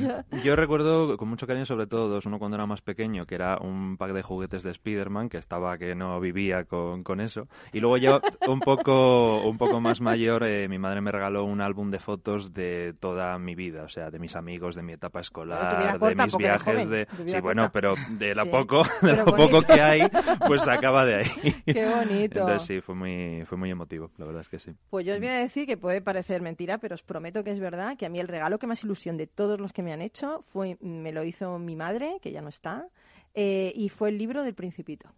Yo 0.44 0.54
recuerdo 0.56 1.16
con 1.16 1.28
mucho 1.28 1.46
cariño 1.46 1.66
sobre 1.66 1.86
todo 1.86 2.08
dos. 2.08 2.26
Uno 2.26 2.38
cuando 2.38 2.56
era 2.56 2.66
más 2.66 2.82
pequeño, 2.82 3.26
que 3.26 3.34
era 3.34 3.58
un 3.58 3.96
pack 3.96 4.12
de 4.12 4.22
juguetes 4.22 4.62
de 4.62 4.70
Spider-Man, 4.70 5.28
que 5.28 5.38
estaba 5.38 5.76
que 5.78 5.94
no 5.94 6.20
vivía 6.20 6.64
con, 6.64 7.02
con 7.02 7.20
eso. 7.20 7.48
Y 7.72 7.80
luego 7.80 7.96
ya 7.96 8.20
un 8.48 8.60
poco, 8.60 9.40
un 9.42 9.58
poco 9.58 9.80
más 9.80 10.00
mayor, 10.00 10.44
eh, 10.44 10.68
mi 10.68 10.78
madre 10.78 11.00
me 11.00 11.10
regaló 11.12 11.44
un 11.44 11.60
álbum 11.60 11.90
de 11.90 11.98
fotos 11.98 12.54
de 12.54 12.94
toda 13.00 13.38
mi 13.38 13.54
vida. 13.54 13.82
O 13.84 13.88
sea, 13.88 14.10
de 14.10 14.18
mis 14.18 14.36
amigos, 14.36 14.76
de 14.76 14.82
mi 14.82 14.92
etapa 14.92 15.20
escolar, 15.20 15.78
vida 15.78 15.92
de 15.94 15.98
corta, 15.98 16.24
mis 16.26 16.36
viajes. 16.36 16.62
joven, 16.64 16.90
de 16.90 17.06
Sí, 17.26 17.40
bueno, 17.40 17.62
corta. 17.62 17.72
pero 17.72 17.94
de 18.10 18.34
lo 18.34 18.44
Sí. 18.44 18.50
poco, 18.50 18.82
de 19.02 19.12
Pero 19.12 19.24
lo 19.24 19.34
poco 19.36 19.62
que 19.62 19.80
hay, 19.80 20.02
pues 20.46 20.66
acaba 20.68 21.04
de 21.04 21.16
ahí. 21.16 21.62
Qué 21.66 21.84
bonito. 21.86 22.40
Entonces 22.40 22.62
sí, 22.66 22.80
fue 22.80 22.94
muy, 22.94 23.44
fue 23.46 23.58
muy 23.58 23.70
emotivo, 23.70 24.10
la 24.18 24.26
verdad 24.26 24.42
es 24.42 24.48
que 24.48 24.58
sí. 24.58 24.75
Pues 24.90 25.04
yo 25.06 25.14
os 25.14 25.18
voy 25.20 25.28
a 25.28 25.34
decir 25.38 25.66
que 25.66 25.76
puede 25.76 26.00
parecer 26.00 26.40
mentira, 26.42 26.78
pero 26.78 26.94
os 26.94 27.02
prometo 27.02 27.42
que 27.44 27.50
es 27.50 27.60
verdad 27.60 27.96
que 27.96 28.06
a 28.06 28.08
mí 28.08 28.18
el 28.20 28.28
regalo 28.28 28.58
que 28.58 28.66
más 28.66 28.82
ilusión 28.84 29.16
de 29.16 29.26
todos 29.26 29.60
los 29.60 29.72
que 29.72 29.82
me 29.82 29.92
han 29.92 30.00
hecho 30.02 30.42
fue 30.52 30.76
me 30.80 31.12
lo 31.12 31.24
hizo 31.24 31.58
mi 31.58 31.76
madre, 31.76 32.18
que 32.22 32.32
ya 32.32 32.40
no 32.42 32.48
está, 32.48 32.88
eh, 33.34 33.72
y 33.74 33.88
fue 33.88 34.08
el 34.10 34.18
libro 34.18 34.42
del 34.42 34.54
Principito. 34.54 35.12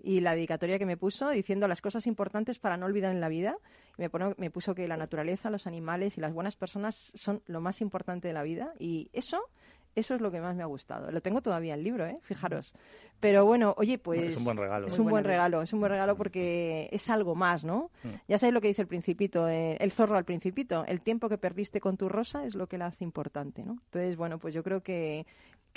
Y 0.00 0.20
la 0.20 0.36
dedicatoria 0.36 0.78
que 0.78 0.86
me 0.86 0.96
puso 0.96 1.28
diciendo 1.30 1.66
las 1.66 1.82
cosas 1.82 2.06
importantes 2.06 2.60
para 2.60 2.76
no 2.76 2.86
olvidar 2.86 3.10
en 3.12 3.20
la 3.20 3.28
vida. 3.28 3.56
Me, 3.96 4.08
pone- 4.08 4.34
me 4.38 4.48
puso 4.48 4.72
que 4.72 4.86
la 4.86 4.96
naturaleza, 4.96 5.50
los 5.50 5.66
animales 5.66 6.16
y 6.16 6.20
las 6.20 6.32
buenas 6.32 6.54
personas 6.54 7.10
son 7.16 7.42
lo 7.46 7.60
más 7.60 7.80
importante 7.80 8.28
de 8.28 8.34
la 8.34 8.44
vida. 8.44 8.72
Y 8.78 9.10
eso, 9.12 9.40
eso 9.98 10.14
es 10.14 10.20
lo 10.20 10.30
que 10.30 10.40
más 10.40 10.54
me 10.54 10.62
ha 10.62 10.66
gustado. 10.66 11.10
Lo 11.10 11.20
tengo 11.20 11.42
todavía 11.42 11.74
el 11.74 11.82
libro, 11.82 12.06
¿eh? 12.06 12.18
Fijaros. 12.22 12.72
Pero 13.20 13.44
bueno, 13.44 13.74
oye, 13.76 13.98
pues... 13.98 14.32
Es 14.32 14.36
un 14.36 14.44
buen 14.44 14.56
regalo. 14.56 14.86
Es 14.86 14.98
un 14.98 15.08
buen 15.08 15.24
regalo, 15.24 15.62
es 15.62 15.72
un 15.72 15.80
buen 15.80 15.90
regalo 15.90 16.16
porque 16.16 16.88
es 16.92 17.10
algo 17.10 17.34
más, 17.34 17.64
¿no? 17.64 17.90
Mm. 18.04 18.08
Ya 18.28 18.38
sabéis 18.38 18.54
lo 18.54 18.60
que 18.60 18.68
dice 18.68 18.82
el 18.82 18.88
principito, 18.88 19.48
eh, 19.48 19.76
el 19.80 19.90
zorro 19.90 20.16
al 20.16 20.24
principito. 20.24 20.84
El 20.86 21.00
tiempo 21.00 21.28
que 21.28 21.36
perdiste 21.36 21.80
con 21.80 21.96
tu 21.96 22.08
rosa 22.08 22.44
es 22.44 22.54
lo 22.54 22.68
que 22.68 22.78
la 22.78 22.86
hace 22.86 23.02
importante, 23.02 23.64
¿no? 23.64 23.72
Entonces, 23.86 24.16
bueno, 24.16 24.38
pues 24.38 24.54
yo 24.54 24.62
creo 24.62 24.82
que, 24.82 25.26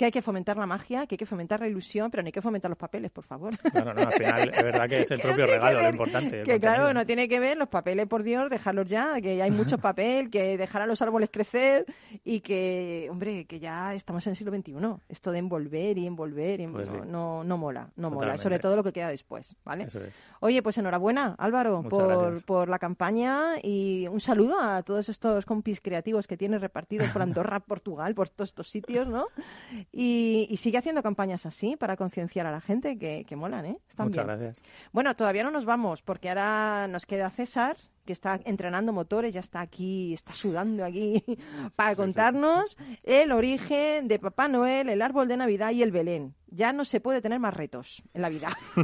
que 0.02 0.06
hay 0.06 0.12
que 0.12 0.22
fomentar 0.22 0.56
la 0.56 0.66
magia, 0.66 1.06
que 1.06 1.14
hay 1.14 1.18
que 1.18 1.26
fomentar 1.26 1.60
la 1.60 1.68
ilusión, 1.68 2.10
pero 2.10 2.24
no 2.24 2.26
hay 2.26 2.32
que 2.32 2.42
fomentar 2.42 2.68
los 2.68 2.76
papeles, 2.78 3.12
por 3.12 3.24
favor. 3.24 3.56
Claro, 3.58 3.94
no, 3.94 4.02
al 4.02 4.12
final 4.14 4.50
es 4.52 4.62
verdad 4.64 4.88
que 4.88 5.02
es 5.02 5.10
el 5.12 5.18
no 5.22 5.22
propio 5.22 5.46
regalo 5.46 5.80
lo 5.82 5.88
importante. 5.90 6.42
que 6.42 6.58
claro, 6.58 6.92
no 6.92 7.06
tiene 7.06 7.28
que 7.28 7.38
ver 7.38 7.56
los 7.56 7.68
papeles, 7.68 8.08
por 8.08 8.24
Dios, 8.24 8.50
dejarlos 8.50 8.86
ya, 8.88 9.20
que 9.20 9.40
hay 9.40 9.50
mucho 9.52 9.78
papel, 9.78 10.28
que 10.28 10.58
dejar 10.58 10.82
a 10.82 10.86
los 10.86 11.00
árboles 11.02 11.30
crecer 11.32 11.86
y 12.24 12.40
que, 12.40 13.06
hombre, 13.10 13.44
que 13.44 13.60
ya 13.60 13.94
estamos 13.94 14.26
en 14.26 14.32
el 14.32 14.36
siglo 14.36 14.52
XXI. 14.52 14.74
Esto 15.08 15.30
de 15.30 15.38
envolver 15.38 15.96
y 15.98 16.06
envolver, 16.08 16.60
y 16.60 16.66
Pues 16.66 16.88
sí. 16.88 16.96
no, 16.96 17.04
no, 17.04 17.44
no 17.44 17.58
mola, 17.58 17.90
no 17.94 18.10
mola. 18.10 18.36
Sobre 18.38 18.58
todo 18.58 18.74
lo 18.74 18.82
que 18.82 18.92
queda 18.92 19.08
después, 19.08 19.56
¿vale? 19.64 19.84
Eso 19.84 20.02
es. 20.02 20.14
Oye, 20.40 20.62
pues 20.64 20.78
enhorabuena, 20.78 21.36
Álvaro, 21.38 21.84
por, 21.88 22.44
por 22.44 22.68
la 22.68 22.80
campaña 22.80 23.52
y 23.62 24.08
un 24.08 24.20
saludo 24.20 24.58
a 24.60 24.82
todos 24.82 25.08
estos 25.08 25.46
compis 25.46 25.80
creativos 25.80 26.26
que 26.26 26.36
tienes 26.36 26.60
repartidos 26.60 27.08
por 27.10 27.22
Andorra, 27.22 27.60
Portugal, 27.60 28.16
por 28.16 28.28
todos 28.30 28.50
estos 28.50 28.68
sitios, 28.68 29.06
¿no? 29.06 29.26
Y, 29.92 30.46
y 30.50 30.56
sigue 30.56 30.78
haciendo 30.78 31.02
campañas 31.02 31.44
así 31.44 31.76
para 31.76 31.96
concienciar 31.96 32.46
a 32.46 32.50
la 32.50 32.62
gente 32.62 32.98
que, 32.98 33.24
que 33.26 33.36
molan, 33.36 33.66
¿eh? 33.66 33.78
Están 33.88 34.08
Muchas 34.08 34.26
bien. 34.26 34.38
gracias. 34.38 34.64
Bueno, 34.90 35.14
todavía 35.14 35.44
no 35.44 35.50
nos 35.50 35.66
vamos 35.66 36.00
porque 36.00 36.30
ahora 36.30 36.88
nos 36.88 37.04
queda 37.04 37.28
César, 37.28 37.76
que 38.04 38.12
está 38.12 38.40
entrenando 38.44 38.92
motores, 38.92 39.32
ya 39.34 39.40
está 39.40 39.60
aquí, 39.60 40.12
está 40.12 40.32
sudando 40.32 40.84
aquí 40.84 41.22
para 41.76 41.94
contarnos 41.94 42.76
el 43.02 43.32
origen 43.32 44.08
de 44.08 44.18
Papá 44.18 44.48
Noel, 44.48 44.88
el 44.88 45.02
árbol 45.02 45.28
de 45.28 45.36
Navidad 45.36 45.70
y 45.72 45.82
el 45.82 45.92
Belén. 45.92 46.34
Ya 46.48 46.72
no 46.72 46.84
se 46.84 47.00
puede 47.00 47.20
tener 47.20 47.38
más 47.38 47.54
retos 47.54 48.02
en 48.14 48.22
la 48.22 48.28
vida. 48.28 48.48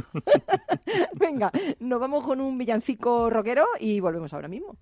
Venga, 1.13 1.51
nos 1.79 1.99
vamos 1.99 2.23
con 2.23 2.39
un 2.39 2.57
villancico 2.57 3.29
rockero 3.29 3.65
y 3.79 3.99
volvemos 3.99 4.33
ahora 4.33 4.47
mismo. 4.47 4.77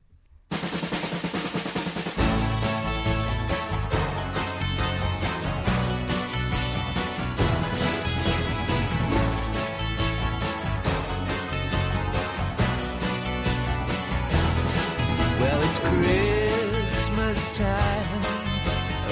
Christmas 15.96 17.58
time 17.58 18.24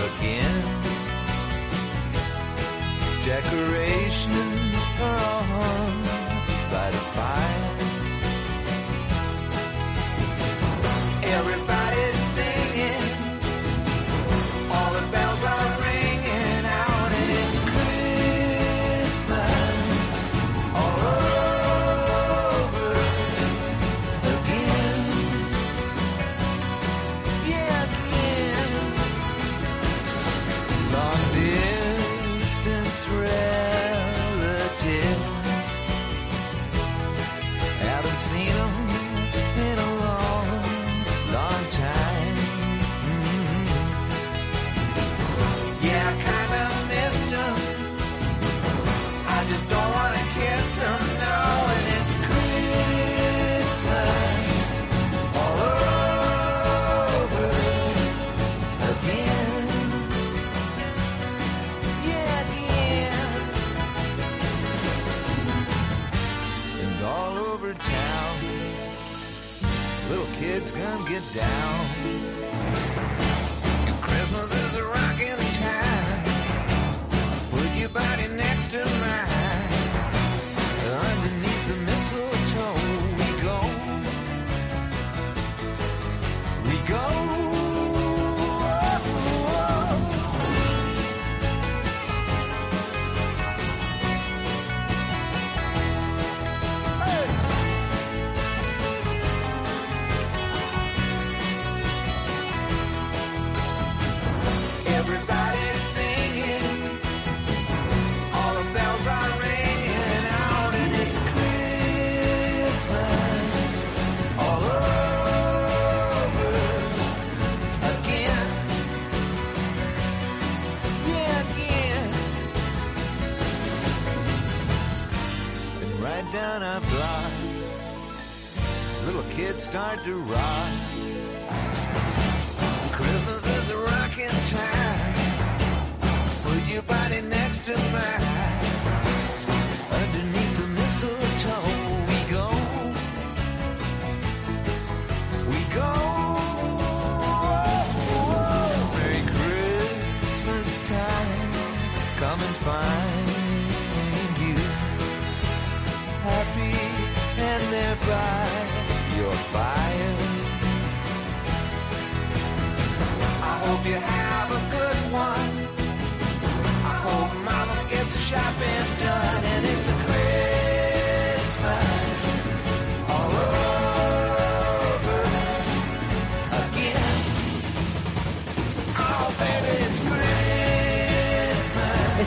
again. 0.08 0.64
Decorations 3.24 3.95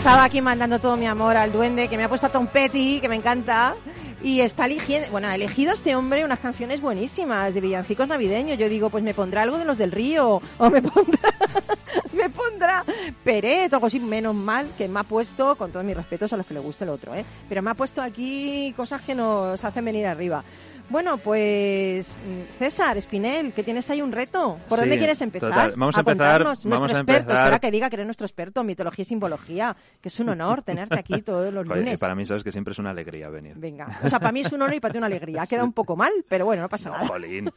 Estaba 0.09 0.24
aquí 0.24 0.40
mandando 0.40 0.78
todo 0.78 0.96
mi 0.96 1.06
amor 1.06 1.36
al 1.36 1.52
duende, 1.52 1.86
que 1.86 1.98
me 1.98 2.04
ha 2.04 2.09
puesto 2.09 2.28
a 2.28 2.30
Tom 2.30 2.46
Petty, 2.46 2.98
que 2.98 3.11
me 3.11 3.16
encanta. 3.16 3.74
Y 4.22 4.40
está 4.40 4.64
eligiendo, 4.64 5.06
bueno, 5.11 5.28
ha 5.28 5.34
elegido 5.34 5.74
este 5.74 5.94
hombre 5.94 6.24
unas 6.24 6.38
canciones 6.38 6.80
buenísimas 6.80 7.52
de 7.52 7.61
villancicos 7.61 8.09
navideños. 8.09 8.59
Yo 8.59 8.70
digo, 8.70 8.88
pues 8.88 9.04
me 9.04 9.12
pondrá 9.12 9.42
algo 9.42 9.59
de 9.59 9.66
los 9.66 9.76
del 9.76 9.92
río, 9.92 10.40
o 10.56 10.70
me 10.70 10.80
pondrá, 10.80 11.34
me 12.14 12.30
pondrá 12.30 12.86
Peret 13.22 13.70
o 13.70 13.76
algo 13.76 13.86
así, 13.88 14.00
menos 14.00 14.34
mal 14.34 14.66
que 14.78 14.88
me 14.88 15.00
ha 15.00 15.02
puesto, 15.02 15.56
con 15.56 15.72
todos 15.72 15.84
mis 15.84 15.94
respetos 15.94 16.32
a 16.32 16.38
los 16.38 16.46
que 16.46 16.54
le 16.54 16.61
guste 16.61 16.84
el 16.84 16.90
otro, 16.90 17.14
¿eh? 17.14 17.26
Pero 17.46 17.61
me 17.61 17.70
ha 17.70 17.74
puesto 17.74 18.00
aquí 18.00 18.72
cosas 18.78 19.02
que 19.02 19.14
nos 19.14 19.62
hacen 19.62 19.84
venir 19.84 20.06
arriba. 20.06 20.42
Bueno, 20.91 21.18
pues 21.18 22.18
César, 22.59 22.97
Espinel, 22.97 23.53
que 23.53 23.62
tienes 23.62 23.91
ahí 23.91 24.01
un 24.01 24.11
reto. 24.11 24.59
¿Por 24.70 24.78
Sí, 24.78 24.84
dónde 24.84 24.97
quieres 24.97 25.20
empezar? 25.20 25.51
total. 25.51 25.72
Vamos 25.76 25.97
a 25.97 26.01
empezar- 26.01 26.39
contarnos. 26.43 26.64
vamos 26.64 26.78
nuestro 26.80 26.97
a 26.97 27.01
experto, 27.01 27.20
empezar- 27.30 27.43
espera 27.45 27.59
que 27.59 27.70
diga 27.70 27.91
que 27.91 27.97
eres 27.97 28.07
nuestro 28.07 28.24
experto 28.26 28.61
en 28.62 28.66
mitología 28.68 29.03
y 29.03 29.05
simbología, 29.05 29.76
que 30.01 30.09
es 30.09 30.18
un 30.20 30.30
honor 30.30 30.62
tenerte 30.62 30.99
aquí 30.99 31.20
todos 31.20 31.53
los 31.53 31.66
Joder, 31.68 31.82
lunes. 31.84 32.01
para 32.01 32.14
mí 32.14 32.24
sabes 32.24 32.43
que 32.43 32.53
siempre 32.53 32.72
es 32.72 32.78
una 32.78 32.91
alegría 32.91 33.28
venir. 33.28 33.53
Venga, 33.57 33.86
o 34.03 34.09
sea, 34.09 34.18
para 34.18 34.32
mí 34.32 34.41
es 34.41 34.53
un 34.53 34.62
honor 34.62 34.74
y 34.74 34.80
para 34.80 34.93
ti 34.93 34.99
una 34.99 35.09
alegría. 35.09 35.43
Ha 35.43 35.47
quedado 35.47 35.66
un 35.66 35.74
poco 35.74 35.95
mal, 35.95 36.12
pero 36.26 36.47
bueno, 36.47 36.62
no 36.62 36.68
pasa 36.70 36.89
No, 36.89 36.97
nada. 36.97 37.07
jolín. 37.09 37.51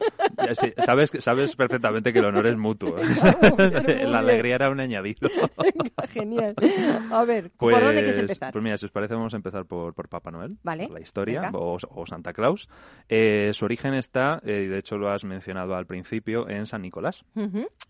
Sí, 0.60 0.72
sabes, 0.84 1.10
sabes 1.20 1.56
perfectamente 1.56 2.12
que 2.12 2.18
el 2.18 2.26
honor 2.26 2.46
es 2.48 2.56
mutuo. 2.58 2.96
La 4.04 4.18
alegría 4.18 4.56
era 4.56 4.68
un 4.70 4.78
añadido. 4.80 5.30
Venga, 5.56 6.06
genial. 6.12 6.54
A 7.10 7.24
ver, 7.24 7.50
Pues, 7.56 7.74
¿por 7.76 7.82
dónde 7.82 8.02
quieres 8.02 8.18
empezar? 8.18 8.52
Pues 8.52 8.62
mira, 8.62 8.76
si 8.76 8.84
os 8.86 8.92
parece, 8.92 9.14
vamos 9.14 9.32
a 9.32 9.36
empezar 9.36 9.64
por, 9.64 9.94
por 9.94 10.08
Papá 10.10 10.30
Noel. 10.30 10.58
Vale, 10.62 10.84
por 10.84 10.94
La 10.94 11.00
historia, 11.00 11.50
o, 11.54 11.78
o 11.88 12.06
Santa 12.06 12.34
Claus. 12.34 12.68
Eh, 13.08 13.21
su 13.52 13.64
origen 13.64 13.94
está, 13.94 14.40
eh, 14.44 14.64
y 14.64 14.68
de 14.68 14.78
hecho 14.78 14.98
lo 14.98 15.10
has 15.10 15.24
mencionado 15.24 15.74
al 15.74 15.86
principio, 15.86 16.48
en 16.48 16.66
San 16.66 16.82
Nicolás. 16.82 17.24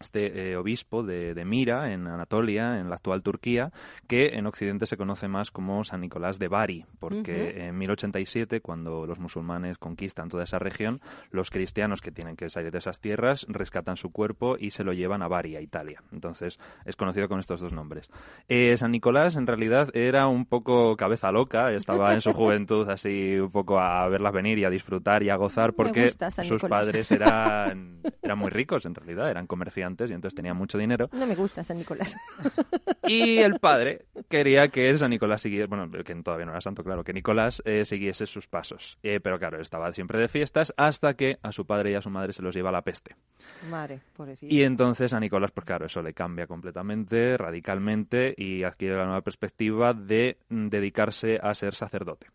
Este 0.01 0.51
eh, 0.51 0.57
obispo 0.57 1.03
de, 1.03 1.35
de 1.35 1.45
Mira, 1.45 1.93
en 1.93 2.07
Anatolia, 2.07 2.79
en 2.79 2.89
la 2.89 2.97
actual 2.97 3.23
Turquía, 3.23 3.73
que 4.09 4.31
en 4.35 4.47
Occidente 4.47 4.87
se 4.87 4.97
conoce 4.97 5.29
más 5.29 5.51
como 5.51 5.85
San 5.85 6.01
Nicolás 6.01 6.39
de 6.39 6.49
Bari, 6.49 6.85
porque 6.99 7.67
en 7.67 7.79
1087, 7.79 8.61
cuando 8.61 9.07
los 9.07 9.19
musulmanes 9.19 9.79
conquistan 9.79 10.29
toda 10.29 10.45
esa 10.45 10.59
región, 10.59 11.01
los 11.31 11.51
cristianos 11.51 12.01
que 12.01 12.11
tienen 12.11 12.37
que 12.37 12.51
salir 12.51 12.71
de 12.71 12.79
esas 12.79 13.01
tierras 13.01 13.47
rescatan 13.49 13.97
su 13.97 14.11
cuerpo 14.11 14.57
y 14.59 14.71
se 14.71 14.85
lo 14.85 14.93
llevan 14.93 15.23
a 15.23 15.29
Bari, 15.29 15.57
a 15.57 15.61
Italia. 15.61 16.03
Entonces 16.13 16.59
es 16.85 16.97
conocido 16.97 17.29
con 17.29 17.39
estos 17.39 17.61
dos 17.61 17.73
nombres. 17.73 18.11
Eh, 18.49 18.77
San 18.77 18.93
Nicolás 18.93 19.37
en 19.37 19.47
realidad 19.47 19.89
era 19.95 20.27
un 20.27 20.47
poco 20.47 20.97
cabeza 20.97 21.33
loca, 21.33 21.73
estaba 21.73 22.15
en 22.15 22.21
su 22.21 22.33
juventud 22.35 22.89
así 22.89 23.39
un 23.39 23.51
poco 23.51 23.79
a 23.79 24.09
verlas 24.09 24.33
venir 24.33 24.59
y 24.59 24.65
a 24.65 24.71
disfrutar 24.71 25.22
y 25.23 25.31
a 25.31 25.37
gozar 25.37 25.73
porque 25.73 26.05
gusta 26.05 26.31
sus 26.31 26.63
padres 26.63 27.11
eran, 27.11 28.01
eran 28.23 28.39
muy 28.39 28.51
ricos 28.51 28.85
en 28.87 28.95
realidad, 28.95 29.31
eran 29.31 29.47
comerciantes 29.47 30.11
y 30.11 30.15
entonces 30.15 30.35
tenían 30.35 30.57
mucho 30.57 30.79
dinero. 30.79 31.09
No 31.13 31.27
me 31.27 31.35
gusta 31.35 31.65
San 31.65 31.79
Nicolás. 31.79 32.17
Y 33.05 33.39
el 33.39 33.59
padre 33.59 34.07
quería 34.29 34.69
que 34.69 34.97
San 34.97 35.11
Nicolás 35.11 35.43
siguiese, 35.43 35.67
bueno, 35.67 35.91
que 35.91 36.15
todavía 36.15 36.47
no 36.47 36.53
era 36.53 36.61
santo, 36.61 36.85
claro, 36.85 37.03
que 37.03 37.13
Nicolás 37.13 37.61
eh, 37.65 37.85
siguiese 37.85 38.27
sus 38.27 38.47
pasos. 38.47 38.99
Eh, 39.03 39.19
pero 39.21 39.39
claro, 39.39 39.57
él 39.57 39.63
estaba 39.63 39.93
siempre 39.93 40.21
de 40.21 40.29
fiestas 40.29 40.73
hasta 40.77 41.15
que 41.15 41.39
a 41.43 41.51
su 41.51 41.67
padre 41.67 41.91
y 41.91 41.95
a 41.95 42.01
su 42.01 42.11
madre 42.11 42.33
se 42.33 42.43
los 42.43 42.55
lleva 42.55 42.71
la 42.71 42.83
peste. 42.83 43.17
Madre, 43.69 44.01
pobrecito. 44.17 44.55
Y 44.55 44.63
entonces 44.63 45.13
a 45.13 45.21
Nicolás, 45.21 45.51
pues 45.51 45.67
claro, 45.67 45.87
eso 45.87 46.01
le 46.01 46.15
cambia 46.15 46.47
completamente, 46.47 47.37
radicalmente, 47.37 48.35
y 48.37 48.63
adquiere 48.63 48.97
la 48.97 49.05
nueva 49.05 49.23
perspectiva 49.23 49.93
de 49.93 50.39
mm, 50.49 50.69
dedicarse 50.69 51.39
a 51.43 51.55
ser 51.55 51.75
sacerdote. 51.75 52.29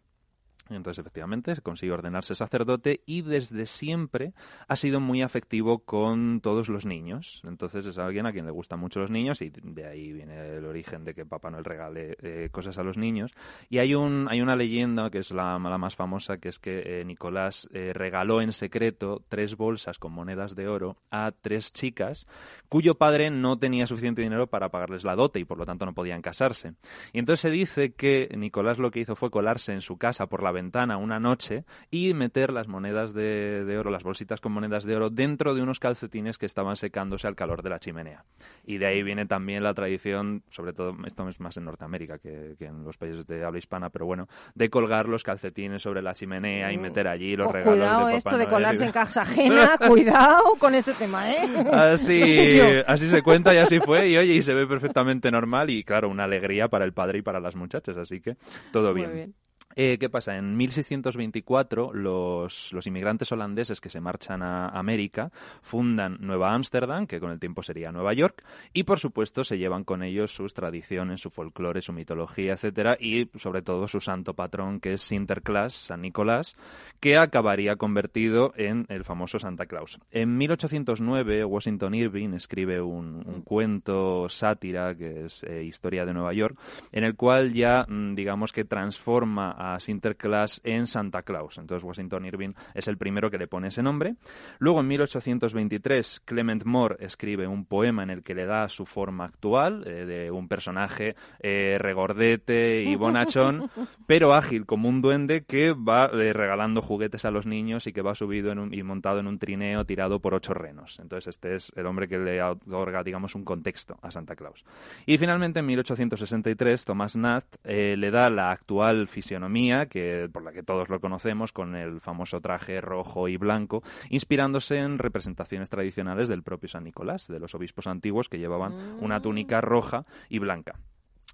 Entonces, 0.69 0.99
efectivamente, 0.99 1.55
se 1.55 1.61
consigue 1.61 1.91
ordenarse 1.91 2.35
sacerdote 2.35 3.01
y 3.05 3.21
desde 3.21 3.65
siempre 3.65 4.33
ha 4.67 4.75
sido 4.75 4.99
muy 4.99 5.21
afectivo 5.21 5.79
con 5.79 6.41
todos 6.41 6.69
los 6.69 6.85
niños. 6.85 7.41
Entonces 7.45 7.85
es 7.85 7.97
alguien 7.97 8.25
a 8.25 8.31
quien 8.31 8.45
le 8.45 8.51
gustan 8.51 8.79
mucho 8.79 8.99
los 8.99 9.11
niños 9.11 9.41
y 9.41 9.49
de 9.49 9.85
ahí 9.85 10.13
viene 10.13 10.57
el 10.57 10.65
origen 10.65 11.03
de 11.03 11.13
que 11.13 11.25
Papá 11.25 11.49
Noel 11.49 11.65
regale 11.65 12.17
eh, 12.21 12.49
cosas 12.51 12.77
a 12.77 12.83
los 12.83 12.97
niños. 12.97 13.31
Y 13.69 13.79
hay, 13.79 13.95
un, 13.95 14.27
hay 14.29 14.41
una 14.41 14.55
leyenda 14.55 15.09
que 15.09 15.19
es 15.19 15.31
la, 15.31 15.57
la 15.59 15.77
más 15.77 15.95
famosa, 15.95 16.37
que 16.37 16.49
es 16.49 16.59
que 16.59 17.01
eh, 17.01 17.05
Nicolás 17.05 17.67
eh, 17.73 17.91
regaló 17.93 18.41
en 18.41 18.53
secreto 18.53 19.23
tres 19.27 19.55
bolsas 19.55 19.97
con 19.99 20.11
monedas 20.11 20.55
de 20.55 20.67
oro 20.67 20.97
a 21.11 21.31
tres 21.31 21.73
chicas 21.73 22.27
cuyo 22.69 22.95
padre 22.95 23.29
no 23.29 23.57
tenía 23.57 23.87
suficiente 23.87 24.21
dinero 24.21 24.47
para 24.47 24.69
pagarles 24.69 25.03
la 25.03 25.15
dote 25.15 25.39
y 25.39 25.45
por 25.45 25.57
lo 25.57 25.65
tanto 25.65 25.85
no 25.85 25.93
podían 25.93 26.21
casarse. 26.21 26.73
Y 27.13 27.19
entonces 27.19 27.41
se 27.41 27.49
dice 27.49 27.93
que 27.93 28.29
Nicolás 28.35 28.77
lo 28.77 28.91
que 28.91 28.99
hizo 28.99 29.15
fue 29.15 29.31
colarse 29.31 29.73
en 29.73 29.81
su 29.81 29.97
casa 29.97 30.27
por 30.27 30.43
la 30.43 30.51
ventana 30.51 30.97
una 30.97 31.19
noche 31.19 31.65
y 31.91 32.13
meter 32.13 32.51
las 32.51 32.67
monedas 32.67 33.13
de, 33.13 33.63
de 33.65 33.77
oro, 33.77 33.91
las 33.91 34.03
bolsitas 34.03 34.41
con 34.41 34.51
monedas 34.51 34.85
de 34.85 34.95
oro, 34.95 35.09
dentro 35.09 35.55
de 35.55 35.61
unos 35.61 35.79
calcetines 35.79 36.37
que 36.37 36.45
estaban 36.45 36.75
secándose 36.75 37.27
al 37.27 37.35
calor 37.35 37.63
de 37.63 37.69
la 37.69 37.79
chimenea. 37.79 38.25
Y 38.65 38.77
de 38.77 38.87
ahí 38.87 39.03
viene 39.03 39.25
también 39.25 39.63
la 39.63 39.73
tradición, 39.73 40.43
sobre 40.49 40.73
todo, 40.73 40.95
esto 41.05 41.27
es 41.29 41.39
más 41.39 41.57
en 41.57 41.65
Norteamérica 41.65 42.17
que, 42.19 42.55
que 42.57 42.65
en 42.65 42.83
los 42.83 42.97
países 42.97 43.25
de 43.25 43.43
habla 43.43 43.59
hispana, 43.59 43.89
pero 43.89 44.05
bueno, 44.05 44.27
de 44.55 44.69
colgar 44.69 45.07
los 45.07 45.23
calcetines 45.23 45.81
sobre 45.81 46.01
la 46.01 46.13
chimenea 46.13 46.71
y 46.71 46.77
meter 46.77 47.07
allí 47.07 47.35
los 47.35 47.47
Pues 47.47 47.63
regalos 47.63 47.79
cuidado 47.79 48.07
de 48.07 48.13
Papá 48.13 48.17
esto 48.17 48.37
de 48.37 48.43
Noel 48.45 48.53
colarse 48.53 48.85
en 48.85 48.91
casa 48.91 49.21
ajena, 49.23 49.77
cuidado 49.87 50.55
con 50.59 50.75
este 50.75 50.93
tema, 50.93 51.31
¿eh? 51.31 51.69
Así, 51.71 52.56
Así 52.87 53.09
se 53.09 53.21
cuenta 53.21 53.53
y 53.53 53.57
así 53.57 53.79
fue. 53.79 54.09
Y 54.09 54.17
oye, 54.17 54.33
y 54.33 54.43
se 54.43 54.53
ve 54.53 54.67
perfectamente 54.67 55.31
normal 55.31 55.69
y 55.69 55.83
claro, 55.83 56.09
una 56.09 56.25
alegría 56.25 56.67
para 56.67 56.85
el 56.85 56.93
padre 56.93 57.19
y 57.19 57.21
para 57.21 57.39
las 57.39 57.55
muchachas. 57.55 57.97
Así 57.97 58.21
que 58.21 58.35
todo 58.71 58.91
Muy 58.91 59.01
bien. 59.01 59.13
bien. 59.13 59.35
Eh, 59.79 59.99
¿Qué 59.99 60.09
pasa? 60.09 60.35
En 60.35 60.57
1624 60.57 61.93
los, 61.93 62.73
los 62.73 62.87
inmigrantes 62.87 63.31
holandeses 63.31 63.79
que 63.79 63.91
se 63.91 64.01
marchan 64.01 64.41
a 64.41 64.69
América 64.69 65.31
fundan 65.61 66.17
Nueva 66.19 66.55
Ámsterdam, 66.55 67.05
que 67.05 67.19
con 67.19 67.29
el 67.29 67.39
tiempo 67.39 67.61
sería 67.61 67.91
Nueva 67.91 68.15
York, 68.15 68.43
y 68.73 68.85
por 68.85 68.97
supuesto 68.97 69.43
se 69.43 69.59
llevan 69.59 69.83
con 69.83 70.01
ellos 70.01 70.31
sus 70.31 70.55
tradiciones, 70.55 71.21
su 71.21 71.29
folclore, 71.29 71.83
su 71.83 71.93
mitología, 71.93 72.53
etcétera, 72.53 72.97
y 72.99 73.29
sobre 73.35 73.61
todo 73.61 73.87
su 73.87 73.99
santo 73.99 74.33
patrón 74.33 74.79
que 74.79 74.93
es 74.93 75.03
Sinterklaas, 75.03 75.73
San 75.73 76.01
Nicolás, 76.01 76.57
que 76.99 77.19
acabaría 77.19 77.75
convertido 77.75 78.53
en 78.55 78.87
el 78.89 79.03
famoso 79.03 79.37
Santa 79.37 79.67
Claus. 79.67 79.99
En 80.09 80.37
1809 80.37 81.45
Washington 81.45 81.93
Irving 81.93 82.33
escribe 82.33 82.81
un, 82.81 83.43
cuento 83.43 84.27
sátira 84.27 84.95
que 84.95 85.25
es 85.25 85.43
eh, 85.43 85.63
Historia 85.63 86.03
de 86.03 86.15
Nueva 86.15 86.33
York, 86.33 86.57
en 86.91 87.03
el 87.03 87.15
cual 87.15 87.53
ya 87.53 87.85
mm, 87.87 88.15
digamos 88.15 88.51
que 88.51 88.65
transforma 88.65 89.51
a 89.51 89.66
Sinterklaas 89.79 90.61
en 90.63 90.87
Santa 90.87 91.23
Claus. 91.23 91.57
Entonces 91.57 91.83
Washington 91.83 92.25
Irving 92.25 92.53
es 92.73 92.87
el 92.87 92.97
primero 92.97 93.29
que 93.31 93.37
le 93.37 93.47
pone 93.47 93.67
ese 93.69 93.83
nombre. 93.83 94.15
Luego 94.59 94.79
en 94.81 94.87
1823 94.87 96.21
Clement 96.25 96.63
Moore 96.65 96.97
escribe 96.99 97.47
un 97.47 97.65
poema 97.65 98.03
en 98.03 98.09
el 98.09 98.23
que 98.23 98.35
le 98.35 98.45
da 98.45 98.67
su 98.69 98.85
forma 98.85 99.25
actual 99.25 99.83
eh, 99.87 100.05
de 100.05 100.31
un 100.31 100.47
personaje 100.47 101.15
eh, 101.39 101.77
regordete 101.79 102.83
y 102.83 102.95
bonachón, 102.95 103.69
pero 104.07 104.33
ágil 104.33 104.65
como 104.65 104.89
un 104.89 105.01
duende 105.01 105.43
que 105.45 105.73
va 105.73 106.05
eh, 106.13 106.33
regalando 106.33 106.81
juguetes 106.81 107.25
a 107.25 107.31
los 107.31 107.45
niños 107.45 107.87
y 107.87 107.93
que 107.93 108.01
va 108.01 108.15
subido 108.15 108.51
en 108.51 108.59
un- 108.59 108.73
y 108.73 108.83
montado 108.83 109.19
en 109.19 109.27
un 109.27 109.39
trineo 109.39 109.85
tirado 109.85 110.19
por 110.19 110.33
ocho 110.33 110.53
renos. 110.53 110.99
Entonces 110.99 111.27
este 111.35 111.55
es 111.55 111.71
el 111.75 111.85
hombre 111.85 112.07
que 112.07 112.17
le 112.17 112.41
otorga, 112.41 113.03
digamos, 113.03 113.35
un 113.35 113.43
contexto 113.43 113.97
a 114.01 114.11
Santa 114.11 114.35
Claus. 114.35 114.63
Y 115.05 115.17
finalmente 115.17 115.59
en 115.59 115.65
1863 115.65 116.85
Thomas 116.85 117.15
Nast 117.17 117.55
le 117.63 118.11
da 118.11 118.29
la 118.29 118.51
actual 118.51 119.07
fisionomía, 119.07 119.46
que, 119.87 120.29
por 120.31 120.43
la 120.43 120.51
que 120.51 120.63
todos 120.63 120.89
lo 120.89 120.99
conocemos, 120.99 121.51
con 121.51 121.75
el 121.75 122.01
famoso 122.01 122.41
traje 122.41 122.81
rojo 122.81 123.27
y 123.27 123.37
blanco, 123.37 123.83
inspirándose 124.09 124.79
en 124.79 124.97
representaciones 124.97 125.69
tradicionales 125.69 126.27
del 126.27 126.43
propio 126.43 126.69
San 126.69 126.83
Nicolás, 126.83 127.27
de 127.27 127.39
los 127.39 127.55
obispos 127.55 127.87
antiguos 127.87 128.29
que 128.29 128.39
llevaban 128.39 128.97
una 128.99 129.21
túnica 129.21 129.61
roja 129.61 130.05
y 130.29 130.39
blanca. 130.39 130.79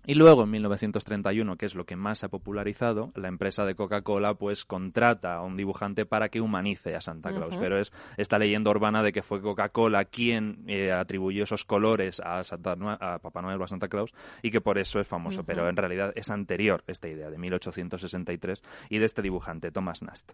Y 0.06 0.16
luego, 0.16 0.44
en 0.44 0.52
1931, 0.52 1.56
que 1.56 1.66
es 1.66 1.76
lo 1.76 1.86
que 1.86 1.96
más 1.96 2.20
se 2.20 2.26
ha 2.26 2.30
popularizado, 2.30 3.14
la 3.16 3.30
empresa 3.30 3.64
de 3.66 3.76
Coca-Cola 3.76 4.34
pues 4.34 4.66
contrata 4.66 5.36
a 5.36 5.42
un 5.44 5.56
dibujante 5.56 6.06
para 6.06 6.28
que 6.28 6.42
humanice 6.42 6.96
a 6.96 7.02
Santa 7.02 7.32
Claus. 7.32 7.58
Pero 7.58 7.80
es 7.80 7.94
esta 8.18 8.38
leyenda 8.38 8.70
urbana 8.70 9.02
de 9.02 9.14
que 9.14 9.22
fue 9.22 9.42
Coca-Cola 9.42 10.04
quien 10.06 10.66
eh, 10.68 10.92
atribuyó 10.92 11.46
esos 11.46 11.64
colores 11.64 12.20
a, 12.20 12.44
Santa 12.44 12.74
a 12.74 13.20
Papá 13.20 13.42
Noel 13.42 13.62
o 13.62 13.64
a 13.64 13.68
Santa 13.68 13.88
Claus 13.88 14.14
y 14.42 14.52
que 14.52 14.60
por 14.60 14.78
eso 14.78 15.00
es 15.00 15.08
famoso. 15.08 15.46
Pero 15.46 15.70
en 15.70 15.78
realidad 15.78 16.12
es 16.16 16.30
anterior 16.30 16.84
esta 16.88 17.08
idea, 17.08 17.30
de 17.30 17.38
1863, 17.38 18.62
y 18.90 18.98
de 18.98 19.06
este 19.06 19.22
dibujante, 19.22 19.72
Thomas 19.72 20.04
Nast. 20.04 20.34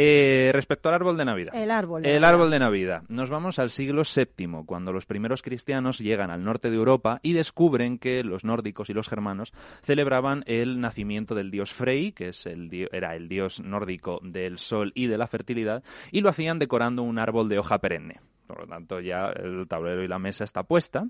Eh, 0.00 0.50
respecto 0.52 0.88
al 0.88 0.94
árbol 0.94 1.16
de 1.16 1.24
Navidad. 1.24 1.52
El 1.56 1.72
árbol 1.72 2.02
de 2.02 2.08
El 2.14 2.20
Navidad. 2.20 2.30
árbol 2.34 2.50
de 2.52 2.58
Navidad. 2.60 3.02
Nos 3.08 3.30
vamos 3.30 3.58
al 3.58 3.70
siglo 3.70 4.02
VII, 4.02 4.62
cuando 4.64 4.92
los 4.92 5.06
primeros 5.06 5.42
cristianos 5.42 5.98
llegan 5.98 6.30
al 6.30 6.44
norte 6.44 6.70
de 6.70 6.76
Europa 6.76 7.18
y 7.20 7.32
descubren 7.32 7.98
que 7.98 8.22
los 8.22 8.44
nórdicos 8.44 8.88
y 8.90 8.94
los 8.94 9.08
germanos 9.08 9.52
celebraban 9.82 10.44
el 10.46 10.80
nacimiento 10.80 11.34
del 11.34 11.50
dios 11.50 11.72
Frey, 11.72 12.12
que 12.12 12.28
es 12.28 12.46
el 12.46 12.68
dio- 12.68 12.88
era 12.92 13.16
el 13.16 13.28
dios 13.28 13.60
nórdico 13.60 14.20
del 14.22 14.58
sol 14.58 14.92
y 14.94 15.08
de 15.08 15.18
la 15.18 15.26
fertilidad, 15.26 15.82
y 16.12 16.20
lo 16.20 16.28
hacían 16.28 16.60
decorando 16.60 17.02
un 17.02 17.18
árbol 17.18 17.48
de 17.48 17.58
hoja 17.58 17.78
perenne. 17.78 18.20
Por 18.48 18.60
lo 18.60 18.66
tanto 18.66 18.98
ya 19.00 19.26
el 19.28 19.68
tablero 19.68 20.02
y 20.02 20.08
la 20.08 20.18
mesa 20.18 20.42
está 20.42 20.64
puesta. 20.64 21.06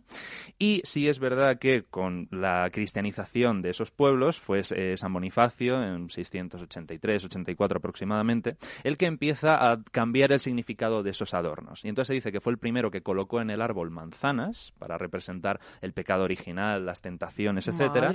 Y 0.59 0.83
sí 0.85 1.09
es 1.09 1.19
verdad 1.21 1.59
que 1.59 1.85
con 1.85 2.29
la 2.31 2.69
cristianización 2.71 3.63
de 3.63 3.71
esos 3.71 3.91
pueblos 3.91 4.41
fue 4.41 4.63
eh, 4.75 4.97
San 4.97 5.13
Bonifacio 5.13 5.83
en 5.83 6.09
683-84 6.09 7.77
aproximadamente 7.77 8.57
el 8.83 8.97
que 8.97 9.07
empieza 9.07 9.71
a 9.71 9.83
cambiar 9.93 10.33
el 10.33 10.41
significado 10.41 11.03
de 11.03 11.11
esos 11.11 11.33
adornos. 11.33 11.85
Y 11.85 11.89
entonces 11.89 12.09
se 12.09 12.15
dice 12.15 12.33
que 12.33 12.41
fue 12.41 12.53
el 12.53 12.59
primero 12.59 12.91
que 12.91 13.03
colocó 13.03 13.41
en 13.41 13.51
el 13.51 13.63
árbol 13.63 13.91
manzanas 13.91 14.73
para 14.79 14.99
representar 14.99 15.61
el 15.81 15.93
pecado 15.93 16.25
original, 16.25 16.85
las 16.85 17.01
tentaciones, 17.01 17.69
etcétera, 17.69 18.13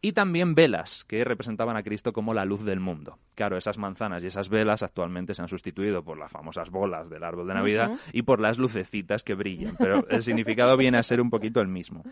y 0.00 0.12
también 0.12 0.54
velas 0.54 1.04
que 1.04 1.24
representaban 1.24 1.76
a 1.76 1.82
Cristo 1.82 2.12
como 2.12 2.34
la 2.34 2.44
luz 2.44 2.64
del 2.64 2.80
mundo. 2.80 3.18
Claro, 3.34 3.56
esas 3.56 3.78
manzanas 3.78 4.24
y 4.24 4.28
esas 4.28 4.48
velas 4.48 4.82
actualmente 4.82 5.34
se 5.34 5.42
han 5.42 5.48
sustituido 5.48 6.02
por 6.02 6.18
las 6.18 6.32
famosas 6.32 6.70
bolas 6.70 7.08
del 7.10 7.24
árbol 7.24 7.46
de 7.46 7.54
Navidad 7.54 7.92
y 8.12 8.22
por 8.22 8.40
las 8.40 8.58
lucecitas 8.64 9.22
que 9.22 9.34
brillan, 9.34 9.76
pero 9.76 10.08
el 10.08 10.22
significado 10.22 10.76
viene 10.78 10.96
a 10.96 11.02
ser 11.02 11.20
un 11.20 11.28
poquito 11.28 11.60
el 11.60 11.68
mismo. 11.68 12.02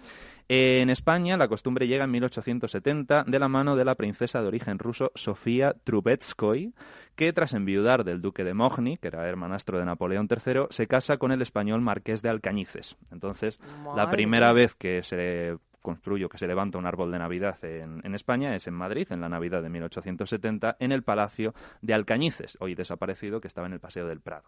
En 0.49 0.91
España 0.91 1.39
la 1.39 1.49
costumbre 1.49 1.87
llega 1.87 2.05
en 2.05 2.11
1870 2.11 3.25
de 3.27 3.39
la 3.39 3.49
mano 3.49 3.75
de 3.75 3.87
la 3.87 3.95
princesa 3.95 4.43
de 4.43 4.49
origen 4.49 4.79
ruso 4.79 5.11
Sofía 5.15 5.75
Trubetskoy, 5.85 6.75
que 7.17 7.33
tras 7.33 7.55
enviudar 7.55 8.05
del 8.05 8.21
duque 8.21 8.45
de 8.45 8.53
Mogny, 8.53 8.99
que 8.99 9.09
era 9.09 9.27
hermanastro 9.27 9.79
de 9.79 9.87
Napoleón 9.87 10.29
III, 10.31 10.67
se 10.69 10.87
casa 10.87 11.17
con 11.17 11.33
el 11.33 11.41
español 11.41 11.81
marqués 11.81 12.21
de 12.21 12.29
Alcañices. 12.29 12.97
Entonces, 13.11 13.59
la 13.97 14.11
primera 14.11 14.53
vez 14.53 14.75
que 14.75 15.03
se 15.03 15.57
construye 15.83 16.25
o 16.25 16.29
que 16.29 16.39
se 16.39 16.47
levanta 16.47 16.79
un 16.79 16.87
árbol 16.87 17.13
de 17.13 17.19
Navidad 17.19 17.63
en, 17.65 18.01
en 18.05 18.15
España 18.15 18.55
es 18.55 18.67
en 18.67 18.75
Madrid, 18.75 19.07
en 19.11 19.21
la 19.21 19.29
Navidad 19.29 19.63
de 19.63 19.69
1870, 19.69 20.77
en 20.79 20.93
el 20.93 21.03
Palacio 21.03 21.55
de 21.81 21.95
Alcañices, 21.95 22.57
hoy 22.61 22.75
desaparecido, 22.75 23.41
que 23.41 23.49
estaba 23.49 23.67
en 23.67 23.75
el 23.75 23.81
Paseo 23.81 24.07
del 24.07 24.21
Prado. 24.21 24.45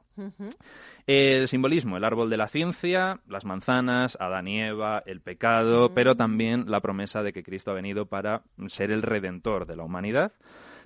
El 1.07 1.49
simbolismo, 1.49 1.97
el 1.97 2.05
árbol 2.05 2.30
de 2.30 2.37
la 2.37 2.49
ciencia, 2.49 3.20
las 3.28 3.45
manzanas, 3.45 4.16
Adán 4.20 4.49
y 4.49 4.61
Eva, 4.61 5.03
el 5.05 5.20
pecado, 5.20 5.93
pero 5.95 6.16
también 6.16 6.70
la 6.70 6.80
promesa 6.80 7.22
de 7.22 7.32
que 7.32 7.43
Cristo 7.43 7.70
ha 7.70 7.74
venido 7.74 8.07
para 8.07 8.43
ser 8.68 8.91
el 8.91 9.03
redentor 9.03 9.66
de 9.66 9.76
la 9.76 9.85
humanidad. 9.85 10.32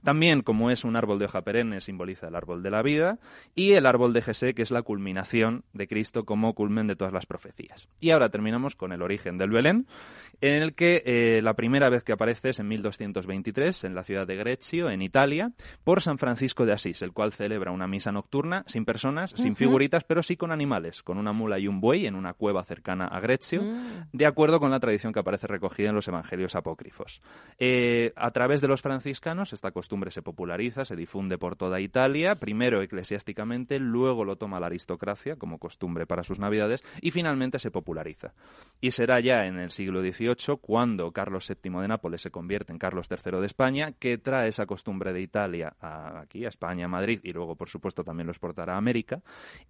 También, 0.02 0.42
como 0.42 0.70
es 0.70 0.84
un 0.84 0.96
árbol 0.96 1.18
de 1.18 1.24
hoja 1.24 1.42
perenne, 1.42 1.80
simboliza 1.80 2.28
el 2.28 2.36
árbol 2.36 2.62
de 2.62 2.70
la 2.70 2.82
vida, 2.82 3.18
y 3.54 3.72
el 3.72 3.86
árbol 3.86 4.12
de 4.12 4.22
Jesé, 4.22 4.54
que 4.54 4.62
es 4.62 4.70
la 4.70 4.82
culminación 4.82 5.64
de 5.72 5.88
Cristo 5.88 6.24
como 6.24 6.54
culmen 6.54 6.86
de 6.86 6.96
todas 6.96 7.12
las 7.12 7.26
profecías. 7.26 7.88
Y 8.00 8.10
ahora 8.10 8.30
terminamos 8.30 8.76
con 8.76 8.92
el 8.92 9.02
origen 9.02 9.38
del 9.38 9.50
Belén, 9.50 9.86
en 10.40 10.62
el 10.62 10.74
que 10.74 11.02
eh, 11.04 11.40
la 11.42 11.54
primera 11.54 11.88
vez 11.88 12.04
que 12.04 12.12
aparece 12.12 12.50
es 12.50 12.60
en 12.60 12.68
1223, 12.68 13.84
en 13.84 13.94
la 13.94 14.04
ciudad 14.04 14.26
de 14.26 14.36
Greccio, 14.36 14.90
en 14.90 15.02
Italia, 15.02 15.52
por 15.84 16.02
San 16.02 16.18
Francisco 16.18 16.64
de 16.66 16.72
Asís, 16.72 17.02
el 17.02 17.12
cual 17.12 17.32
celebra 17.32 17.72
una 17.72 17.86
misa 17.88 18.12
nocturna 18.12 18.64
sin 18.66 18.84
personas, 18.84 19.30
sin 19.30 19.56
figuritas, 19.56 20.04
pero 20.04 20.22
sí 20.22 20.36
con 20.36 20.52
animales, 20.52 21.02
con 21.02 21.18
una 21.18 21.32
mula 21.32 21.58
y 21.58 21.66
un 21.66 21.80
buey 21.80 22.06
en 22.06 22.14
una 22.14 22.34
cueva 22.34 22.64
cercana 22.64 23.06
a 23.06 23.20
Greccio, 23.20 23.62
Mm. 23.62 24.08
de 24.12 24.26
acuerdo 24.26 24.60
con 24.60 24.70
la 24.70 24.80
tradición 24.80 25.12
que 25.12 25.20
aparece 25.20 25.46
recogida 25.46 25.88
en 25.88 25.94
los 25.94 26.06
evangelios 26.08 26.54
apócrifos. 26.54 27.20
Eh, 27.58 28.12
a 28.16 28.30
través 28.30 28.60
de 28.60 28.68
los 28.68 28.82
franciscanos, 28.82 29.52
esta 29.52 29.70
costumbre 29.70 30.10
se 30.10 30.22
populariza, 30.22 30.84
se 30.84 30.96
difunde 30.96 31.38
por 31.38 31.56
toda 31.56 31.80
Italia, 31.80 32.36
primero 32.36 32.82
eclesiásticamente, 32.82 33.78
luego 33.78 34.24
lo 34.24 34.36
toma 34.36 34.60
la 34.60 34.66
aristocracia 34.66 35.36
como 35.36 35.58
costumbre 35.58 36.06
para 36.06 36.22
sus 36.22 36.38
navidades 36.38 36.84
y 37.00 37.10
finalmente 37.10 37.58
se 37.58 37.70
populariza. 37.70 38.32
Y 38.80 38.92
será 38.92 39.20
ya 39.20 39.46
en 39.46 39.58
el 39.58 39.70
siglo 39.70 40.00
XVIII 40.00 40.27
cuando 40.58 41.12
Carlos 41.12 41.48
VII 41.48 41.80
de 41.80 41.88
Nápoles 41.88 42.22
se 42.22 42.30
convierte 42.30 42.72
en 42.72 42.78
Carlos 42.78 43.08
III 43.10 43.38
de 43.40 43.46
España, 43.46 43.92
que 43.92 44.18
trae 44.18 44.48
esa 44.48 44.66
costumbre 44.66 45.12
de 45.12 45.20
Italia 45.20 45.74
a- 45.80 46.20
aquí, 46.20 46.44
a 46.44 46.48
España, 46.48 46.86
a 46.86 46.88
Madrid, 46.88 47.20
y 47.22 47.32
luego, 47.32 47.56
por 47.56 47.68
supuesto, 47.68 48.04
también 48.04 48.26
lo 48.26 48.32
exportará 48.32 48.74
a 48.74 48.78
América. 48.78 49.22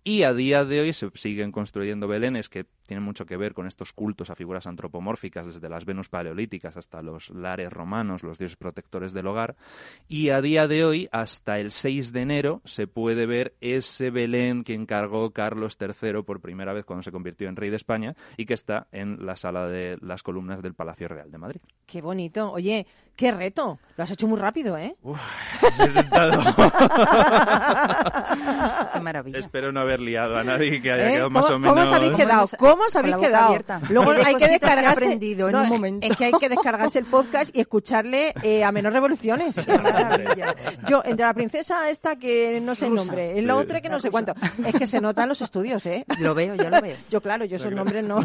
Y 0.04 0.22
a 0.22 0.32
día 0.34 0.64
de 0.64 0.80
hoy 0.80 0.92
se 0.92 1.11
siguen 1.14 1.52
construyendo 1.52 2.09
belenes 2.09 2.48
que 2.48 2.66
tienen 2.89 3.05
mucho 3.05 3.26
que 3.26 3.36
ver 3.36 3.53
con 3.53 3.66
estos 3.66 3.93
cultos 3.93 4.30
a 4.30 4.34
figuras 4.34 4.66
antropomórficas, 4.66 5.47
desde 5.47 5.68
las 5.68 5.84
Venus 5.84 6.09
paleolíticas 6.09 6.76
hasta 6.78 7.03
los 7.03 7.28
lares 7.28 7.70
romanos, 7.70 8.22
los 8.22 8.39
dioses 8.39 8.57
protectores 8.57 9.12
del 9.12 9.26
hogar. 9.26 9.57
Y 10.09 10.30
a 10.30 10.41
día 10.41 10.66
de 10.66 10.86
hoy, 10.86 11.09
hasta 11.12 11.59
el 11.59 11.70
6 11.70 12.14
de 12.14 12.22
enero, 12.22 12.62
se 12.64 12.86
puede 12.86 13.26
ver 13.26 13.55
ese 13.61 14.11
Belén 14.11 14.64
que 14.64 14.72
encargó 14.72 15.32
Carlos 15.32 15.76
III 15.78 16.22
por 16.22 16.41
primera 16.41 16.72
vez 16.72 16.86
cuando 16.86 17.03
se 17.03 17.12
convirtió 17.12 17.47
en 17.49 17.57
rey 17.57 17.68
de 17.68 17.76
España 17.76 18.16
y 18.39 18.47
que 18.47 18.55
está 18.55 18.86
en 18.91 19.26
la 19.26 19.36
sala 19.36 19.68
de 19.68 19.99
las 20.01 20.22
columnas 20.22 20.62
del 20.62 20.72
Palacio 20.72 21.09
Real 21.09 21.30
de 21.30 21.36
Madrid. 21.36 21.61
Qué 21.84 22.01
bonito. 22.01 22.51
Oye, 22.51 22.86
qué 23.19 23.33
reto. 23.33 23.79
Lo 23.97 24.05
has 24.05 24.11
hecho 24.12 24.29
muy 24.29 24.39
rápido, 24.39 24.79
¿eh? 24.79 24.95
Qué 28.93 29.01
maravilla. 29.01 29.39
Espero 29.39 29.73
no 29.73 29.81
haber 29.81 29.99
liado 30.01 30.37
a 30.39 30.45
nadie 30.45 30.81
que 30.81 30.93
haya 30.93 31.09
¿Eh? 31.09 31.12
quedado 31.14 31.31
más 31.31 31.47
¿Cómo, 31.47 31.57
o 31.57 31.59
menos. 31.59 31.75
cómo 31.75 31.83
os 31.87 31.93
habéis 31.93 32.12
quedado? 32.12 32.47
¿Cómo 32.59 32.83
os 32.85 32.97
habéis 32.97 33.16
quedado? 33.16 33.47
abierta. 33.47 33.81
Luego 33.91 34.12
¿Qué 34.12 34.19
de 34.19 34.25
hay 34.25 34.35
que 34.37 34.45
he 34.45 34.49
descargarse. 34.51 35.05
aprendido 35.05 35.49
en 35.49 35.53
No, 35.55 35.62
un 35.62 35.69
momento? 35.69 36.07
Es 36.07 36.16
que 36.16 36.27
hay 36.27 36.33
que 36.33 36.49
descargarse 36.49 37.01
el 37.01 37.07
podcast 37.07 37.57
y 37.57 37.61
escucharle 37.61 38.35
eh, 38.43 38.62
a 38.64 38.71
menos 38.73 38.93
revoluciones. 38.93 39.57
Yo, 40.89 41.03
entre 41.05 41.27
la 41.27 41.35
princesa 41.35 41.91
esta 41.91 42.16
que 42.16 42.61
no 42.61 42.75
sé 42.77 42.87
el 42.87 42.95
nombre, 42.95 43.39
el 43.39 43.51
otro 43.51 43.81
que 43.83 43.89
no 43.89 43.99
sé 44.01 44.11
cuánto. 44.12 44.33
Es 44.64 44.75
que 44.77 44.87
se 44.87 45.01
notan 45.01 45.29
los 45.29 45.43
estudios, 45.43 45.85
¿eh? 45.87 46.05
Lo 46.21 46.35
veo, 46.35 46.55
yo 46.55 46.71
lo 46.71 46.81
veo. 46.81 46.97
Yo, 47.11 47.21
claro, 47.21 47.45
yo 47.45 47.57
esos 47.57 47.73
nombres 47.73 48.05
no. 48.05 48.21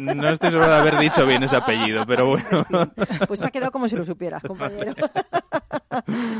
No 0.00 0.28
estoy 0.28 0.50
seguro 0.50 0.68
de 0.68 0.76
haber 0.76 0.98
dicho 0.98 1.24
bien 1.24 1.42
ese 1.44 1.56
apellido, 1.56 2.04
pero 2.06 2.26
bueno. 2.26 2.64
Pues 3.28 3.40
se 3.40 3.46
ha 3.46 3.50
quedado 3.50 3.70
como 3.72 3.88
si 3.88 3.96
lo 3.96 4.04
supieras, 4.08 4.42
compañero. 4.46 4.92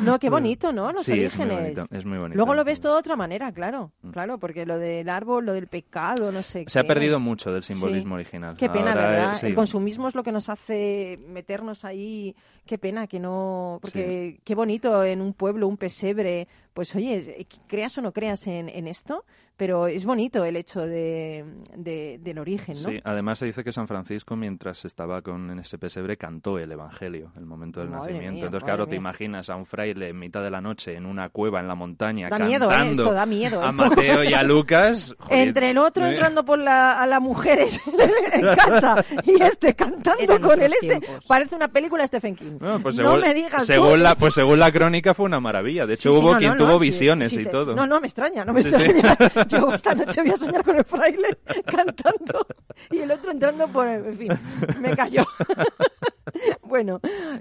No, 0.05 0.19
qué 0.19 0.31
bonito, 0.31 0.73
¿no? 0.73 0.93
Los 0.93 1.05
Sí, 1.05 1.13
es 1.13 1.37
muy 1.37 1.47
orígenes. 1.47 1.75
bonito, 1.77 1.97
es 1.97 2.05
muy 2.05 2.19
bonito. 2.19 2.35
Mm. 2.35 2.39
Luego 2.39 2.55
lo 2.55 2.65
ves 2.65 2.81
todo 2.81 2.93
de 2.95 2.99
otra 3.01 3.17
manera, 3.17 3.51
claro. 3.53 3.93
Claro, 4.13 4.39
porque 4.39 4.65
lo 4.67 4.79
del 4.79 5.09
árbol, 5.09 5.47
lo 5.47 5.53
del 5.53 5.67
pecado, 5.67 6.31
no 6.31 6.43
sé 6.43 6.65
Se 6.69 6.79
ha 6.79 6.85
perdido 6.85 7.19
mucho 7.19 7.53
del 7.53 7.65
simbolismo 7.65 8.11
Sí. 8.17 8.21
original. 8.21 8.57
Qué 8.57 8.69
pena, 8.69 8.93
Ahora, 8.93 9.11
¿verdad? 9.11 9.35
sí. 9.35 9.47
El 9.47 9.55
consumismo 9.55 10.07
es 10.09 10.15
lo 10.15 10.23
que 10.23 10.33
nos 10.33 10.49
hace 10.49 11.19
meternos 11.29 11.85
ahí. 11.85 12.37
Qué 12.69 12.77
pena 12.77 13.07
que 13.07 13.19
no. 13.19 13.79
Porque 13.81 14.41
qué 14.45 14.55
bonito 14.55 15.03
en 15.03 15.23
un 15.23 15.33
pueblo, 15.33 15.67
un 15.67 15.79
pesebre. 15.79 16.47
Pues 16.75 16.95
oye, 16.95 17.47
creas 17.67 17.97
o 17.99 18.03
no 18.03 18.13
creas 18.13 18.47
en, 18.47 18.69
en 18.69 18.87
esto, 18.87 19.25
pero 19.57 19.89
es 19.89 20.05
bonito 20.05 20.45
el 20.45 20.55
hecho 20.55 20.81
de, 20.83 21.45
de- 21.77 22.21
del 22.23 22.39
origen, 22.39 22.81
¿no? 22.81 22.89
Sí, 22.91 23.01
además 23.03 23.41
se 23.41 23.47
dice 23.47 23.65
que 23.65 23.73
San 23.73 23.89
Francisco, 23.89 24.37
mientras 24.37 24.85
estaba 24.85 25.21
con 25.23 25.51
en 25.51 25.59
ese 25.59 25.77
pesebre, 25.77 26.17
cantó 26.17 26.57
el 26.57 26.71
Evangelio, 26.71 27.33
el 27.37 27.47
momento 27.47 27.81
del 27.81 27.89
Madre 27.89 28.13
nacimiento. 28.13 28.33
mía, 28.37 28.45
Entonces, 28.45 28.65
claro, 28.65 28.87
te 28.87 28.95
imaginas 28.95 29.51
a 29.51 29.57
un 29.57 29.67
fraile 29.67 30.11
en 30.11 30.21
mitad 30.21 30.41
de 30.41 30.51
la 30.53 30.61
noche 30.61 30.95
en 30.95 31.05
una 31.05 31.31
cueva 31.31 31.59
en 31.59 31.67
la 31.67 31.75
montaña 31.75 32.29
Da 32.29 32.39
cantando 32.39 32.69
miedo, 32.69 32.71
¿eh? 32.85 32.91
Esto 32.93 33.13
da 33.13 33.27
miedo, 33.27 33.61
¿eh? 33.61 33.67
a 33.67 33.73
Mateo 33.73 34.23
y 34.23 34.35
a 34.35 34.43
Lucas. 34.45 35.17
joder. 35.19 35.49
Entre 35.49 35.71
el 35.71 35.79
otro 35.79 36.07
Eh. 36.07 36.11
entrando 36.11 36.45
por 36.45 36.61
la, 36.61 37.03
a 37.03 37.07
las 37.09 37.21
mujeres 37.21 37.81
en 38.35 38.55
casa 38.55 39.05
y 39.25 39.43
este 39.43 39.75
cantando 39.75 40.23
Eran 40.23 40.41
con 40.43 40.63
el 40.63 40.73
este. 40.75 40.87
tiempos. 40.87 41.25
Parece 41.27 41.57
una 41.57 41.67
película 41.67 42.05
de 42.05 42.07
Stephen 42.07 42.37
King. 42.37 42.58
No, 42.61 42.81
pues 42.83 42.99
no 42.99 43.17
me 43.17 43.35
digas 43.35 43.61
tú. 43.61 43.67
según 43.67 44.03
la, 44.03 44.15
pues 44.15 44.35
según 44.35 44.59
la 44.59 44.71
crónica 44.73 45.15
fue 45.15 45.27
una 45.27 45.41
maravilla. 45.41 45.87
De 45.87 45.95
hecho, 45.95 46.11
Sí, 46.11 46.17
sí, 46.19 46.23
hubo 46.25 46.33
no, 46.33 46.39
quien 46.39 46.57
tuvo 46.57 46.79
visiones 46.79 47.33
y 47.33 47.45
te- 47.45 47.47
todo. 47.51 47.75
No, 47.75 47.87
no, 47.87 48.01
me 48.01 48.07
extraña, 48.07 48.45
no 48.45 48.53
me 48.53 48.61
extraña. 48.61 49.17
Yo 49.49 49.73
esta 49.73 49.95
noche 49.95 50.23
voy 50.23 50.31
a 50.31 50.37
soñar 50.37 50.65
con 50.65 50.77
el 50.77 50.85
fraile 50.85 51.39
cantando 51.65 52.47
y 52.91 52.99
el 52.99 53.11
otro 53.11 53.31
entrando 53.31 53.69
por... 53.69 53.87
En 53.89 54.17
fin, 54.17 54.33
me 54.81 54.97
cayó. 54.97 55.25
Bueno, 56.63 57.01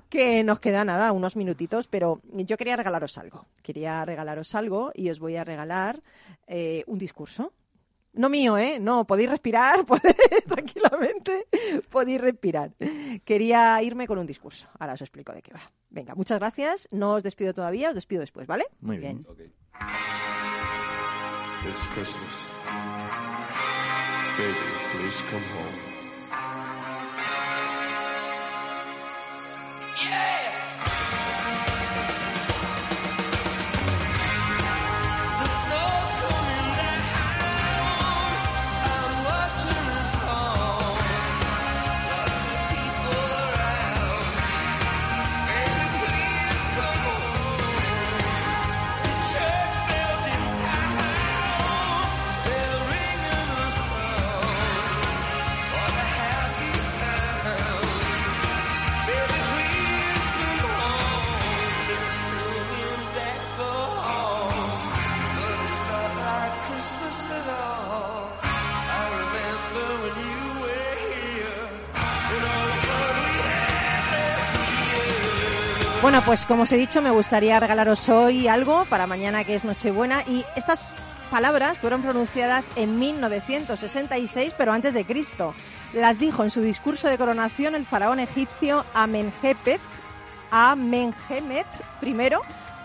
que 0.09 0.43
nos 0.43 0.59
queda 0.59 0.85
nada, 0.85 1.11
unos 1.11 1.35
minutitos, 1.35 1.87
pero 1.87 2.21
yo 2.31 2.55
quería 2.57 2.77
regalaros 2.77 3.17
algo. 3.17 3.45
Quería 3.61 4.03
regalaros 4.05 4.55
algo 4.55 4.91
y 4.95 5.09
os 5.09 5.19
voy 5.19 5.35
a 5.35 5.43
regalar 5.43 6.01
eh, 6.47 6.83
un 6.87 6.97
discurso. 6.97 7.51
No 8.13 8.29
mío, 8.29 8.57
¿eh? 8.57 8.79
No, 8.79 9.05
podéis 9.05 9.29
respirar, 9.29 9.85
podéis, 9.85 10.15
tranquilamente, 10.47 11.47
podéis 11.89 12.19
respirar. 12.21 12.73
Quería 13.23 13.81
irme 13.83 14.07
con 14.07 14.17
un 14.17 14.25
discurso. 14.25 14.67
Ahora 14.79 14.93
os 14.93 15.01
explico 15.01 15.33
de 15.33 15.41
qué 15.41 15.53
va. 15.53 15.61
Venga, 15.89 16.15
muchas 16.15 16.39
gracias. 16.39 16.87
No 16.91 17.13
os 17.13 17.23
despido 17.23 17.53
todavía, 17.53 17.89
os 17.89 17.95
despido 17.95 18.21
después, 18.21 18.47
¿vale? 18.47 18.65
Muy 18.81 18.97
bien. 18.97 19.25
It's 21.67 21.85
Christmas. 21.93 22.47
Baby, 24.37 24.53
please 24.93 25.23
come 25.29 25.43
home. 25.55 25.97
Baby, 29.99 30.36
Bueno, 76.01 76.21
pues 76.23 76.45
como 76.45 76.63
os 76.63 76.71
he 76.71 76.77
dicho, 76.77 77.01
me 77.01 77.09
gustaría 77.09 77.59
regalaros 77.59 78.07
hoy 78.07 78.47
algo 78.47 78.85
para 78.85 79.07
mañana 79.07 79.43
que 79.43 79.55
es 79.55 79.63
Nochebuena 79.63 80.21
y 80.27 80.45
estas 80.55 80.79
palabras 81.31 81.79
fueron 81.79 82.03
pronunciadas 82.03 82.69
en 82.75 82.99
1966, 82.99 84.53
pero 84.55 84.73
antes 84.73 84.93
de 84.93 85.05
Cristo. 85.05 85.55
Las 85.93 86.19
dijo 86.19 86.43
en 86.43 86.51
su 86.51 86.61
discurso 86.61 87.09
de 87.09 87.17
coronación 87.17 87.73
el 87.73 87.83
faraón 87.83 88.19
egipcio 88.19 88.85
Amenhotep, 88.93 89.81
Amenhemet 90.51 91.67
I, 92.03 92.15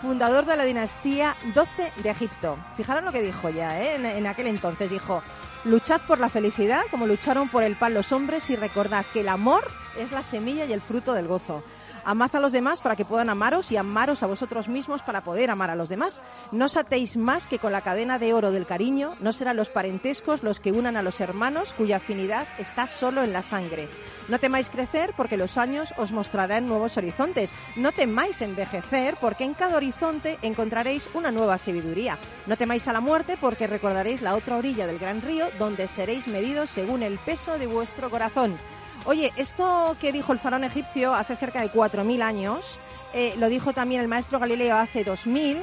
fundador 0.01 0.45
de 0.45 0.57
la 0.57 0.65
dinastía 0.65 1.37
12 1.53 1.91
de 2.01 2.09
Egipto. 2.09 2.57
Fijaros 2.75 3.03
lo 3.03 3.11
que 3.11 3.21
dijo 3.21 3.49
ya, 3.49 3.79
¿eh? 3.79 4.17
en 4.17 4.27
aquel 4.27 4.47
entonces 4.47 4.89
dijo, 4.89 5.21
luchad 5.65 6.01
por 6.01 6.19
la 6.19 6.29
felicidad 6.29 6.81
como 6.89 7.05
lucharon 7.05 7.47
por 7.47 7.61
el 7.61 7.75
pan 7.75 7.93
los 7.93 8.11
hombres 8.11 8.49
y 8.49 8.55
recordad 8.55 9.05
que 9.13 9.21
el 9.21 9.29
amor 9.29 9.63
es 9.97 10.11
la 10.11 10.23
semilla 10.23 10.65
y 10.65 10.73
el 10.73 10.81
fruto 10.81 11.13
del 11.13 11.27
gozo. 11.27 11.63
Amad 12.05 12.35
a 12.35 12.39
los 12.41 12.51
demás 12.51 12.81
para 12.81 12.97
que 12.97 13.05
puedan 13.05 13.29
amaros 13.29 13.71
y 13.71 13.77
amaros 13.77 14.23
a 14.23 14.27
vosotros 14.27 14.67
mismos 14.67 15.01
para 15.01 15.21
poder 15.21 15.49
amar 15.49 15.69
a 15.69 15.75
los 15.75 15.87
demás. 15.87 16.21
No 16.51 16.65
os 16.65 16.75
atéis 16.75 17.15
más 17.15 17.47
que 17.47 17.59
con 17.59 17.71
la 17.71 17.81
cadena 17.81 18.19
de 18.19 18.33
oro 18.33 18.51
del 18.51 18.65
cariño, 18.65 19.13
no 19.21 19.31
serán 19.31 19.55
los 19.55 19.69
parentescos 19.69 20.43
los 20.43 20.59
que 20.59 20.73
unan 20.73 20.97
a 20.97 21.01
los 21.01 21.21
hermanos 21.21 21.73
cuya 21.77 21.97
afinidad 21.97 22.45
está 22.59 22.87
solo 22.87 23.23
en 23.23 23.31
la 23.31 23.41
sangre. 23.41 23.87
No 24.27 24.37
temáis 24.37 24.69
crecer 24.69 25.13
porque 25.15 25.37
los 25.37 25.57
años 25.57 25.93
os 25.97 26.11
mostrarán 26.11 26.67
nuevos 26.67 26.97
horizontes. 26.97 27.51
No 27.77 27.91
temáis 27.91 28.41
envejecer 28.41 29.15
porque 29.21 29.45
en 29.45 29.53
cada 29.53 29.77
horizonte 29.77 30.37
encontraréis 30.41 31.07
una 31.13 31.31
nueva 31.31 31.57
sabiduría. 31.57 32.17
No 32.47 32.57
temáis 32.57 32.87
a 32.87 32.93
la 32.93 33.01
muerte 33.01 33.37
porque 33.39 33.67
recordaréis 33.67 34.21
la 34.21 34.35
otra 34.35 34.57
orilla 34.57 34.87
del 34.87 34.99
gran 34.99 35.21
río 35.21 35.47
donde 35.57 35.87
seréis 35.87 36.27
medidos 36.27 36.69
según 36.69 37.03
el 37.03 37.17
peso 37.19 37.57
de 37.57 37.67
vuestro 37.67 38.09
corazón. 38.09 38.57
Oye, 39.05 39.33
esto 39.35 39.97
que 39.99 40.13
dijo 40.13 40.31
el 40.31 40.39
faraón 40.39 40.63
egipcio 40.63 41.13
hace 41.13 41.35
cerca 41.35 41.61
de 41.61 41.69
4.000 41.69 42.21
años, 42.21 42.79
eh, 43.13 43.33
lo 43.37 43.49
dijo 43.49 43.73
también 43.73 44.01
el 44.01 44.07
maestro 44.07 44.39
Galileo 44.39 44.77
hace 44.77 45.05
2.000, 45.05 45.61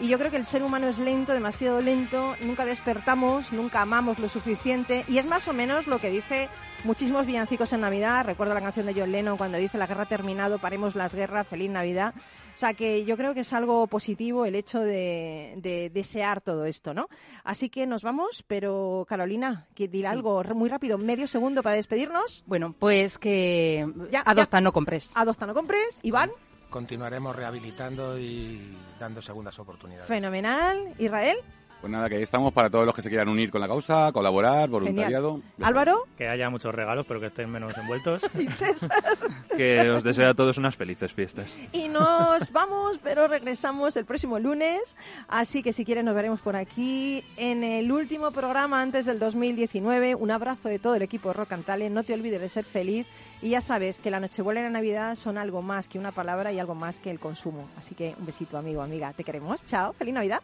y 0.00 0.08
yo 0.08 0.18
creo 0.18 0.30
que 0.30 0.36
el 0.38 0.44
ser 0.44 0.64
humano 0.64 0.88
es 0.88 0.98
lento, 0.98 1.32
demasiado 1.32 1.80
lento, 1.80 2.34
nunca 2.40 2.64
despertamos, 2.64 3.52
nunca 3.52 3.82
amamos 3.82 4.18
lo 4.18 4.28
suficiente, 4.28 5.04
y 5.06 5.18
es 5.18 5.26
más 5.26 5.46
o 5.46 5.52
menos 5.52 5.86
lo 5.86 6.00
que 6.00 6.10
dice 6.10 6.48
muchísimos 6.84 7.26
villancicos 7.26 7.72
en 7.72 7.82
Navidad. 7.82 8.24
Recuerdo 8.24 8.54
la 8.54 8.60
canción 8.60 8.86
de 8.86 8.94
John 8.94 9.12
Lennon 9.12 9.36
cuando 9.36 9.58
dice 9.58 9.78
la 9.78 9.86
guerra 9.86 10.02
ha 10.02 10.06
terminado, 10.06 10.58
paremos 10.58 10.96
las 10.96 11.14
guerras, 11.14 11.46
feliz 11.46 11.70
Navidad. 11.70 12.14
O 12.60 12.66
sea 12.68 12.74
que 12.74 13.06
yo 13.06 13.16
creo 13.16 13.32
que 13.32 13.40
es 13.40 13.54
algo 13.54 13.86
positivo 13.86 14.44
el 14.44 14.54
hecho 14.54 14.80
de, 14.80 15.54
de 15.62 15.88
desear 15.88 16.42
todo 16.42 16.66
esto, 16.66 16.92
¿no? 16.92 17.08
Así 17.42 17.70
que 17.70 17.86
nos 17.86 18.02
vamos, 18.02 18.44
pero 18.46 19.06
Carolina, 19.08 19.66
que 19.74 19.88
dirá 19.88 20.10
algo 20.10 20.44
muy 20.54 20.68
rápido, 20.68 20.98
medio 20.98 21.26
segundo 21.26 21.62
para 21.62 21.76
despedirnos. 21.76 22.44
Bueno, 22.46 22.74
pues 22.78 23.16
que 23.16 23.90
Ya, 24.10 24.20
adopta, 24.26 24.58
ya. 24.58 24.60
no 24.60 24.74
compres. 24.74 25.10
Adopta, 25.14 25.46
no 25.46 25.54
compres. 25.54 26.00
Iván, 26.02 26.30
Continuaremos 26.68 27.34
rehabilitando 27.34 28.18
y 28.18 28.76
dando 29.00 29.22
segundas 29.22 29.58
oportunidades. 29.58 30.06
fenomenal. 30.06 30.94
Israel, 30.98 31.38
Pues 31.80 31.90
nada, 31.90 32.10
que 32.10 32.16
ahí 32.16 32.22
estamos 32.22 32.52
para 32.52 32.68
todos 32.68 32.84
los 32.84 32.94
que 32.94 33.00
se 33.00 33.08
quieran 33.08 33.28
unir 33.28 33.50
con 33.50 33.60
la 33.60 33.66
causa, 33.66 34.12
colaborar, 34.12 34.68
voluntariado. 34.68 35.40
Álvaro 35.62 36.06
Que 36.18 36.28
haya 36.28 36.50
muchos 36.50 36.74
regalos, 36.74 37.06
pero 37.06 37.20
que 37.20 37.26
estén 37.26 37.50
menos 37.50 37.76
envueltos. 37.78 38.22
y 38.38 38.46
César. 38.48 38.90
Que 39.56 39.90
os 39.90 40.02
deseo 40.02 40.30
a 40.30 40.34
todos 40.34 40.58
unas 40.58 40.76
felices 40.76 41.12
fiestas. 41.12 41.56
Y 41.72 41.88
nos 41.88 42.52
vamos, 42.52 42.98
pero 43.02 43.28
regresamos 43.28 43.96
el 43.96 44.04
próximo 44.04 44.38
lunes. 44.38 44.96
Así 45.28 45.62
que 45.62 45.72
si 45.72 45.84
quieren 45.84 46.06
nos 46.06 46.14
veremos 46.14 46.40
por 46.40 46.56
aquí 46.56 47.24
en 47.36 47.64
el 47.64 47.90
último 47.90 48.30
programa 48.30 48.80
antes 48.80 49.06
del 49.06 49.18
2019. 49.18 50.14
Un 50.14 50.30
abrazo 50.30 50.68
de 50.68 50.78
todo 50.78 50.94
el 50.94 51.02
equipo 51.02 51.28
de 51.28 51.34
Rock 51.34 51.52
and 51.52 51.64
Talent. 51.64 51.94
No 51.94 52.04
te 52.04 52.14
olvides 52.14 52.40
de 52.40 52.48
ser 52.48 52.64
feliz. 52.64 53.06
Y 53.42 53.50
ya 53.50 53.60
sabes 53.60 53.98
que 53.98 54.10
la 54.10 54.20
Nochebuena 54.20 54.60
y 54.60 54.64
la 54.64 54.70
Navidad 54.70 55.16
son 55.16 55.38
algo 55.38 55.62
más 55.62 55.88
que 55.88 55.98
una 55.98 56.12
palabra 56.12 56.52
y 56.52 56.58
algo 56.58 56.74
más 56.74 57.00
que 57.00 57.10
el 57.10 57.18
consumo. 57.18 57.68
Así 57.78 57.94
que 57.94 58.14
un 58.18 58.26
besito, 58.26 58.58
amigo, 58.58 58.82
amiga. 58.82 59.12
Te 59.14 59.24
queremos. 59.24 59.64
Chao. 59.64 59.94
Feliz 59.94 60.14
Navidad. 60.14 60.42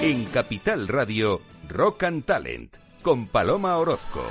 En 0.00 0.26
Capital 0.26 0.86
Radio, 0.86 1.40
Rock 1.68 2.04
and 2.04 2.24
Talent, 2.24 2.76
con 3.02 3.26
Paloma 3.26 3.76
Orozco. 3.78 4.22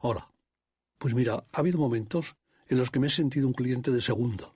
Hola. 0.00 0.26
Pues 0.96 1.14
mira, 1.14 1.34
ha 1.34 1.60
habido 1.60 1.78
momentos 1.78 2.34
en 2.66 2.78
los 2.78 2.90
que 2.90 2.98
me 2.98 3.08
he 3.08 3.10
sentido 3.10 3.46
un 3.46 3.52
cliente 3.52 3.90
de 3.90 4.00
segunda. 4.00 4.55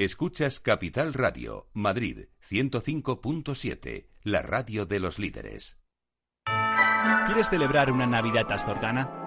Escuchas 0.00 0.60
Capital 0.60 1.12
Radio, 1.12 1.68
Madrid 1.74 2.28
105.7, 2.48 4.06
la 4.22 4.40
radio 4.40 4.86
de 4.86 4.98
los 4.98 5.18
líderes. 5.18 5.76
¿Quieres 7.26 7.50
celebrar 7.50 7.92
una 7.92 8.06
Navidad 8.06 8.50
astorgana? 8.50 9.26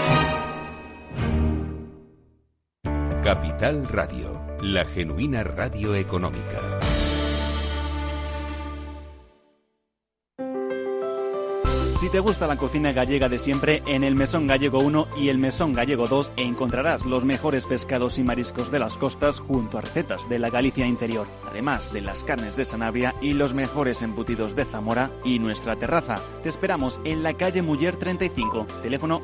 Capital 3.23 3.87
Radio, 3.87 4.43
la 4.63 4.83
genuina 4.83 5.43
radio 5.43 5.93
económica. 5.93 6.59
Si 12.01 12.09
te 12.09 12.19
gusta 12.19 12.47
la 12.47 12.57
cocina 12.57 12.93
gallega 12.93 13.29
de 13.29 13.37
siempre, 13.37 13.83
en 13.85 14.03
el 14.03 14.15
Mesón 14.15 14.47
Gallego 14.47 14.79
1 14.79 15.09
y 15.17 15.29
el 15.29 15.37
Mesón 15.37 15.73
Gallego 15.73 16.07
2 16.07 16.31
encontrarás 16.35 17.05
los 17.05 17.25
mejores 17.25 17.67
pescados 17.67 18.17
y 18.17 18.23
mariscos 18.23 18.71
de 18.71 18.79
las 18.79 18.95
costas 18.95 19.39
junto 19.39 19.77
a 19.77 19.81
recetas 19.81 20.27
de 20.27 20.39
la 20.39 20.49
Galicia 20.49 20.87
interior, 20.87 21.27
además 21.47 21.93
de 21.93 22.01
las 22.01 22.23
carnes 22.23 22.55
de 22.55 22.65
Sanabria 22.65 23.13
y 23.21 23.33
los 23.33 23.53
mejores 23.53 24.01
embutidos 24.01 24.55
de 24.55 24.65
Zamora 24.65 25.11
y 25.23 25.37
nuestra 25.37 25.75
terraza. 25.75 26.15
Te 26.41 26.49
esperamos 26.49 26.99
en 27.03 27.21
la 27.21 27.35
calle 27.35 27.61
Muller 27.61 27.95
35, 27.95 28.65
teléfono 28.81 29.19